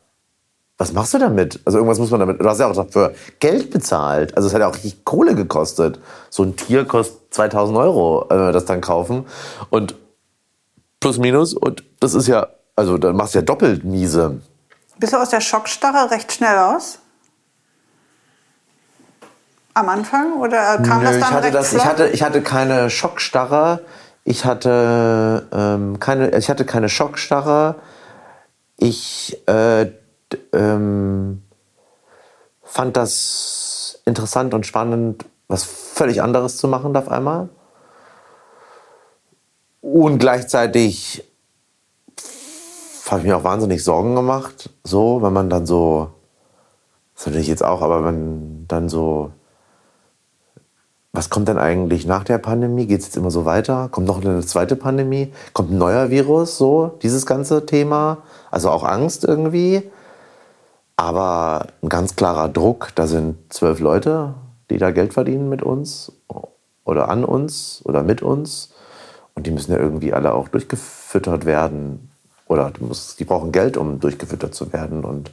[0.82, 1.60] was machst du damit?
[1.64, 2.42] Also irgendwas muss man damit.
[2.42, 4.36] Du hast ja auch dafür Geld bezahlt.
[4.36, 6.00] Also es hat ja auch richtig Kohle gekostet.
[6.32, 9.28] So ein Tier kostet 2000 Euro, wenn wir das dann kaufen.
[9.70, 9.94] Und
[11.00, 11.54] plus minus.
[11.54, 14.42] Und das ist ja, also dann machst du ja doppelt miese.
[14.98, 16.98] Bist du aus der Schockstarre recht schnell raus?
[19.76, 20.34] Am Anfang?
[20.40, 23.82] Oder kam das Nö, dann ich hatte recht das, ich hatte, ich hatte keine Schockstarre.
[24.24, 27.76] Ich hatte ähm, keine, ich hatte keine Schockstarre.
[28.78, 29.92] Ich äh,
[30.54, 31.44] ähm,
[32.64, 37.50] fand das interessant und spannend, was völlig anderes zu machen auf einmal.
[39.82, 41.24] Und gleichzeitig
[43.10, 46.12] habe ich mir auch wahnsinnig Sorgen gemacht, so, wenn man dann so,
[47.16, 49.32] das natürlich jetzt auch, aber wenn dann so
[51.14, 52.86] was kommt denn eigentlich nach der Pandemie?
[52.86, 53.90] Geht es jetzt immer so weiter?
[53.90, 55.34] Kommt noch eine zweite Pandemie?
[55.52, 56.58] Kommt ein neuer Virus?
[56.58, 58.20] So, dieses ganze Thema.
[58.50, 59.84] Also auch Angst irgendwie.
[60.96, 62.92] Aber ein ganz klarer Druck.
[62.96, 64.36] Da sind zwölf Leute,
[64.70, 66.12] die da Geld verdienen mit uns
[66.84, 68.74] oder an uns oder mit uns.
[69.34, 72.12] Und die müssen ja irgendwie alle auch durchgefüttert werden.
[72.48, 75.06] Oder die, muss, die brauchen Geld, um durchgefüttert zu werden.
[75.06, 75.32] Und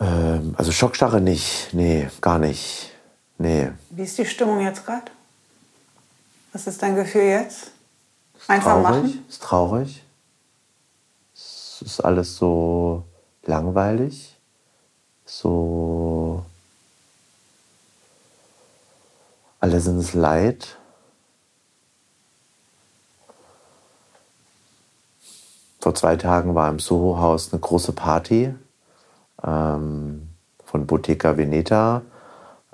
[0.00, 1.68] ähm, also Schockstarre nicht.
[1.72, 2.92] Nee, gar nicht.
[3.36, 3.70] Nee.
[3.90, 5.10] Wie ist die Stimmung jetzt gerade?
[6.52, 7.70] Was ist dein Gefühl jetzt?
[8.48, 9.24] Einfach traurig, machen?
[9.28, 10.04] Ist traurig.
[11.34, 13.04] Es ist alles so
[13.48, 14.36] langweilig.
[15.24, 16.44] So.
[19.60, 20.76] Alle sind es leid.
[25.80, 28.54] Vor zwei Tagen war im Soho-Haus eine große Party
[29.42, 30.28] ähm,
[30.64, 32.02] von Bottega Veneta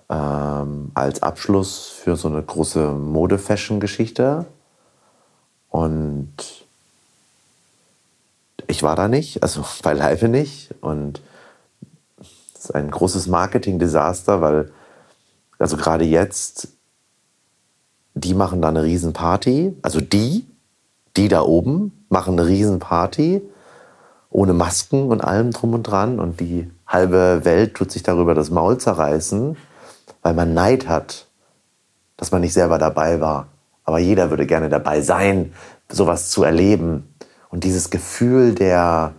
[0.09, 4.47] ähm, als Abschluss für so eine große Mode-Fashion-Geschichte.
[5.69, 6.64] Und
[8.67, 10.75] ich war da nicht, also beileibe nicht.
[10.81, 11.21] Und
[12.21, 14.71] es ist ein großes Marketing-Desaster, weil,
[15.59, 16.69] also gerade jetzt,
[18.15, 19.77] die machen da eine Riesenparty.
[19.83, 20.47] Also die,
[21.17, 23.43] die da oben, machen eine Riesenparty
[24.35, 26.19] ohne Masken und allem drum und dran.
[26.19, 29.57] Und die halbe Welt tut sich darüber das Maul zerreißen,
[30.23, 31.27] weil man Neid hat,
[32.17, 33.47] dass man nicht selber dabei war.
[33.85, 35.53] Aber jeder würde gerne dabei sein,
[35.89, 37.15] sowas zu erleben.
[37.55, 39.15] Und dieses Gefühl der,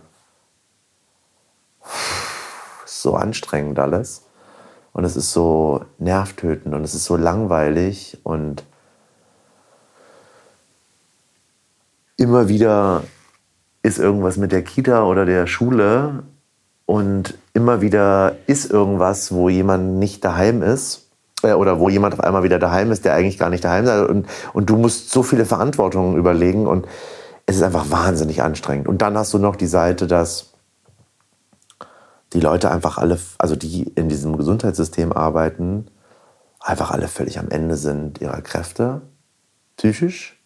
[2.84, 4.26] so anstrengend alles.
[4.92, 8.64] Und es ist so nervtötend und es ist so langweilig und
[12.18, 13.04] immer wieder
[13.82, 16.22] ist irgendwas mit der Kita oder der Schule
[16.84, 21.08] und immer wieder ist irgendwas, wo jemand nicht daheim ist
[21.42, 24.10] äh, oder wo jemand auf einmal wieder daheim ist, der eigentlich gar nicht daheim ist
[24.10, 26.86] und, und du musst so viele Verantwortungen überlegen und
[27.46, 28.88] es ist einfach wahnsinnig anstrengend.
[28.88, 30.52] Und dann hast du noch die Seite, dass
[32.32, 35.86] die Leute einfach alle, also die in diesem Gesundheitssystem arbeiten,
[36.60, 39.02] einfach alle völlig am Ende sind ihrer Kräfte,
[39.76, 40.38] psychisch.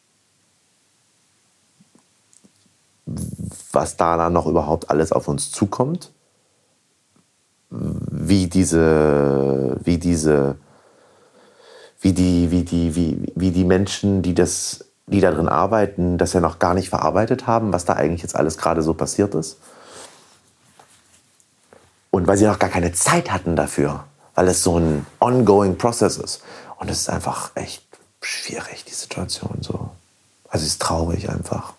[3.72, 6.12] Was da dann noch überhaupt alles auf uns zukommt.
[7.70, 10.56] Wie diese, wie diese,
[12.00, 16.40] wie die, wie die, wie, wie die Menschen, die das, die darin arbeiten, das ja
[16.40, 19.58] noch gar nicht verarbeitet haben, was da eigentlich jetzt alles gerade so passiert ist.
[22.10, 24.04] Und weil sie noch gar keine Zeit hatten dafür,
[24.34, 26.42] weil es so ein ongoing Process ist.
[26.78, 27.84] Und es ist einfach echt
[28.22, 29.90] schwierig, die Situation so.
[30.48, 31.74] Also es ist traurig einfach.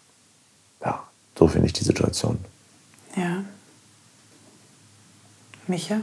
[0.84, 1.04] Ja,
[1.38, 2.38] so finde ich die Situation.
[3.16, 3.44] Ja.
[5.68, 6.02] Micha?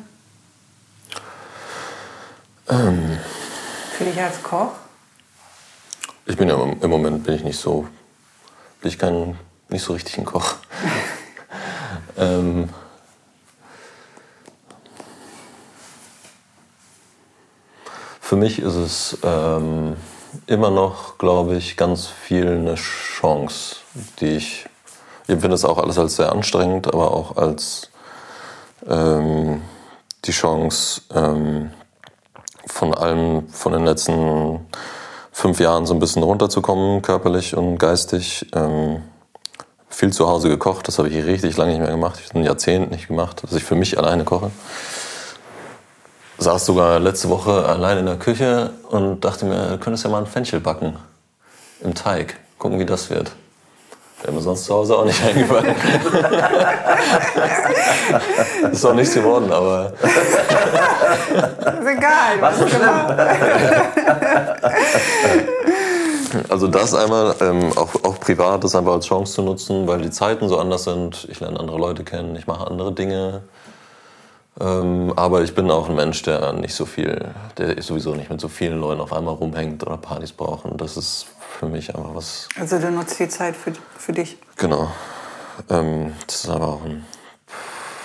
[2.69, 3.19] Ähm,
[3.97, 4.73] Für dich als Koch?
[6.29, 7.89] Ich bin ja im Moment bin ich nicht so,
[8.81, 9.39] bin ich kein,
[9.71, 10.57] nicht so richtig ein Koch.
[12.19, 12.69] ähm,
[18.21, 19.97] für mich ist es ähm,
[20.47, 23.77] immer noch, glaube ich, ganz viel eine Chance,
[24.21, 24.67] die ich,
[25.25, 27.91] ich empfinde es auch alles als sehr anstrengend, aber auch als
[28.87, 29.63] ähm,
[30.27, 31.71] die Chance, ähm,
[32.67, 34.67] von allem, von den letzten
[35.39, 38.45] fünf Jahren so ein bisschen runterzukommen, körperlich und geistig.
[38.57, 39.03] Ähm,
[39.89, 42.19] viel zu Hause gekocht, das habe ich richtig lange nicht mehr gemacht.
[42.21, 44.51] Ich habe ein Jahrzehnt nicht gemacht, dass ich für mich alleine koche.
[46.39, 50.19] Saß sogar letzte Woche allein in der Küche und dachte mir, du könntest ja mal
[50.19, 50.97] ein Fenchel backen.
[51.83, 52.37] Im Teig.
[52.59, 53.31] Gucken, wie das wird.
[54.23, 55.75] Wäre mir sonst zu Hause auch nicht eingefallen.
[58.73, 63.15] ist auch nichts geworden, aber Ist egal, was genau.
[66.49, 70.11] Also das einmal, ähm, auch, auch privat, das einfach als Chance zu nutzen, weil die
[70.11, 71.27] Zeiten so anders sind.
[71.31, 73.43] Ich lerne andere Leute kennen, ich mache andere Dinge.
[74.61, 78.41] Ähm, aber ich bin auch ein Mensch, der nicht so viel, der sowieso nicht mit
[78.41, 80.65] so vielen Leuten auf einmal rumhängt oder Partys braucht.
[80.65, 81.27] Und das ist
[81.59, 84.39] für mich einfach was, Also du nutzt die Zeit für, für dich.
[84.57, 84.91] genau.
[85.69, 87.05] Ähm, das ist aber auch ein,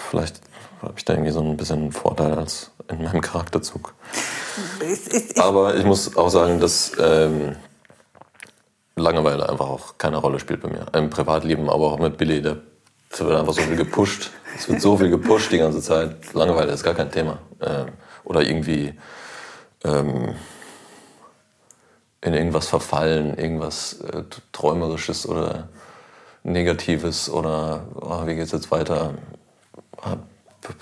[0.10, 0.41] vielleicht
[0.82, 3.94] habe ich da irgendwie so ein bisschen einen Vorteil als in meinem Charakterzug.
[4.82, 7.56] Ich, ich, ich, Aber ich muss auch sagen, dass ähm,
[8.95, 10.86] Langeweile einfach auch keine Rolle spielt bei mir.
[10.94, 12.57] Im Privatleben, aber auch mit Billy, da
[13.18, 14.32] wird einfach so viel gepusht.
[14.57, 16.34] Es wird so viel gepusht die ganze Zeit.
[16.34, 17.40] Langeweile ist gar kein Thema.
[17.61, 17.88] Ähm,
[18.24, 18.94] oder irgendwie
[19.84, 20.36] ähm,
[22.23, 24.23] in irgendwas verfallen, irgendwas äh,
[24.53, 25.69] Träumerisches oder
[26.43, 29.15] Negatives oder oh, wie geht's jetzt weiter?
[30.01, 30.17] Ah,
[30.61, 30.73] p-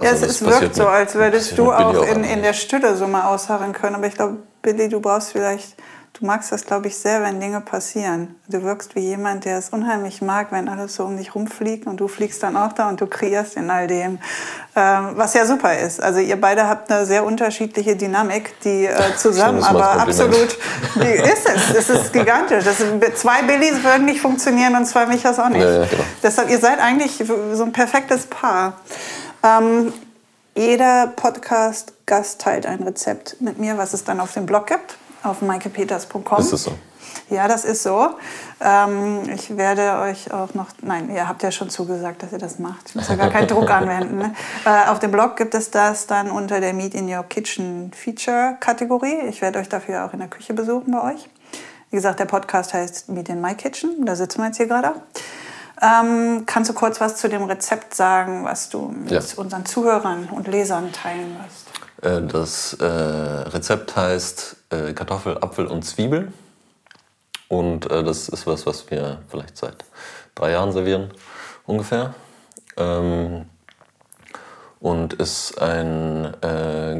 [0.00, 3.08] ja, es, Also es wirkt so, als würdest du auch in, in der Stille so
[3.08, 3.96] mal ausharren können.
[3.96, 5.76] Aber ich glaube, Billy, du brauchst vielleicht,
[6.18, 8.36] du magst das, glaube ich, sehr, wenn Dinge passieren.
[8.48, 11.98] Du wirkst wie jemand, der es unheimlich mag, wenn alles so um dich rumfliegt und
[11.98, 14.18] du fliegst dann auch da und du kreierst in all dem,
[14.74, 16.02] ähm, was ja super ist.
[16.02, 20.56] Also ihr beide habt eine sehr unterschiedliche Dynamik, die äh, zusammen, aber absolut,
[20.94, 21.76] die ist es.
[21.76, 22.64] Es ist gigantisch.
[22.64, 22.78] Das
[23.20, 25.62] zwei Billys würden nicht funktionieren und zwei Michas auch nicht.
[25.62, 26.04] Ja, ja, genau.
[26.22, 27.22] Deshalb, ihr seid eigentlich
[27.52, 28.80] so ein perfektes Paar.
[29.42, 29.92] Ähm,
[30.54, 34.96] jeder Podcast-Gast teilt ein Rezept mit mir, was es dann auf dem Blog gibt,
[35.26, 36.40] auf maikepeters.com.
[36.40, 36.72] Ist das so?
[37.30, 38.10] Ja, das ist so.
[38.60, 42.58] Ähm, ich werde euch auch noch, nein, ihr habt ja schon zugesagt, dass ihr das
[42.58, 42.88] macht.
[42.88, 44.18] Ich muss ja gar keinen Druck anwenden.
[44.18, 44.34] Ne?
[44.64, 48.56] Äh, auf dem Blog gibt es das dann unter der Meet in Your Kitchen Feature
[48.60, 49.18] Kategorie.
[49.28, 51.28] Ich werde euch dafür auch in der Küche besuchen bei euch.
[51.90, 54.04] Wie gesagt, der Podcast heißt Meet in My Kitchen.
[54.04, 54.94] Da sitzen wir jetzt hier gerade.
[55.82, 59.20] Ähm, kannst du kurz was zu dem Rezept sagen, was du mit Ja.
[59.36, 61.65] unseren Zuhörern und Lesern teilen wirst?
[62.02, 66.32] Äh, Das äh, Rezept heißt äh, Kartoffel, Apfel und Zwiebel.
[67.48, 69.84] Und das ist was, was wir vielleicht seit
[70.34, 71.12] drei Jahren servieren,
[71.64, 72.12] ungefähr.
[72.76, 73.46] Ähm,
[74.80, 76.34] und ist ein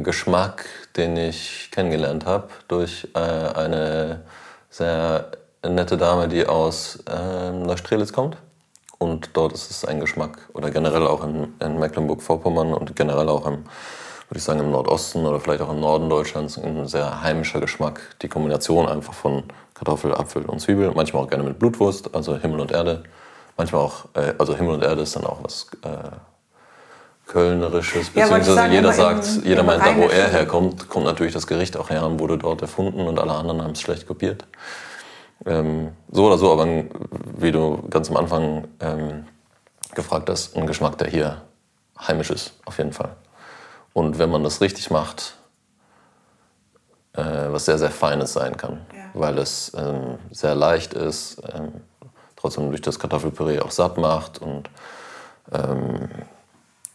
[0.03, 0.63] Geschmack,
[0.95, 4.21] den ich kennengelernt habe durch eine
[4.69, 5.31] sehr
[5.63, 8.37] nette Dame, die aus äh, Neustrelitz kommt.
[8.99, 13.45] Und dort ist es ein Geschmack, oder generell auch in, in Mecklenburg-Vorpommern und generell auch
[13.45, 13.65] im,
[14.29, 18.01] würde ich sagen, im Nordosten oder vielleicht auch im Norden Deutschlands ein sehr heimischer Geschmack.
[18.21, 19.43] Die Kombination einfach von
[19.73, 23.03] Kartoffel, Apfel und Zwiebel, manchmal auch gerne mit Blutwurst, also Himmel und Erde.
[23.55, 25.87] Manchmal auch, äh, also Himmel und Erde ist dann auch was äh,
[27.25, 31.05] Kölnerisches, Ja, beziehungsweise sagen, jeder sagt, im- jeder im meint da, wo er herkommt, kommt
[31.05, 34.07] natürlich das Gericht auch her und wurde dort erfunden und alle anderen haben es schlecht
[34.07, 34.45] kopiert.
[35.45, 36.65] Ähm, so oder so, aber
[37.37, 39.25] wie du ganz am Anfang ähm,
[39.93, 41.41] gefragt hast, ein Geschmack, der hier
[41.99, 43.09] heimisch ist, auf jeden Fall.
[43.97, 45.33] Und wenn man das richtig macht,
[47.13, 49.05] äh, was sehr, sehr Feines sein kann, Ja.
[49.15, 51.71] weil es ähm, sehr leicht ist, ähm,
[52.35, 54.69] trotzdem durch das Kartoffelpüree auch satt macht und
[55.51, 56.09] ähm,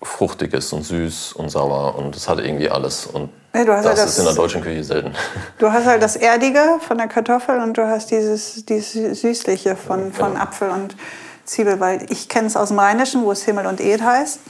[0.00, 3.06] fruchtig ist und süß und sauer und es hat irgendwie alles.
[3.06, 5.12] Und Ja, du hast das ja ist in das- der deutschen Küche selten.
[5.58, 10.12] Du hast halt das Erdige von der Kartoffel und du hast dieses, dieses Süßliche von,
[10.12, 10.40] von Genau.
[10.44, 10.94] Apfel und
[11.44, 11.81] Zwiebel.
[11.81, 14.40] Weil ich kenne es aus dem Rheinischen, wo es Himmel und Ed heißt.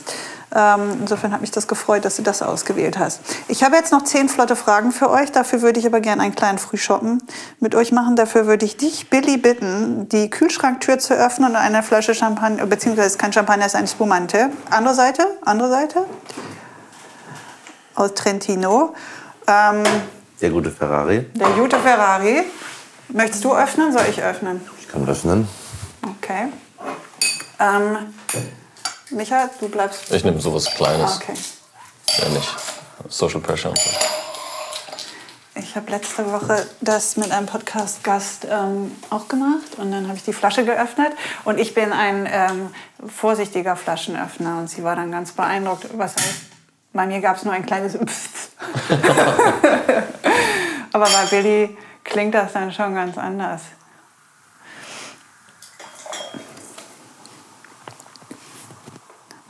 [0.54, 3.20] Ähm, insofern hat mich das gefreut, dass du das ausgewählt hast.
[3.48, 5.32] Ich habe jetzt noch zehn flotte Fragen für euch.
[5.32, 7.22] Dafür würde ich aber gerne einen kleinen Frühschoppen
[7.58, 8.16] mit euch machen.
[8.16, 13.06] Dafür würde ich dich, Billy, bitten, die Kühlschranktür zu öffnen und eine Flasche Champagner, beziehungsweise
[13.06, 14.50] es ist kein Champagner, es ist ein Spumante.
[14.68, 16.04] Andere Seite, andere Seite.
[17.94, 18.94] Aus Trentino.
[19.46, 19.82] Ähm,
[20.40, 21.30] Der gute Ferrari.
[21.34, 22.42] der gute Ferrari.
[23.08, 23.90] Möchtest du öffnen?
[23.92, 24.60] Soll ich öffnen?
[24.78, 25.48] Ich kann öffnen.
[26.18, 26.48] Okay.
[27.62, 28.14] Ähm,
[29.10, 30.10] Micha, du bleibst.
[30.12, 31.34] Ich nehme sowas Kleines, Okay.
[32.18, 32.48] ja nicht.
[33.08, 33.72] Social Pressure.
[35.54, 40.24] Ich habe letzte Woche das mit einem Podcast-Gast ähm, auch gemacht und dann habe ich
[40.24, 41.12] die Flasche geöffnet
[41.44, 42.74] und ich bin ein ähm,
[43.08, 45.86] vorsichtiger Flaschenöffner und sie war dann ganz beeindruckt.
[45.96, 46.14] Was
[46.92, 48.50] bei mir gab es nur ein kleines Pfft.
[50.92, 53.60] Aber bei Billy klingt das dann schon ganz anders.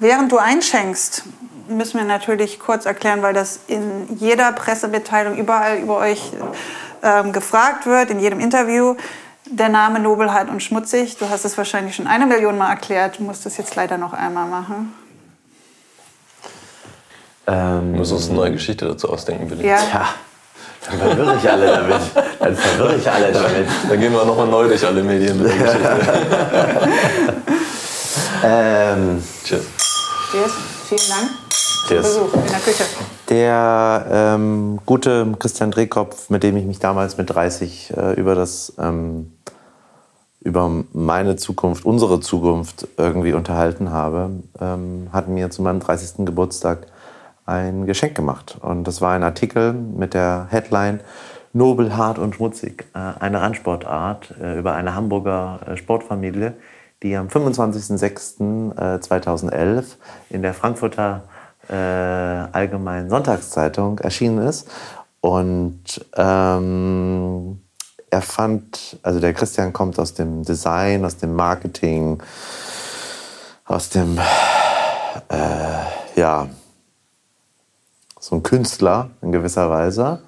[0.03, 1.23] Während du einschenkst,
[1.69, 6.33] müssen wir natürlich kurz erklären, weil das in jeder Pressemitteilung überall über euch
[7.05, 8.97] ähm, gefragt wird, in jedem Interview.
[9.47, 13.23] Der Name Nobelheit und Schmutzig, du hast es wahrscheinlich schon eine Million Mal erklärt, du
[13.23, 14.93] musst es jetzt leider noch einmal machen.
[17.47, 19.65] Ähm, Du musst uns eine neue Geschichte dazu ausdenken, Billy.
[19.69, 20.09] Ja, ja,
[20.85, 22.01] dann verwirre ich alle damit.
[22.41, 23.69] Dann verwirre ich alle damit.
[23.89, 25.97] Dann gehen wir nochmal neu durch alle Medien mit der Geschichte.
[28.45, 29.92] Ähm, Cheers.
[30.33, 30.53] Cheers.
[30.89, 31.31] Vielen Dank.
[31.87, 32.07] Cheers.
[32.07, 32.85] Besuch in der Küche.
[33.29, 38.73] Der ähm, gute Christian Drehkopf, mit dem ich mich damals mit 30 äh, über das
[38.79, 39.33] ähm,
[40.41, 44.31] über meine Zukunft, unsere Zukunft irgendwie unterhalten habe,
[44.61, 46.25] ähm, hat mir zu meinem 30.
[46.25, 46.89] Geburtstag
[47.47, 48.59] ein Geschenk gemacht.
[48.61, 51.01] Und das war ein Artikel mit der Headline
[51.53, 52.87] Nobel, hart und schmutzig.
[52.95, 56.55] Äh, eine Randsportart äh, über eine Hamburger äh, Sportfamilie,
[57.03, 59.85] die am 25.06.2011
[60.31, 61.25] in der Frankfurter
[61.69, 64.71] äh, Allgemeinen Sonntagszeitung erschienen ist.
[65.21, 67.61] Und ähm,
[68.11, 72.23] er fand, also der Christian kommt aus dem Design, aus dem Marketing,
[73.65, 74.19] aus dem,
[75.29, 75.85] äh,
[76.17, 76.49] ja,
[78.21, 80.21] so ein Künstler in gewisser Weise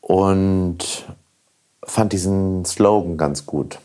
[0.00, 1.06] und
[1.84, 3.80] fand diesen Slogan ganz gut.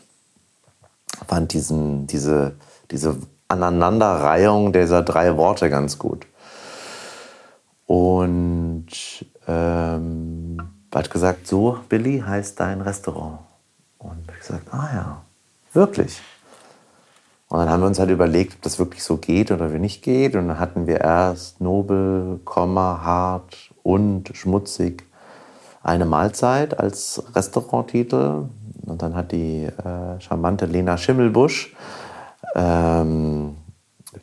[1.26, 2.54] Fand diesen, diese,
[2.90, 3.16] diese
[3.48, 6.26] Aneinanderreihung dieser drei Worte ganz gut.
[7.86, 8.86] Und
[9.46, 10.58] ähm,
[10.94, 13.40] hat gesagt, so, Billy, heißt dein Restaurant.
[13.98, 15.22] Und ich gesagt, ah ja,
[15.72, 16.20] wirklich.
[17.48, 20.02] Und dann haben wir uns halt überlegt, ob das wirklich so geht oder wie nicht
[20.02, 20.34] geht.
[20.34, 25.04] Und dann hatten wir erst nobel, Komma, hart und schmutzig
[25.82, 28.44] eine Mahlzeit als Restauranttitel.
[28.86, 31.74] Und dann hat die äh, charmante Lena Schimmelbusch,
[32.54, 33.56] ähm,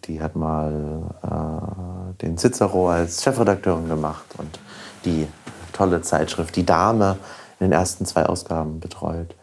[0.05, 4.59] die hat mal äh, den Cicero als Chefredakteurin gemacht und
[5.05, 5.27] die
[5.73, 7.17] tolle Zeitschrift Die Dame
[7.59, 9.35] in den ersten zwei Ausgaben betreut.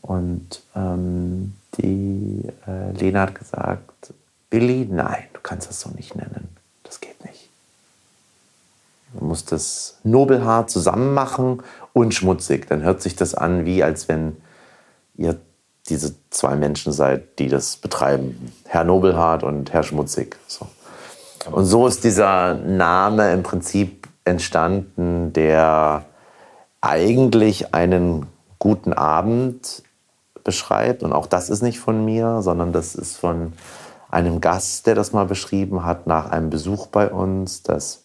[0.00, 4.14] Und ähm, die äh, Lena hat gesagt,
[4.48, 6.48] Billy, nein, du kannst das so nicht nennen.
[9.14, 11.62] Du musst das nobelhart zusammen machen
[11.92, 12.66] und schmutzig.
[12.68, 14.36] Dann hört sich das an, wie als wenn
[15.16, 15.36] ihr
[15.88, 18.52] diese zwei Menschen seid, die das betreiben.
[18.66, 20.36] Herr Nobelhart und Herr Schmutzig.
[20.46, 20.66] So.
[21.50, 26.04] Und so ist dieser Name im Prinzip entstanden, der
[26.80, 28.26] eigentlich einen
[28.58, 29.82] guten Abend
[30.44, 31.02] beschreibt.
[31.02, 33.54] Und auch das ist nicht von mir, sondern das ist von
[34.10, 37.99] einem Gast, der das mal beschrieben hat, nach einem Besuch bei uns, dass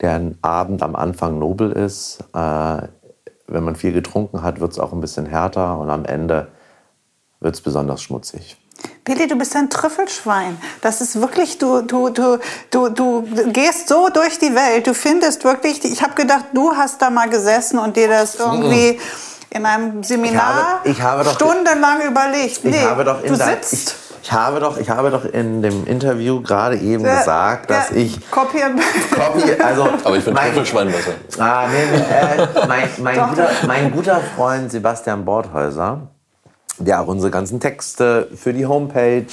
[0.00, 2.18] der Abend am Anfang nobel ist.
[2.34, 2.88] Äh,
[3.46, 6.48] wenn man viel getrunken hat, wird es auch ein bisschen härter und am Ende
[7.40, 8.56] wird es besonders schmutzig.
[9.04, 10.56] Billy, du bist ein Trüffelschwein.
[10.80, 12.38] Das ist wirklich, du, du, du,
[12.70, 13.22] du, du
[13.52, 14.86] gehst so durch die Welt.
[14.86, 18.98] Du findest wirklich, ich habe gedacht, du hast da mal gesessen und dir das irgendwie
[19.50, 22.64] in einem Seminar Ich habe- ich habe doch- stundenlang überlegt.
[22.64, 23.94] Ich habe doch in du sitzt.
[24.24, 27.96] Ich, habe doch, ich habe doch in dem Interview gerade eben Ja, gesagt, dass ja,
[27.96, 28.80] ich Copy and
[29.14, 31.12] Copy, also Aber ich finde mein- Trüffelschwein besser.
[31.38, 36.08] Ah, nee, nee, äh, mein, mein, guter, mein guter Freund Sebastian Bordhäuser,
[36.78, 39.26] der auch unsere ganzen Texte für die Homepage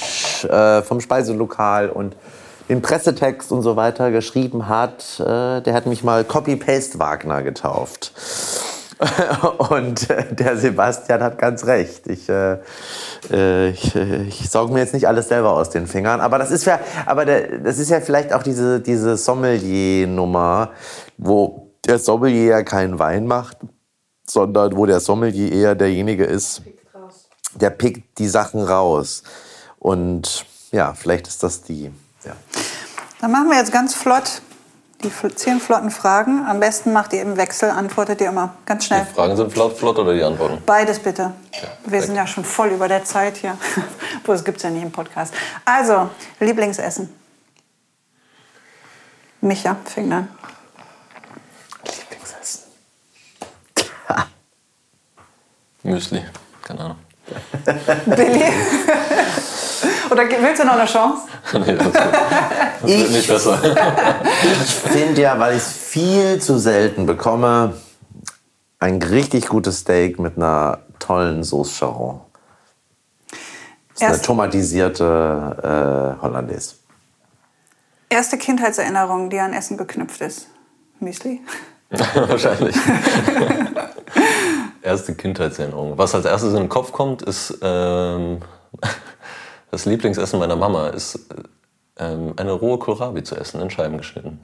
[0.50, 2.18] äh, vom Speiselokal und
[2.68, 8.12] den Pressetext und so weiter geschrieben hat, äh, der hat mich mal Copy-Paste Wagner getauft.
[9.70, 12.08] Und äh, der Sebastian hat ganz recht.
[12.08, 12.60] Ich, äh,
[13.32, 16.22] äh, ich, äh, ich sauge mir jetzt nicht alles selber aus den Fingern.
[16.22, 20.72] Aber das ist ja, aber der, das ist ja vielleicht auch diese, diese Sommelier-Nummer,
[21.18, 23.58] wo der Sommelier ja keinen Wein macht,
[24.28, 26.62] sondern wo der Sommelier eher derjenige ist,
[27.56, 29.24] der pickt die Sachen raus.
[29.80, 31.92] Und ja, vielleicht ist das die.
[32.24, 32.34] Ja.
[33.20, 34.42] Dann machen wir jetzt ganz flott
[35.02, 36.46] die zehn flotten Fragen.
[36.48, 39.06] Am besten macht ihr im Wechsel, antwortet ihr immer ganz schnell.
[39.10, 40.62] Die Fragen sind flott, flott oder die Antworten?
[40.66, 41.34] Beides bitte.
[41.52, 42.06] Wir perfekt.
[42.06, 43.58] sind ja schon voll über der Zeit hier.
[44.24, 45.34] Wo das gibt es ja nicht im Podcast.
[45.66, 46.10] Also,
[46.40, 47.10] Lieblingsessen.
[49.42, 50.30] Micha, fängt an.
[51.86, 52.62] Lieblingsessen.
[55.84, 56.24] Müsli,
[56.64, 56.98] keine Ahnung.
[58.06, 58.44] Billy.
[60.12, 61.22] Oder willst du noch eine Chance?
[61.54, 63.58] nee, das, das wird nicht besser.
[64.44, 67.76] Ich finde ja, weil ich es viel zu selten bekomme,
[68.80, 72.20] ein richtig gutes Steak mit einer tollen Sauce Charon.
[73.94, 76.76] Das ist eine tomatisierte äh, Hollandaise.
[78.10, 80.48] Erste Kindheitserinnerung, die an Essen geknüpft ist.
[81.00, 81.40] Müsli.
[81.90, 82.76] Wahrscheinlich.
[84.82, 85.98] Erste Kindheitserinnerung.
[85.98, 88.40] Was als erstes in den Kopf kommt, ist ähm,
[89.72, 91.28] das Lieblingsessen meiner Mama, ist
[91.98, 94.40] ähm, eine rohe Kohlrabi zu essen, in Scheiben geschnitten.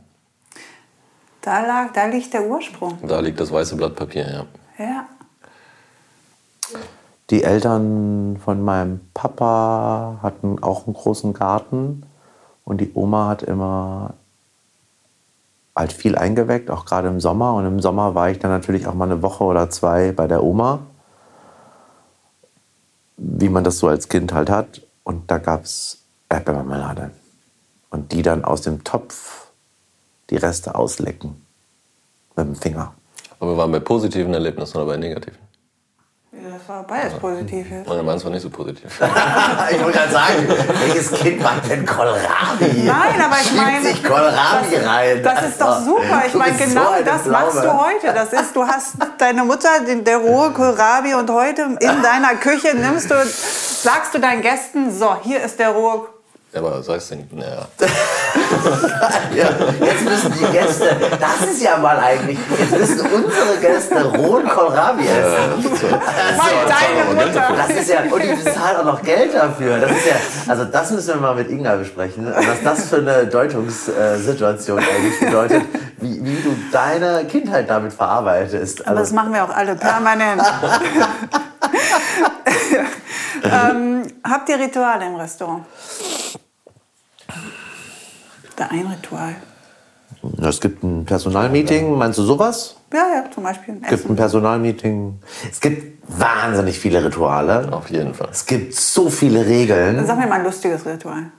[1.42, 2.98] Da, lag, da liegt der Ursprung.
[3.08, 4.48] Da liegt das weiße Blatt Papier,
[4.78, 4.84] ja.
[4.84, 5.06] Ja.
[7.30, 12.04] Die Eltern von meinem Papa hatten auch einen großen Garten
[12.64, 14.14] und die Oma hat immer
[15.76, 17.54] halt viel eingeweckt, auch gerade im Sommer.
[17.54, 20.44] Und im Sommer war ich dann natürlich auch mal eine Woche oder zwei bei der
[20.44, 20.80] Oma,
[23.18, 24.82] wie man das so als Kind halt hat.
[25.08, 27.12] Und da gab es Erdbeermarmelade.
[27.90, 29.48] Und die dann aus dem Topf
[30.30, 31.46] die Reste auslecken
[32.36, 32.94] mit dem Finger.
[33.40, 35.47] Aber wir waren bei positiven Erlebnissen oder bei negativen.
[36.40, 37.88] Das war beides positiv jetzt.
[37.88, 38.84] Meine meins war nicht so positiv.
[39.72, 40.48] ich wollte gerade sagen,
[40.80, 42.84] welches Kind macht denn Kohlrabi?
[42.84, 45.24] Nein, aber ich meine, sich Kohlrabi das, rein.
[45.24, 46.24] Das ist doch Also, super.
[46.28, 47.46] Ich meine, so genau eine das Pflaume.
[47.46, 48.14] machst du heute.
[48.14, 52.76] Das ist, du hast deine Mutter, den, der rohe Kohlrabi und heute in deiner Küche
[52.76, 56.08] nimmst du, sagst du deinen Gästen, so, hier ist der rohe
[56.54, 57.68] Ja, aber sei es denn, naja.
[59.36, 59.50] Ja,
[59.86, 65.04] jetzt müssen die Gäste, das ist ja mal eigentlich, jetzt müssen unsere Gäste rohen Kohlrabi
[65.06, 65.64] essen.
[65.82, 67.48] Weil deine Mutter.
[67.56, 69.78] Das ist ja, und die bezahlen auch noch Geld dafür.
[69.80, 70.16] Das ist ja,
[70.48, 75.64] also das müssen wir mal mit Inga besprechen, was das für eine Deutungssituation eigentlich bedeutet,
[75.98, 78.88] wie, wie du deine Kindheit damit verarbeitest.
[78.88, 80.42] Aber das Also, machen wir auch alle permanent.
[83.44, 85.66] ähm, habt ihr Rituale im Restaurant?
[88.56, 89.36] Da ein Ritual.
[90.42, 92.76] es gibt ein Personalmeeting, meinst du sowas?
[92.92, 94.16] Ja, ja, zum Beispiel ein Es gibt ein.
[94.16, 95.20] Personalmeeting.
[95.52, 97.72] Es gibt wahnsinnig viele Rituale.
[97.72, 98.30] Auf jeden Fall.
[98.32, 100.06] Es gibt so viele Regeln.
[100.06, 101.32] Sag mir mal ein lustiges Ritual.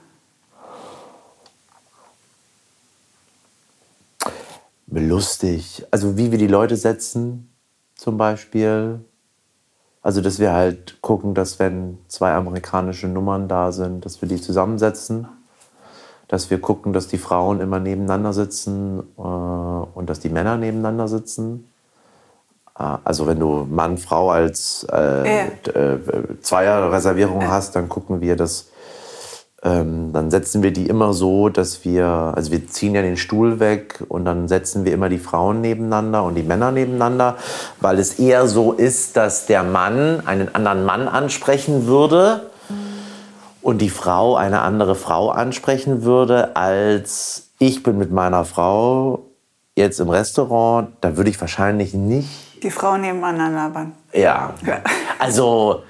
[4.91, 5.85] lustig.
[5.91, 7.53] Also wie wir die Leute setzen,
[7.95, 9.05] zum Beispiel.
[10.09, 14.41] Also dass wir halt gucken, dass wenn zwei amerikanische Nummern da sind, dass wir die
[14.41, 15.27] zusammensetzen.
[16.27, 21.07] Dass wir gucken, dass die Frauen immer nebeneinander sitzen äh, und dass die Männer nebeneinander
[21.07, 21.69] sitzen.
[22.75, 25.99] Äh, also wenn du Mann, Frau als äh, äh,
[26.41, 28.71] Zweierreservierung hast, dann gucken wir, dass
[29.61, 33.59] ähm, dann setzen wir die immer so, dass wir, also wir ziehen ja den Stuhl
[33.59, 37.37] weg und dann setzen wir immer die Frauen nebeneinander und die Männer nebeneinander,
[37.81, 42.49] weil es eher so ist, dass der Mann einen anderen Mann ansprechen würde
[43.61, 49.25] und die Frau eine andere Frau ansprechen würde, als ich bin mit meiner Frau
[49.75, 53.93] jetzt im Restaurant, da würde ich wahrscheinlich nicht Die Frauen nebeneinander labern.
[54.13, 54.53] ja.
[54.65, 54.79] Ja.
[55.19, 55.83] Also,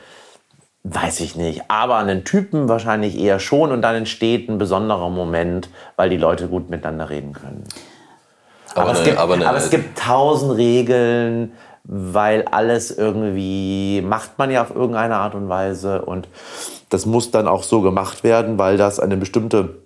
[0.84, 1.64] weiß ich nicht.
[1.68, 6.48] Aber einen Typen wahrscheinlich eher schon und dann entsteht ein besonderer Moment, weil die Leute
[6.48, 7.64] gut miteinander reden können.
[8.76, 11.54] Aber, es, eine- gibt, aber aber es gibt tausend Regeln,
[11.84, 16.28] weil alles irgendwie macht man ja auf irgendeine Art und Weise und
[16.90, 19.80] das muss dann auch so gemacht werden, weil das eine bestimmte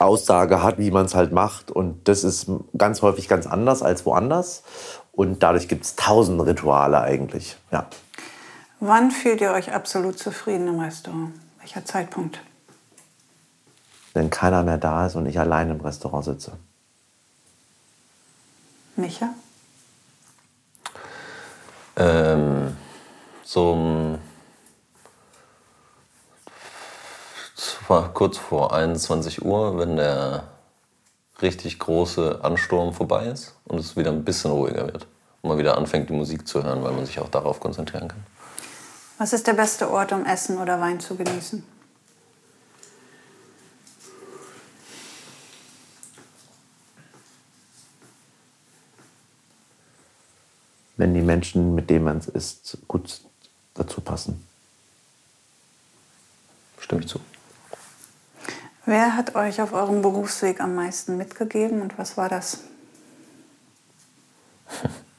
[0.00, 4.04] Aussage hat, wie man es halt macht und das ist ganz häufig ganz anders als
[4.06, 4.64] woanders
[5.12, 7.56] und dadurch gibt es tausend Rituale eigentlich.
[7.70, 7.86] Ja.
[8.80, 11.34] Wann fühlt ihr euch absolut zufrieden im Restaurant?
[11.58, 12.40] Welcher Zeitpunkt?
[14.14, 16.52] Wenn keiner mehr da ist und ich allein im Restaurant sitze.
[18.96, 19.34] Micha?
[21.96, 22.74] Ähm,
[23.44, 24.18] so um,
[27.54, 30.44] zwar kurz vor 21 Uhr, wenn der
[31.42, 35.06] richtig große Ansturm vorbei ist und es wieder ein bisschen ruhiger wird.
[35.42, 38.24] Und man wieder anfängt, die Musik zu hören, weil man sich auch darauf konzentrieren kann.
[39.20, 41.62] Was ist der beste Ort, um Essen oder Wein zu genießen?
[50.96, 53.20] Wenn die Menschen, mit denen man es isst, gut
[53.74, 54.42] dazu passen.
[56.78, 57.20] Stimme ich zu.
[58.86, 62.60] Wer hat euch auf eurem Berufsweg am meisten mitgegeben und was war das?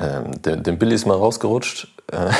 [0.00, 2.30] Ähm, dem, Billy ist mal rausgerutscht, äh,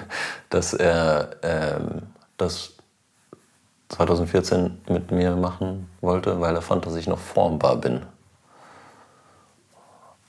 [0.50, 2.02] dass er ähm,
[2.36, 2.74] das
[3.88, 8.02] 2014 mit mir machen wollte, weil er fand, dass ich noch formbar bin.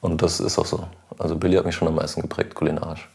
[0.02, 0.88] Und das ist auch so.
[1.18, 3.08] Also Billy hat mich schon am meisten geprägt, kulinarisch.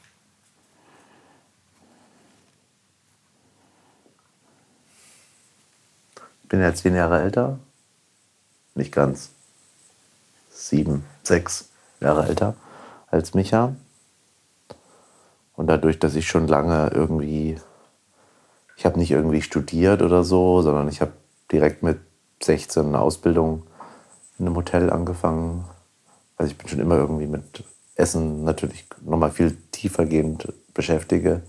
[6.54, 7.58] bin jetzt zehn Jahre älter.
[8.76, 9.30] Nicht ganz.
[10.50, 12.54] Sieben, sechs Jahre älter
[13.14, 13.74] als Micha.
[15.54, 17.56] Und dadurch, dass ich schon lange irgendwie,
[18.76, 21.12] ich habe nicht irgendwie studiert oder so, sondern ich habe
[21.50, 21.98] direkt mit
[22.42, 23.62] 16 eine Ausbildung
[24.38, 25.64] in einem Hotel angefangen.
[26.36, 27.62] Also ich bin schon immer irgendwie mit
[27.94, 31.42] Essen natürlich nochmal viel tiefergehend beschäftige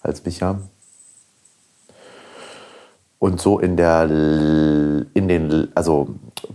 [0.00, 0.60] als Micha.
[3.18, 6.08] Und so in der, in den, also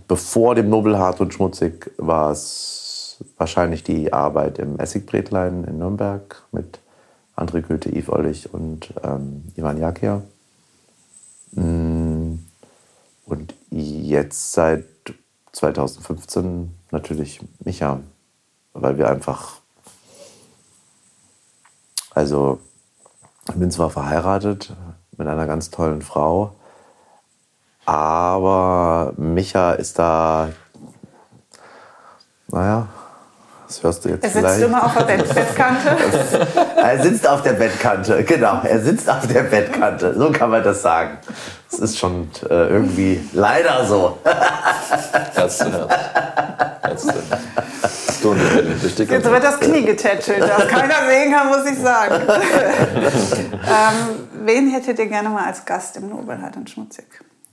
[0.08, 2.87] bevor dem Nobel hart und schmutzig war es
[3.36, 6.80] wahrscheinlich die Arbeit im Essigbretlein in Nürnberg mit
[7.36, 10.22] André Goethe, Yves Ollich und ähm, Ivan Jakia.
[11.52, 12.34] Mm,
[13.26, 14.84] und jetzt seit
[15.52, 18.00] 2015 natürlich Micha,
[18.72, 19.60] weil wir einfach,
[22.10, 22.60] also
[23.48, 24.74] ich bin zwar verheiratet
[25.16, 26.54] mit einer ganz tollen Frau,
[27.86, 30.50] aber Micha ist da,
[32.48, 32.88] naja,
[33.68, 35.96] das hörst du jetzt Er sitzt immer auf der Bett Bettkante.
[36.76, 38.62] Er sitzt auf der Bettkante, genau.
[38.64, 40.14] Er sitzt auf der Bettkante.
[40.18, 41.18] So kann man das sagen.
[41.70, 44.18] Das ist schon äh, irgendwie leider so.
[45.34, 45.88] Herz zu Herz.
[46.82, 47.12] Herz zu
[48.20, 52.14] Jetzt wird das Knie getätschelt, das keiner sehen kann, muss ich sagen.
[53.52, 57.06] ähm, wen hättet ihr gerne mal als Gast im Nobel Hart und Schmutzig?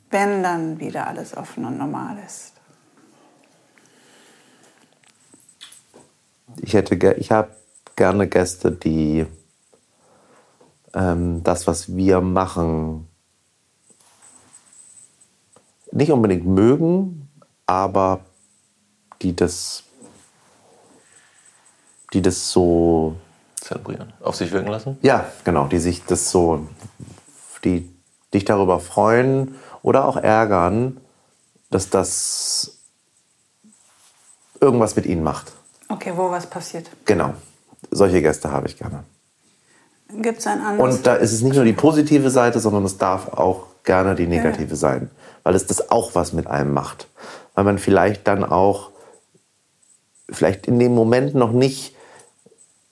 [0.09, 2.54] Wenn dann wieder alles offen und normal ist.
[6.65, 7.49] Ich hätte, ich habe
[7.95, 9.27] gerne Gäste, die
[10.95, 13.07] ähm, das, was wir machen,
[15.91, 17.29] nicht unbedingt mögen,
[17.67, 18.21] aber
[19.21, 19.83] die das,
[22.13, 23.15] die das so
[23.61, 24.13] Zelebrieren.
[24.21, 24.97] Auf sich wirken lassen?
[25.03, 26.67] Ja, genau, die sich das so,
[27.63, 27.93] die
[28.33, 30.99] dich darüber freuen oder auch ärgern,
[31.69, 32.79] dass das
[34.59, 35.53] irgendwas mit ihnen macht.
[35.89, 36.89] Okay, wo was passiert?
[37.05, 37.33] Genau,
[37.91, 39.03] solche Gäste habe ich gerne.
[40.21, 40.97] Gibt es ein anderes?
[40.97, 44.27] Und da ist es nicht nur die positive Seite, sondern es darf auch gerne die
[44.27, 45.09] negative sein,
[45.43, 47.07] weil es das auch was mit einem macht.
[47.53, 48.91] Weil man vielleicht dann auch,
[50.29, 51.95] vielleicht in dem Moment noch nicht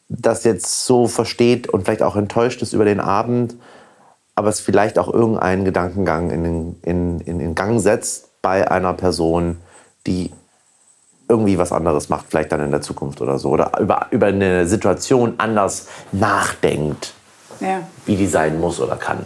[0.09, 3.55] das jetzt so versteht und vielleicht auch enttäuscht ist über den Abend,
[4.35, 9.57] aber es vielleicht auch irgendeinen Gedankengang in in, in den Gang setzt bei einer Person,
[10.05, 10.31] die
[11.27, 13.49] irgendwie was anderes macht, vielleicht dann in der Zukunft oder so.
[13.49, 17.13] Oder über, über eine Situation anders nachdenkt,
[17.59, 17.87] ja.
[18.05, 19.25] wie die sein muss oder kann.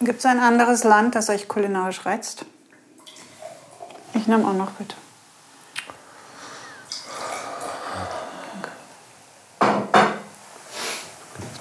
[0.00, 2.44] Gibt es ein anderes Land, das euch kulinarisch reizt?
[4.14, 4.96] Ich nehme auch noch bitte.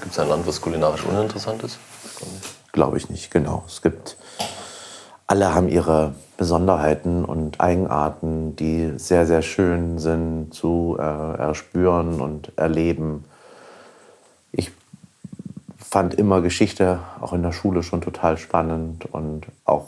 [0.01, 1.77] Gibt es ein Land, was kulinarisch uninteressant ist?
[2.71, 3.63] Glaube ich nicht, genau.
[3.67, 4.17] Es gibt,
[5.31, 12.51] alle haben ihre Besonderheiten und Eigenarten, die sehr, sehr schön sind zu äh, erspüren und
[12.57, 13.23] erleben.
[14.51, 14.73] Ich
[15.77, 19.87] fand immer Geschichte auch in der Schule schon total spannend und auch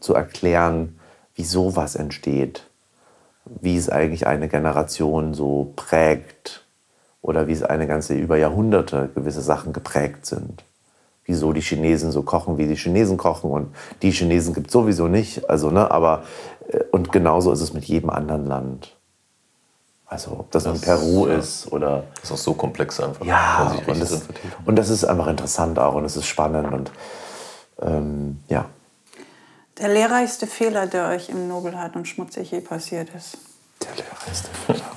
[0.00, 0.98] zu erklären,
[1.34, 2.64] wie sowas entsteht,
[3.44, 6.64] wie es eigentlich eine Generation so prägt
[7.20, 10.64] oder wie es eine ganze über Jahrhunderte gewisse Sachen geprägt sind.
[11.26, 15.08] Wieso die Chinesen so kochen, wie die Chinesen kochen und die Chinesen gibt es sowieso
[15.08, 15.50] nicht.
[15.50, 16.22] Also, ne, aber
[16.68, 18.96] äh, und genauso ist es mit jedem anderen Land.
[20.08, 22.04] Also ob das, in Peru ist oder...
[22.14, 23.26] Das ist auch so komplex einfach.
[23.26, 24.22] Ja, und das,
[24.64, 26.92] und das ist einfach interessant auch und es ist spannend und
[27.82, 28.66] ähm, ja.
[29.78, 33.36] Der lehrreichste Fehler, der euch im Nobelhart und Schmutzig je passiert ist.
[33.82, 34.92] Der lehrreichste Fehler.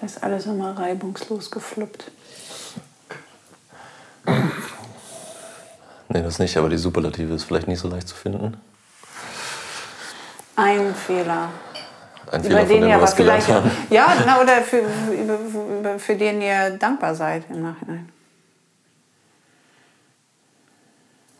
[0.00, 2.10] Da ist alles immer reibungslos gefluppt.
[6.08, 8.56] Nee, das nicht, aber die Superlative ist vielleicht nicht so leicht zu finden.
[10.54, 11.50] Ein Fehler.
[12.30, 13.48] Ein Über Fehler, den ihr aber vielleicht.
[13.48, 13.70] haben.
[13.90, 14.82] Ja, na, oder für,
[15.12, 18.08] über, für den ihr dankbar seid im Nachhinein.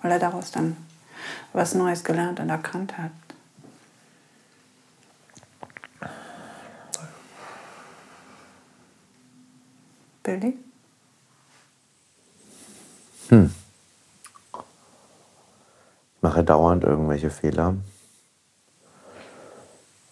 [0.03, 0.77] Weil er daraus dann
[1.53, 3.11] was Neues gelernt und erkannt hat.
[10.27, 10.59] Billy?
[13.31, 13.51] Ich
[16.21, 17.77] mache dauernd irgendwelche Fehler.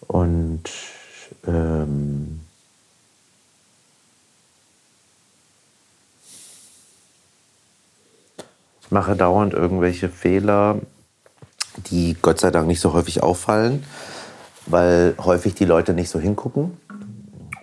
[0.07, 0.70] Und
[1.49, 2.41] ähm,
[8.82, 10.78] ich mache dauernd irgendwelche Fehler,
[11.86, 13.85] die Gott sei Dank nicht so häufig auffallen,
[14.66, 16.78] weil häufig die Leute nicht so hingucken.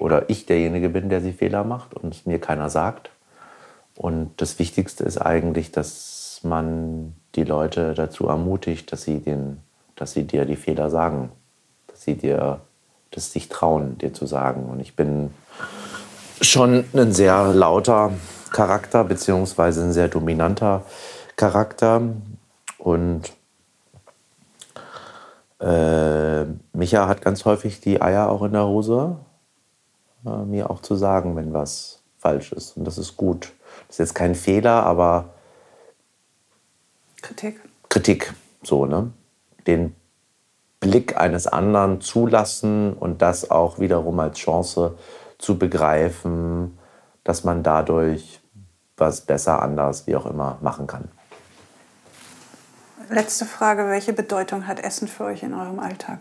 [0.01, 3.11] Oder ich derjenige bin, der sie Fehler macht und es mir keiner sagt.
[3.95, 9.59] Und das Wichtigste ist eigentlich, dass man die Leute dazu ermutigt, dass sie, den,
[9.95, 11.31] dass sie dir die Fehler sagen.
[11.85, 12.61] Dass sie dir
[13.11, 14.69] das sich trauen, dir zu sagen.
[14.71, 15.35] Und ich bin
[16.41, 18.11] schon ein sehr lauter
[18.49, 20.83] Charakter, beziehungsweise ein sehr dominanter
[21.35, 22.01] Charakter.
[22.79, 23.31] Und
[25.59, 29.17] äh, Micha hat ganz häufig die Eier auch in der Hose,
[30.25, 32.77] äh, mir auch zu sagen, wenn was falsch ist.
[32.77, 33.53] Und das ist gut.
[33.87, 35.33] Das ist jetzt kein Fehler, aber
[37.21, 37.61] Kritik?
[37.89, 38.33] Kritik,
[38.63, 39.11] so, ne?
[39.67, 39.95] Den
[40.79, 44.97] Blick eines anderen zulassen und das auch wiederum als Chance
[45.37, 46.77] zu begreifen,
[47.23, 48.41] dass man dadurch
[48.97, 51.09] was besser, anders, wie auch immer machen kann.
[53.09, 56.19] Letzte Frage: Welche Bedeutung hat Essen für euch in eurem Alltag?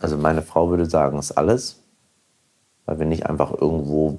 [0.00, 1.80] Also meine Frau würde sagen, ist alles,
[2.86, 4.18] weil wir nicht einfach irgendwo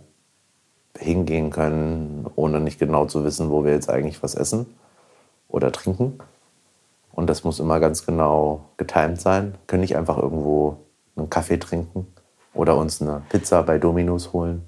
[0.98, 4.68] hingehen können, ohne nicht genau zu wissen, wo wir jetzt eigentlich was essen
[5.50, 6.20] oder trinken.
[7.12, 9.56] Und das muss immer ganz genau getimt sein.
[9.68, 10.78] Können nicht einfach irgendwo
[11.16, 12.08] einen Kaffee trinken
[12.54, 14.64] oder uns eine Pizza bei Domino's holen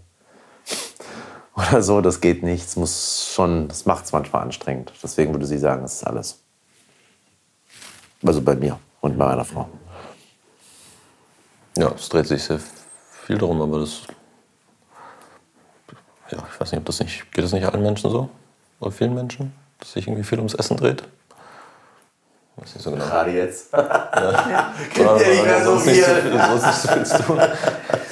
[1.56, 2.02] oder so.
[2.02, 2.66] Das geht nicht.
[2.66, 4.92] Es muss schon, das macht es manchmal anstrengend.
[5.02, 6.44] Deswegen würde sie sagen, es ist alles.
[8.26, 9.68] Also bei mir und bei meiner Frau.
[11.78, 12.60] Ja, es dreht sich sehr
[13.26, 14.04] viel darum, aber das.
[16.32, 17.32] Ja, ich weiß nicht, ob das nicht.
[17.32, 18.30] Geht das nicht allen Menschen so?
[18.80, 19.54] Oder vielen Menschen?
[19.80, 21.04] Dass sich irgendwie viel ums Essen dreht?
[22.56, 23.06] Weiß nicht so genau.
[23.06, 23.74] Gerade jetzt.
[23.74, 24.10] Ja.
[24.96, 26.22] Ja nicht mehr so sonst nicht so viel.
[26.22, 27.42] viel, sonst nicht so viel zu tun.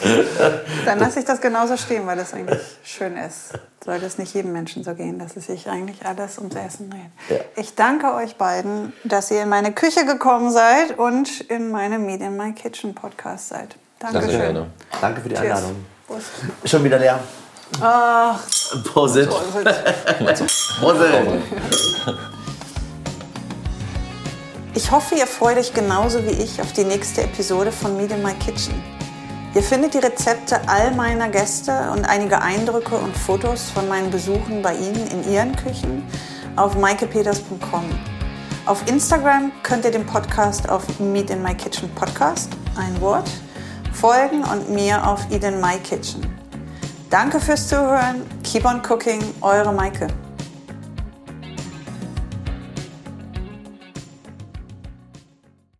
[0.85, 3.53] Dann lasse ich das genauso stehen, weil das eigentlich schön ist.
[3.84, 7.11] Sollte es nicht jedem Menschen so gehen, dass es sich eigentlich alles ums Essen dreht.
[7.30, 7.45] Ja.
[7.55, 12.22] Ich danke euch beiden, dass ihr in meine Küche gekommen seid und in meine Meet
[12.22, 13.76] in My Kitchen Podcast seid.
[13.99, 14.39] Dankeschön.
[14.39, 14.68] gerne.
[14.99, 15.57] Danke für die Cheers.
[15.59, 15.85] Einladung.
[16.07, 16.26] Prost.
[16.65, 17.19] Schon wieder leer.
[17.80, 18.39] Ach,
[18.91, 19.30] Prosit.
[20.80, 21.31] Prosit.
[24.73, 28.23] Ich hoffe, ihr freut euch genauso wie ich auf die nächste Episode von Meet in
[28.23, 28.73] My Kitchen.
[29.53, 34.61] Ihr findet die Rezepte all meiner Gäste und einige Eindrücke und Fotos von meinen Besuchen
[34.61, 36.03] bei ihnen in ihren Küchen
[36.56, 37.84] auf maikepeters.com.
[38.65, 43.30] Auf Instagram könnt ihr dem Podcast auf Meet in My Kitchen Podcast, ein Wort,
[43.91, 46.22] folgen und mir auf Eat in My Kitchen.
[47.10, 48.22] Danke fürs Zuhören.
[48.41, 50.07] Keep on cooking, eure Maike.